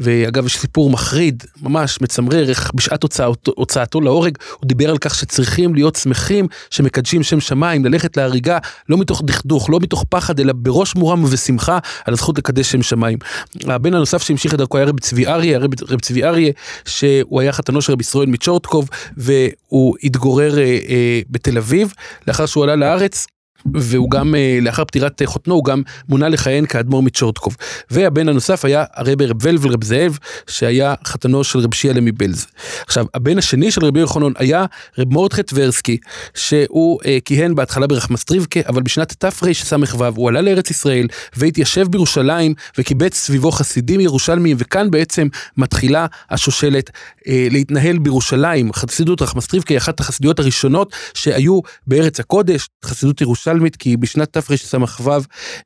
[0.00, 5.14] ואגב יש סיפור מחריד, ממש מצמרר, איך בשעת הוצאתו, הוצאתו להורג, הוא דיבר על כך
[5.14, 8.58] שצריכים להיות שמחים, שמקדשים שם שמיים, ללכת להריגה,
[8.88, 13.18] לא מתוך דכדוך, לא מתוך פחד, אלא בראש מורם ובשמחה, על הזכות לקדש שם שמיים.
[13.66, 16.52] הבן הנוסף שהמשיך את דרכו היה רב צבי אריה, הרב רב צבי אריה,
[16.84, 21.92] שהוא היה חתנו של רב ישראל מצ'ורטקוב, והוא התגורר אה, אה, בתל אביב,
[22.28, 23.26] לאחר שהוא עלה לארץ.
[23.74, 27.56] והוא גם, אה, לאחר פטירת חותנו, הוא גם מונה לכהן כאדמו"ר מצ'ורטקוב.
[27.90, 32.46] והבן הנוסף היה הרב רב ולבל רב זאב, שהיה חתנו של רב שיעלה מבלז.
[32.86, 34.64] עכשיו, הבן השני של רבי יוחנן היה
[34.98, 35.98] רב מורדכי טברסקי,
[36.34, 41.06] שהוא אה, כיהן בהתחלה ברחמסטריבקה, אבל בשנת תרס"ו הוא עלה לארץ ישראל
[41.36, 47.17] והתיישב בירושלים וקיבץ סביבו חסידים ירושלמיים, וכאן בעצם מתחילה השושלת אה,
[47.50, 48.72] להתנהל בירושלים.
[48.72, 55.10] חסידות רחמסטריבקה היא אחת החסידויות הראשונות שהיו בארץ הקודש, חסידות ירושלמית, כי בשנת תרס"ו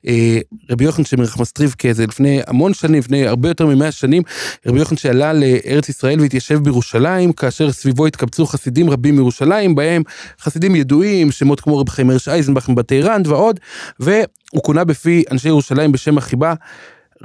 [0.07, 0.37] אה,
[0.71, 4.23] רבי יוחנן שמרחמסטריבקה זה לפני המון שנים, לפני הרבה יותר ממאה שנים,
[4.67, 10.03] רבי יוחנן שעלה לארץ ישראל והתיישב בירושלים, כאשר סביבו התקבצו חסידים רבים מירושלים, בהם
[10.41, 13.59] חסידים ידועים, שמות כמו רב חיים הרש אייזנבך מבתי רנד ועוד,
[13.99, 16.53] והוא כונה בפי אנשי ירושלים בשם החיבה.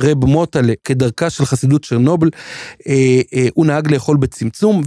[0.00, 2.30] רב מוטלה, כדרכה של חסידות צ'רנובל,
[2.88, 4.82] אה, אה, הוא נהג לאכול בצמצום,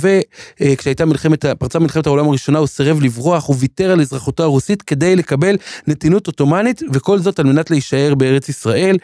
[0.62, 5.16] וכשהייתה מלחמת, פרצה מלחמת העולם הראשונה, הוא סירב לברוח, הוא ויתר על אזרחותו הרוסית כדי
[5.16, 5.55] לקבל
[5.88, 8.97] נתינות עות'מאנית, וכל זאת על מנת להישאר בארץ ישראל.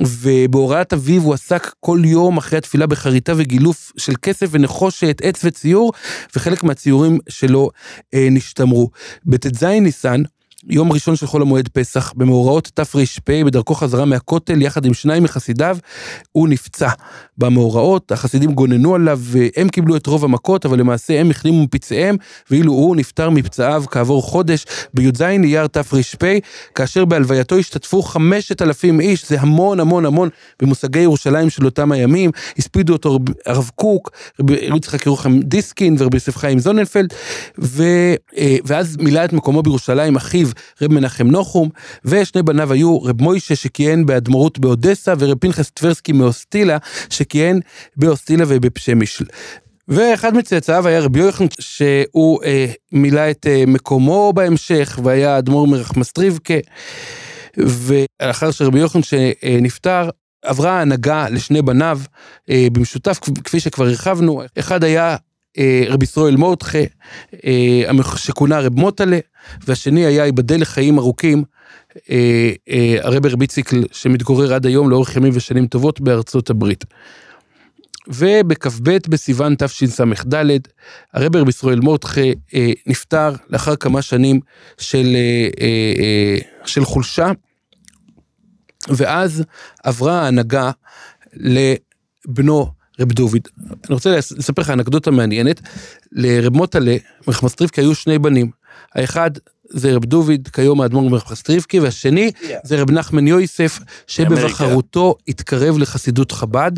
[0.00, 5.92] ובהוראת אביו הוא עסק כל יום אחרי התפילה בחריטה וגילוף של כסף ונחושת, עץ וציור,
[6.36, 7.70] וחלק מהציורים שלו
[8.14, 8.90] אה, נשתמרו.
[9.26, 10.22] בט"ז ניסן,
[10.68, 15.76] יום ראשון של חול המועד פסח, במאורעות תר"פ, בדרכו חזרה מהכותל, יחד עם שניים מחסידיו,
[16.32, 16.88] הוא נפצע.
[17.38, 22.16] במאורעות, החסידים גוננו עליו, והם קיבלו את רוב המכות, אבל למעשה הם החלימו מפצעיהם,
[22.50, 26.24] ואילו הוא נפטר מפצעיו כעבור חודש, בי"ז אייר תר"פ,
[26.74, 30.28] כאשר בהלווייתו השתתפו חמשת אלפים איש, זה המון המון המון
[30.62, 34.10] במושגי ירושלים של אותם הימים, הספידו אותו הרב קוק,
[34.40, 37.14] רבי יצחק ירוחם דיסקין ורבי יוסף חיים זוננפלד,
[37.58, 37.84] ו,
[38.36, 40.48] אה, ואז מילא את מקומו בירושלים אחיו
[40.82, 41.68] רב מנחם נוחום,
[42.04, 46.78] ושני בניו היו רב מוישה שכיהן באדמו"רות באודסה, ורב פנחס טברסקי מאוסטילה,
[47.10, 47.60] שכיהן
[47.96, 49.24] באוסטילה ובפשמישל.
[49.88, 56.54] ואחד מצאצאיו היה רבי יוחנן שהוא אה, מילא את אה, מקומו בהמשך והיה אדמו"ר מרחמסטריבקה
[57.56, 60.08] ולאחר שרבי יוחנן שנפטר
[60.44, 62.00] עברה ההנהגה לשני בניו
[62.50, 65.16] אה, במשותף כפי שכבר הרחבנו אחד היה אה,
[65.88, 66.78] רבי ישראל מורדכה,
[67.44, 67.82] אה,
[68.16, 69.18] שכונה רב מוטלה,
[69.66, 71.44] והשני היה ייבדל לחיים ארוכים,
[72.10, 72.52] אה,
[73.02, 76.84] הרב רבי ציקל, שמתגורר עד היום לאורך ימים ושנים טובות בארצות הברית.
[78.08, 80.34] ובכ"ב בסיוון תשס"ד,
[81.12, 82.20] הרב רבי ישראל מורדכה
[82.86, 84.40] נפטר לאחר כמה שנים
[84.78, 85.16] של,
[86.64, 87.32] של חולשה,
[88.88, 89.44] ואז
[89.84, 90.70] עברה ההנהגה
[91.34, 93.48] לבנו רב דוד.
[93.68, 95.60] אני רוצה לספר לך אנקדוטה מעניינת.
[96.12, 96.96] לרב מוטל'ה,
[97.28, 98.50] מרחמסטריבקי היו שני בנים.
[98.94, 99.30] האחד
[99.74, 102.46] זה רב דוד, כיום האדמו"ר מרחמסטריבקי, והשני yeah.
[102.64, 106.72] זה רב נחמן יויסף, שבבחרותו התקרב לחסידות חב"ד,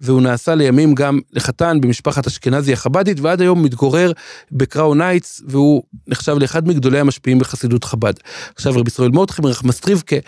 [0.00, 4.12] והוא נעשה לימים גם לחתן במשפחת אשכנזי החב"דית, ועד היום מתגורר
[4.52, 8.14] בקראון הייטס, והוא נחשב לאחד מגדולי המשפיעים בחסידות חב"ד.
[8.54, 10.18] עכשיו רב ישראל מורדכי מרחמסטריבקי,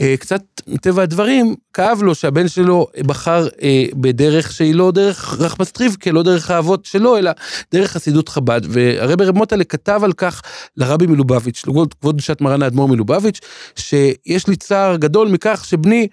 [0.00, 6.12] אה, קצת מטבע הדברים, כאב לו שהבן שלו בחר אה, בדרך שהיא לא דרך רחמסטריבקי,
[6.12, 7.30] לא דרך האבות שלו, אלא
[7.72, 10.42] דרך חסידות חב"ד, והרבי רב מוטלה כתב על כך
[10.76, 13.40] לרבי מלובביץ', לכבוד קדושת מרן האדמו"ר מלובביץ',
[13.76, 16.08] שיש לי צער גדול מכך שבני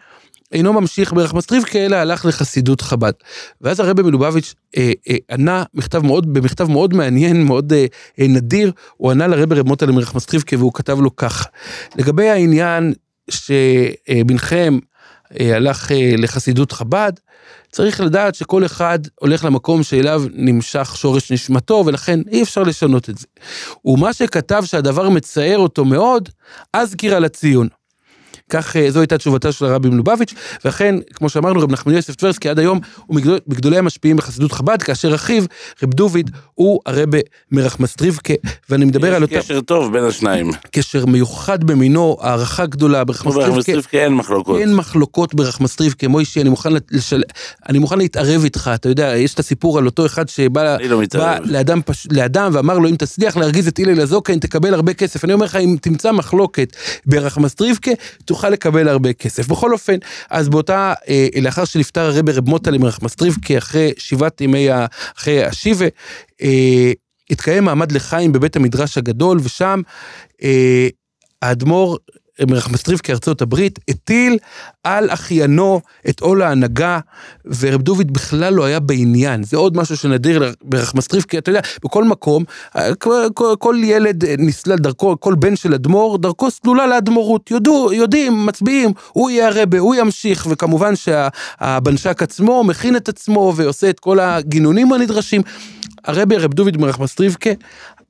[0.51, 3.13] אינו ממשיך ברחמסטריבקה, אלא הלך לחסידות חב"ד.
[3.61, 7.85] ואז הרבי מלובביץ' אה, אה, ענה מכתב מאוד, במכתב מאוד מעניין, מאוד אה,
[8.19, 11.47] אה, נדיר, הוא ענה לרבי רב מוטלה מרחמסטריבקה והוא כתב לו כך,
[11.95, 12.93] לגבי העניין
[13.29, 14.90] שבנכם אה,
[15.39, 17.11] הלך אה, לחסידות חב"ד,
[17.71, 23.17] צריך לדעת שכל אחד הולך למקום שאליו נמשך שורש נשמתו, ולכן אי אפשר לשנות את
[23.17, 23.27] זה.
[23.85, 26.29] ומה שכתב שהדבר מצער אותו מאוד,
[26.73, 27.67] אז קירה לציון.
[28.51, 30.33] כך אה, זו הייתה תשובתה של הרבי מלובביץ',
[30.65, 34.83] ואכן, כמו שאמרנו, רב נחמן יוסף טברסקי עד היום הוא מגדול, מגדולי המשפיעים בחסידות חב"ד,
[34.83, 35.43] כאשר אחיו,
[35.83, 37.17] רב דוד, הוא הרבה
[37.51, 38.33] מרחמסטריבקה,
[38.69, 39.35] ואני מדבר על אותה...
[39.35, 40.51] יש קשר טוב בין השניים.
[40.71, 43.97] קשר מיוחד במינו, הערכה גדולה ברחמסטריבקה.
[43.97, 44.59] אין מחלוקות.
[44.59, 47.23] אין מחלוקות ברחמסטריבקה, מוישי, אני מוכן, לשל...
[47.69, 51.01] אני מוכן להתערב איתך, אתה יודע, יש את הסיפור על אותו אחד שבא לא
[51.43, 52.07] לאדם, פש...
[52.11, 55.23] לאדם ואמר לו, אם תצליח להרגיז את הלל הזוקן, תקבל הרבה כסף.
[55.23, 56.75] אני אומר לך, אם תמצא מחלוקת
[57.05, 57.91] ברחמסטריבקה,
[58.41, 59.47] תוכל לקבל הרבה כסף.
[59.47, 59.95] בכל אופן,
[60.29, 64.67] אז באותה, אה, לאחר שנפטר הרבי רב מוטה למרחמסטריבקי אחרי שבעת ימי,
[65.17, 65.85] אחרי השיבה,
[66.41, 66.91] אה,
[67.29, 69.81] התקיים מעמד לחיים בבית המדרש הגדול, ושם
[70.43, 70.87] אה,
[71.41, 71.97] האדמו"ר
[72.47, 74.37] מרחמסטריב כארצות הברית, הטיל
[74.83, 76.99] על אחיינו את עול ההנהגה,
[77.59, 79.43] ורב דוד בכלל לא היה בעניין.
[79.43, 82.43] זה עוד משהו שנדיר ברחמסטריב, כי אתה יודע, בכל מקום,
[82.99, 83.27] כל,
[83.59, 87.51] כל, ילד נסלל דרכו, כל בן של אדמו"ר, דרכו סלולה לאדמו"רות.
[87.51, 93.89] יודו, יודעים, מצביעים, הוא יהיה הרבה, הוא ימשיך, וכמובן שהבנשק עצמו מכין את עצמו ועושה
[93.89, 95.41] את כל הגינונים הנדרשים.
[96.05, 97.49] הרבי רב דוד מרחמסטריבקה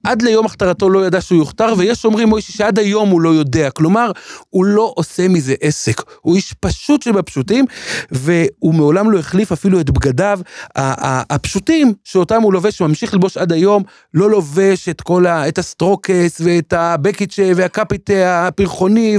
[0.04, 3.70] עד ליום הכתרתו לא ידע שהוא יוכתר, ויש אומרים מוישי שעד היום הוא לא יודע.
[3.70, 4.12] כלומר,
[4.50, 6.02] הוא לא עושה מזה עסק.
[6.22, 7.66] הוא איש פשוט שבפשוטים,
[8.12, 10.40] והוא מעולם לא החליף אפילו את בגדיו
[10.76, 13.84] הפשוטים, שאותם הוא לובש, הוא ממשיך ללבוש עד היום,
[14.14, 15.48] לא לובש את כל ה...
[15.48, 19.18] את הסטרוקס ואת הבקישה והקפיט הפרחוני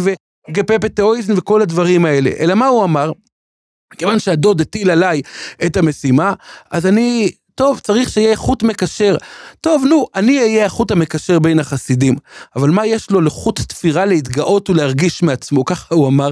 [0.48, 2.30] וגפפת הויזן וכל הדברים האלה.
[2.38, 3.12] אלא מה הוא אמר?
[3.98, 5.22] כיוון שהדוד הטיל עליי
[5.66, 6.32] את המשימה,
[6.70, 9.16] אז אני טוב, צריך שיהיה חוט מקשר.
[9.61, 12.16] טוב, נו, אני אהיה החוט המקשר בין החסידים.
[12.57, 15.64] אבל מה יש לו לחוט תפירה להתגאות ולהרגיש מעצמו?
[15.64, 16.30] ככה הוא אמר,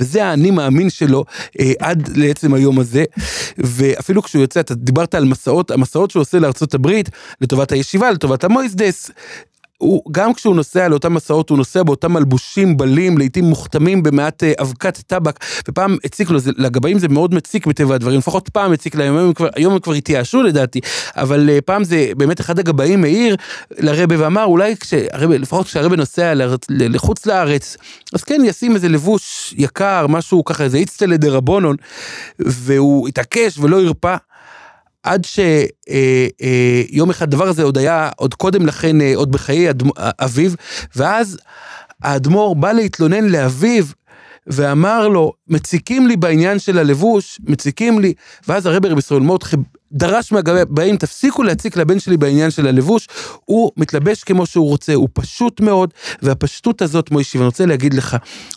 [0.00, 1.24] וזה האני מאמין שלו
[1.60, 3.04] אה, עד לעצם היום הזה.
[3.58, 7.10] ואפילו כשהוא יוצא, אתה דיברת על מסעות, המסעות שהוא עושה לארצות הברית,
[7.40, 9.10] לטובת הישיבה, לטובת המויזדס,
[9.78, 14.52] הוא, גם כשהוא נוסע לאותם מסעות, הוא נוסע באותם מלבושים בלים, לעיתים מוכתמים במעט אה,
[14.60, 18.94] אבקת טבק, ופעם הציק לו, זה, לגבאים זה מאוד מציק מטבע הדברים, לפחות פעם הציק
[18.94, 20.80] להם, היום הם כבר, היום הם כבר התייאשו לדעתי,
[21.16, 23.36] אבל אה, פעם זה באמת אחד הגבאים העיר
[23.78, 26.32] לרבה ואמר, אולי כשהרבה, לפחות כשהרבה נוסע
[26.68, 27.76] לחוץ לארץ,
[28.12, 31.76] אז כן ישים איזה לבוש יקר, משהו ככה, איזה איצטלה דה רבונון,
[32.38, 34.16] והוא התעקש ולא הרפא.
[35.08, 40.52] עד שיום אחד הדבר הזה עוד היה, עוד קודם לכן, אה, עוד בחיי אביו,
[40.96, 41.38] ואז
[42.02, 43.84] האדמו"ר בא להתלונן לאביו,
[44.46, 48.14] ואמר לו, מציקים לי בעניין של הלבוש, מציקים לי,
[48.48, 49.56] ואז הרבי רבי ישראל מורדכי
[49.92, 53.08] דרש מהגבאים, תפסיקו להציק לבן שלי בעניין של הלבוש,
[53.44, 55.90] הוא מתלבש כמו שהוא רוצה, הוא פשוט מאוד,
[56.22, 58.16] והפשטות הזאת, מוישי, ואני רוצה להגיד לך,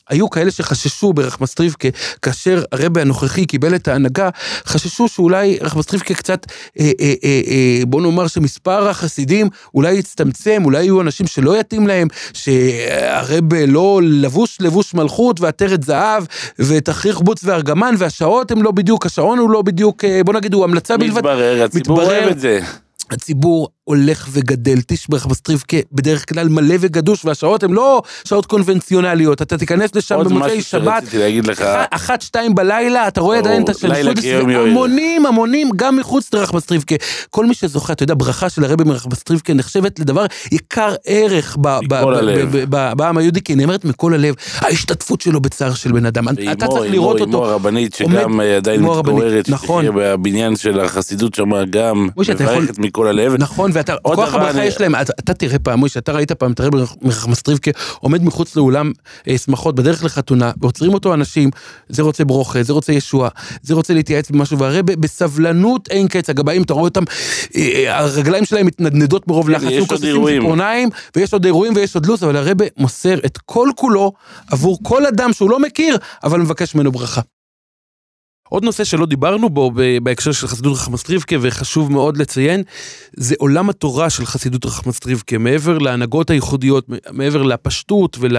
[0.09, 1.88] היו כאלה שחששו ברחמסטריבקה,
[2.21, 4.29] כאשר הרבי הנוכחי קיבל את ההנהגה,
[4.65, 6.45] חששו שאולי רחמסטריבקה קצת,
[6.79, 11.88] אה, אה, אה, אה, בוא נאמר שמספר החסידים אולי יצטמצם, אולי יהיו אנשים שלא יתאים
[11.88, 16.23] להם, שהרבי לא לבוש לבוש מלכות ועטרת זהב,
[16.59, 20.63] ותכריך בוץ וארגמן, והשעות הם לא בדיוק, השעון הוא לא בדיוק, אה, בוא נגיד, הוא
[20.63, 21.20] המלצה בלבד.
[21.22, 22.59] מתברר, הציבור אוהב את זה.
[23.11, 29.57] הציבור הולך וגדל, תשבח בסטריבקה בדרך כלל מלא וגדוש, והשעות הן לא שעות קונבנציונליות, אתה
[29.57, 31.03] תיכנס לשם במוצאי שבת,
[31.91, 34.17] אחת, שתיים בלילה, אתה רואה עדיין את השלשות,
[34.55, 36.95] המונים, המונים, גם מחוץ לרחבסטריבקה.
[37.29, 41.57] כל מי שזוכה, אתה יודע, ברכה של הרבי מרחבסטריבקה נחשבת לדבר יקר ערך
[42.95, 46.91] בעם היהודי, כי היא נאמרת מכל הלב, ההשתתפות שלו בצער של בן אדם, אתה צריך
[46.91, 47.37] לראות אותו.
[47.37, 49.85] אמו הרבנית שגם עדיין מתגוררת, נכון.
[49.95, 53.35] בבניין של החסידות שם גם מברכת מכל הלב.
[53.39, 56.69] נכון, ואתה, כוח הברכה יש להם, אתה, תראה פעם, מוישה, אתה ראית פעם, תראה
[57.01, 58.91] מסטריבקה עומד מחוץ לאולם
[59.27, 61.49] אה, שמחות בדרך לחתונה, ועוצרים אותו אנשים,
[61.89, 63.29] זה רוצה ברוכה, זה רוצה ישועה,
[63.61, 67.03] זה רוצה להתייעץ במשהו, והרי בסבלנות אין קץ, הגבאים, אתה רואה אותם,
[67.55, 70.43] אה, אה, הרגליים שלהם מתנדנדות ברוב לחץ, יש עוד אירועים,
[71.15, 74.11] ויש עוד אירועים ויש עוד לו"ז, אבל הרבה מוסר את כל כולו
[74.51, 77.21] עבור כל אדם שהוא לא מכיר, אבל מבקש ממנו ברכה.
[78.52, 79.72] עוד נושא שלא דיברנו בו
[80.04, 82.64] בהקשר של חסידות רחמסטריבקה וחשוב מאוד לציין,
[83.14, 88.38] זה עולם התורה של חסידות רחמסטריבקה, מעבר להנהגות הייחודיות, מעבר לפשטות ול...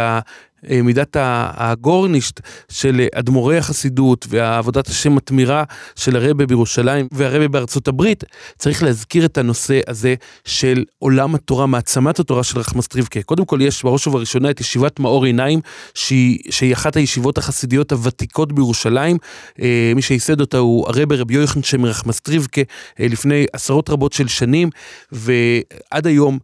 [0.70, 1.16] אה, מידת
[1.54, 5.64] הגורנישט של אדמו"רי החסידות ועבודת השם התמירה
[5.96, 8.24] של הרבה בירושלים והרבה בארצות הברית,
[8.58, 13.22] צריך להזכיר את הנושא הזה של עולם התורה, מעצמת התורה של רחמסטריבקה.
[13.22, 15.60] קודם כל יש בראש ובראשונה את ישיבת מאור עיניים,
[15.94, 19.16] שהיא, שהיא אחת הישיבות החסידיות הוותיקות בירושלים.
[19.62, 22.62] אה, מי שייסד אותה הוא הרבה רבי יוחנן שם רחמסטריבקה
[23.00, 24.70] אה, לפני עשרות רבות של שנים,
[25.12, 26.38] ועד היום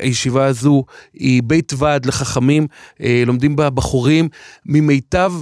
[0.00, 2.66] הישיבה הזו היא בית ועד לחכמים,
[3.26, 4.28] לומדים בה בחורים
[4.66, 5.32] ממיטב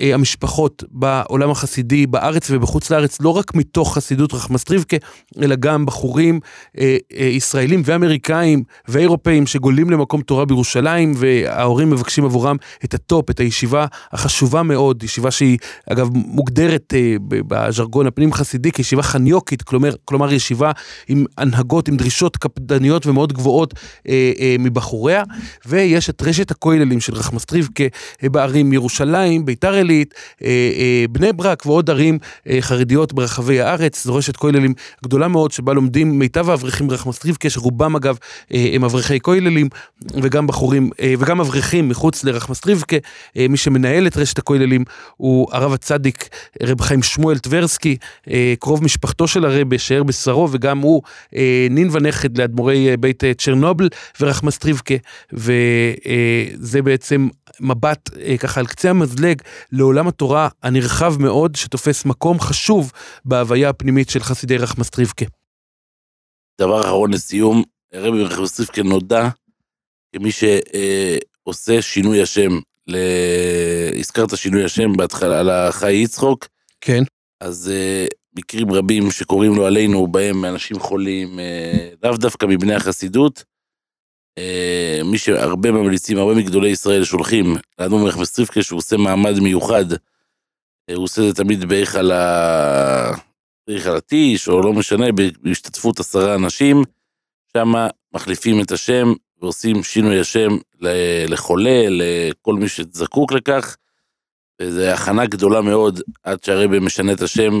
[0.00, 4.96] אה, המשפחות בעולם החסידי בארץ ובחוץ לארץ, לא רק מתוך חסידות רחמסטריבקה,
[5.42, 6.40] אלא גם בחורים
[6.78, 13.30] אה, אה, ישראלים ואמריקאים ואירופאים שגולים למקום תורה בירושלים, וההורים מבקשים עבורם את ה top,
[13.30, 15.58] את הישיבה החשובה מאוד, ישיבה שהיא
[15.92, 16.94] אגב מוגדרת
[17.28, 20.72] בז'רגון הפנים חסידי כישיבה חניוקית, כלומר, כלומר ישיבה
[21.08, 23.74] עם הנהגות, עם דרישות קפדניות ומאוד גבוהות
[24.58, 25.22] מבחוריה,
[25.66, 27.84] ויש את רשת הכוללים של רחמסטריבקה
[28.22, 32.18] בערים ירושלים, ביתר עילית, אה, אה, בני ברק ועוד ערים
[32.48, 34.04] אה, חרדיות ברחבי הארץ.
[34.04, 34.74] זו רשת כוללים
[35.04, 38.18] גדולה מאוד שבה לומדים מיטב האברכים ברחמוס ריבקה, שרובם אגב
[38.50, 39.68] הם אברכי כוללים,
[40.22, 42.96] וגם בחורים, וגם אברכים מחוץ לרחמוס ריבקה.
[43.36, 44.84] מי שמנהל את רשת הכוללים
[45.16, 46.28] הוא הרב הצדיק
[46.62, 47.96] רב חיים שמואל טברסקי,
[48.58, 51.02] קרוב משפחתו של הרבה, שער בשרו, וגם הוא
[51.70, 53.88] נין ונכד לאדמו"רי בית צ'רנובל
[54.20, 54.94] ורחמוס ריבקה,
[55.32, 57.28] וזה בעצם
[57.60, 59.42] מבט ככה על קצה המזלג
[59.80, 62.92] לעולם התורה הנרחב מאוד, שתופס מקום חשוב
[63.24, 65.24] בהוויה הפנימית של חסידי רחמסטריבקה.
[66.60, 67.62] דבר אחרון לסיום,
[67.94, 69.28] רבי רחמסטריבקה נודע
[70.14, 72.50] כמי שעושה שינוי השם.
[72.86, 72.96] ל...
[73.98, 76.46] הזכרת שינוי השם בהתחלה על החי יצחוק.
[76.80, 77.02] כן.
[77.40, 83.38] אז uh, מקרים רבים שקורים לו עלינו, בהם אנשים חולים, uh, לאו דווקא מבני החסידות,
[83.38, 83.44] אה,
[85.04, 89.92] מי שהרבה ממליצים, הרבה מגדולי ישראל שולחים לאדמו"ר מלך מסטריפקה שהוא עושה מעמד מיוחד.
[90.90, 93.12] אה, הוא עושה את זה תמיד בהיכל ה...
[93.66, 95.06] בהיכל הטיש, או לא משנה,
[95.42, 96.82] בהשתתפות עשרה אנשים.
[97.52, 97.72] שם
[98.14, 99.12] מחליפים את השם
[99.42, 100.48] ועושים שינוי השם
[101.28, 103.76] לחולה, לכל מי שזקוק לכך.
[104.62, 107.60] וזו הכנה גדולה מאוד עד שהרבה משנה את השם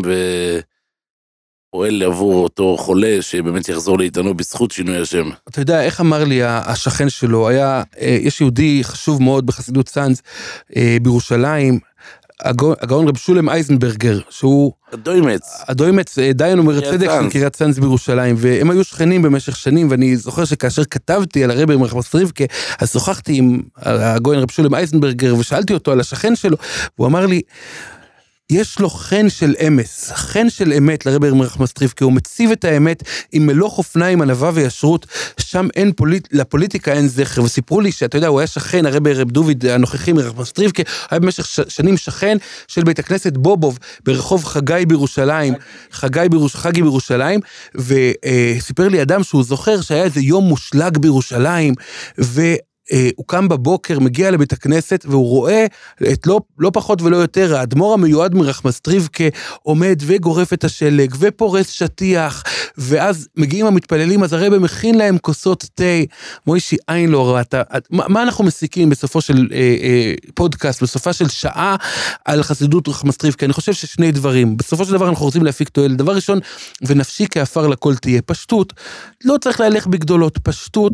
[1.70, 5.30] ופועל עבור אותו חולה שבאמת יחזור לאיתנו בזכות שינוי השם.
[5.48, 10.22] אתה יודע, איך אמר לי השכן שלו, היה, אה, יש יהודי חשוב מאוד בחסידות צאנז
[10.76, 11.78] אה, בירושלים,
[12.40, 17.30] הגאון רב שולם אייזנברגר, שהוא הדוימץ, הדוימץ, אה, דיין אומר צדק של.
[17.30, 22.14] קריית צאנז בירושלים, והם היו שכנים במשך שנים, ואני זוכר שכאשר כתבתי על הרבי מרחמאס
[22.14, 22.44] ריבקה,
[22.78, 26.56] אז שוחחתי עם הגאון רב שולם אייזנברגר, ושאלתי אותו על השכן שלו,
[26.98, 27.42] והוא אמר לי,
[28.50, 33.02] יש לו חן של אמס, חן של אמת לרבי מרחמאס ריבקה, הוא מציב את האמת
[33.32, 35.06] עם מלוא חופניים, ענווה וישרות,
[35.40, 39.30] שם אין פוליט, לפוליטיקה אין זכר, וסיפרו לי שאתה יודע, הוא היה שכן, הרבי רב
[39.30, 42.36] דוד הנוכחי מרחמאס ריבקה, היה במשך ש- שנים שכן
[42.68, 45.54] של בית הכנסת בובוב ברחוב חגי בירושלים,
[45.92, 47.40] חגי בירוש, חגי בירושלים,
[47.74, 51.74] וסיפר לי אדם שהוא זוכר שהיה איזה יום מושלג בירושלים,
[52.20, 52.42] ו...
[52.92, 55.66] אה, הוא קם בבוקר, מגיע לבית הכנסת, והוא רואה
[56.12, 59.24] את לא, לא פחות ולא יותר, האדמו"ר המיועד מרחמסטריבקה
[59.62, 62.44] עומד וגורף את השלג, ופורס שטיח,
[62.78, 65.84] ואז מגיעים המתפללים, אז הרבי מכין להם כוסות תה.
[66.46, 67.62] מוישי, עין לא ראתה.
[67.90, 71.76] מה, מה אנחנו מסיקים בסופו של אה, אה, פודקאסט, בסופה של שעה,
[72.24, 73.46] על חסידות רחמסטריבקה?
[73.46, 74.56] אני חושב ששני דברים.
[74.56, 75.96] בסופו של דבר אנחנו רוצים להפיק תועלת.
[75.96, 76.38] דבר ראשון,
[76.82, 78.22] ונפשי כעפר לכל תהיה.
[78.22, 78.72] פשטות.
[79.24, 80.92] לא צריך להלך בגדולות, פשטות.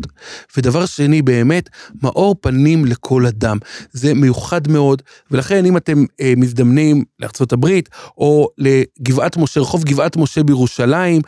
[0.57, 1.69] ודבר שני, באמת,
[2.03, 3.57] מאור פנים לכל אדם.
[3.91, 5.01] זה מיוחד מאוד,
[5.31, 11.21] ולכן אם אתם אה, מזדמנים לארצות הברית, או לגבעת משה, רחוב גבעת משה בירושלים,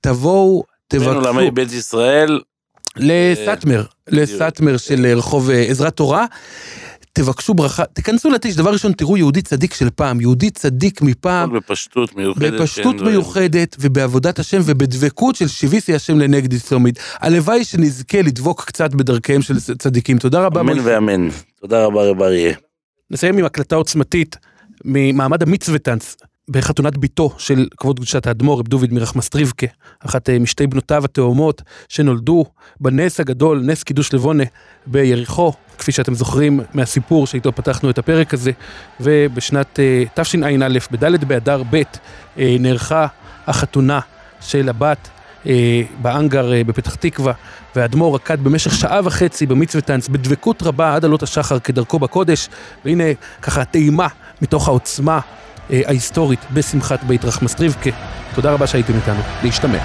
[0.00, 1.18] תבואו, בין תבקשו.
[1.18, 2.40] עולמי בית ישראל,
[2.96, 6.26] לסאטמר, לסאטמר של אה, רחוב אה, עזרת תורה.
[7.12, 12.16] תבקשו ברכה, תיכנסו לטיש, דבר ראשון תראו יהודי צדיק של פעם, יהודי צדיק מפעם, בפשטות
[12.16, 12.52] מיוחדת.
[12.52, 13.12] בפשטות שאין דברים.
[13.12, 16.98] מיוחדת ובעבודת השם ובדבקות של שיביסי השם לנגד תמיד.
[17.20, 20.18] הלוואי שנזכה לדבוק קצת בדרכיהם של צדיקים.
[20.18, 20.60] תודה רבה.
[20.60, 20.78] אמן.
[20.84, 21.28] ואמן.
[21.60, 22.54] תודה רבה רב אריה.
[23.10, 24.36] נסיים עם הקלטה עוצמתית
[24.84, 26.16] ממעמד המצווטנץ
[26.50, 29.66] בחתונת ביתו של כבוד קדושת האדמו"ר רב דוד מרחמסטריבקה,
[30.06, 32.44] אחת אה, משתי בנותיו התאומות שנולדו
[32.80, 34.44] בנס הגדול, נס קידוש לבונה
[34.86, 35.52] ביריחו,
[35.82, 38.50] כפי שאתם זוכרים מהסיפור שאיתו פתחנו את הפרק הזה,
[39.00, 41.82] ובשנת אה, תשע"א, בד' באדר ב',
[42.38, 43.06] אה, נערכה
[43.46, 44.00] החתונה
[44.40, 45.08] של הבת
[45.46, 47.32] אה, באנגר בפתח תקווה,
[47.76, 52.48] והאדמו"ר רקד במשך שעה וחצי במצווטנץ בדבקות רבה עד עלות השחר כדרכו בקודש,
[52.84, 53.04] והנה
[53.42, 54.06] ככה טעימה
[54.42, 55.20] מתוך העוצמה
[55.70, 57.90] ההיסטורית בשמחת בית רחמסטריבקה.
[58.34, 59.78] תודה רבה שהייתם איתנו, להשתמע.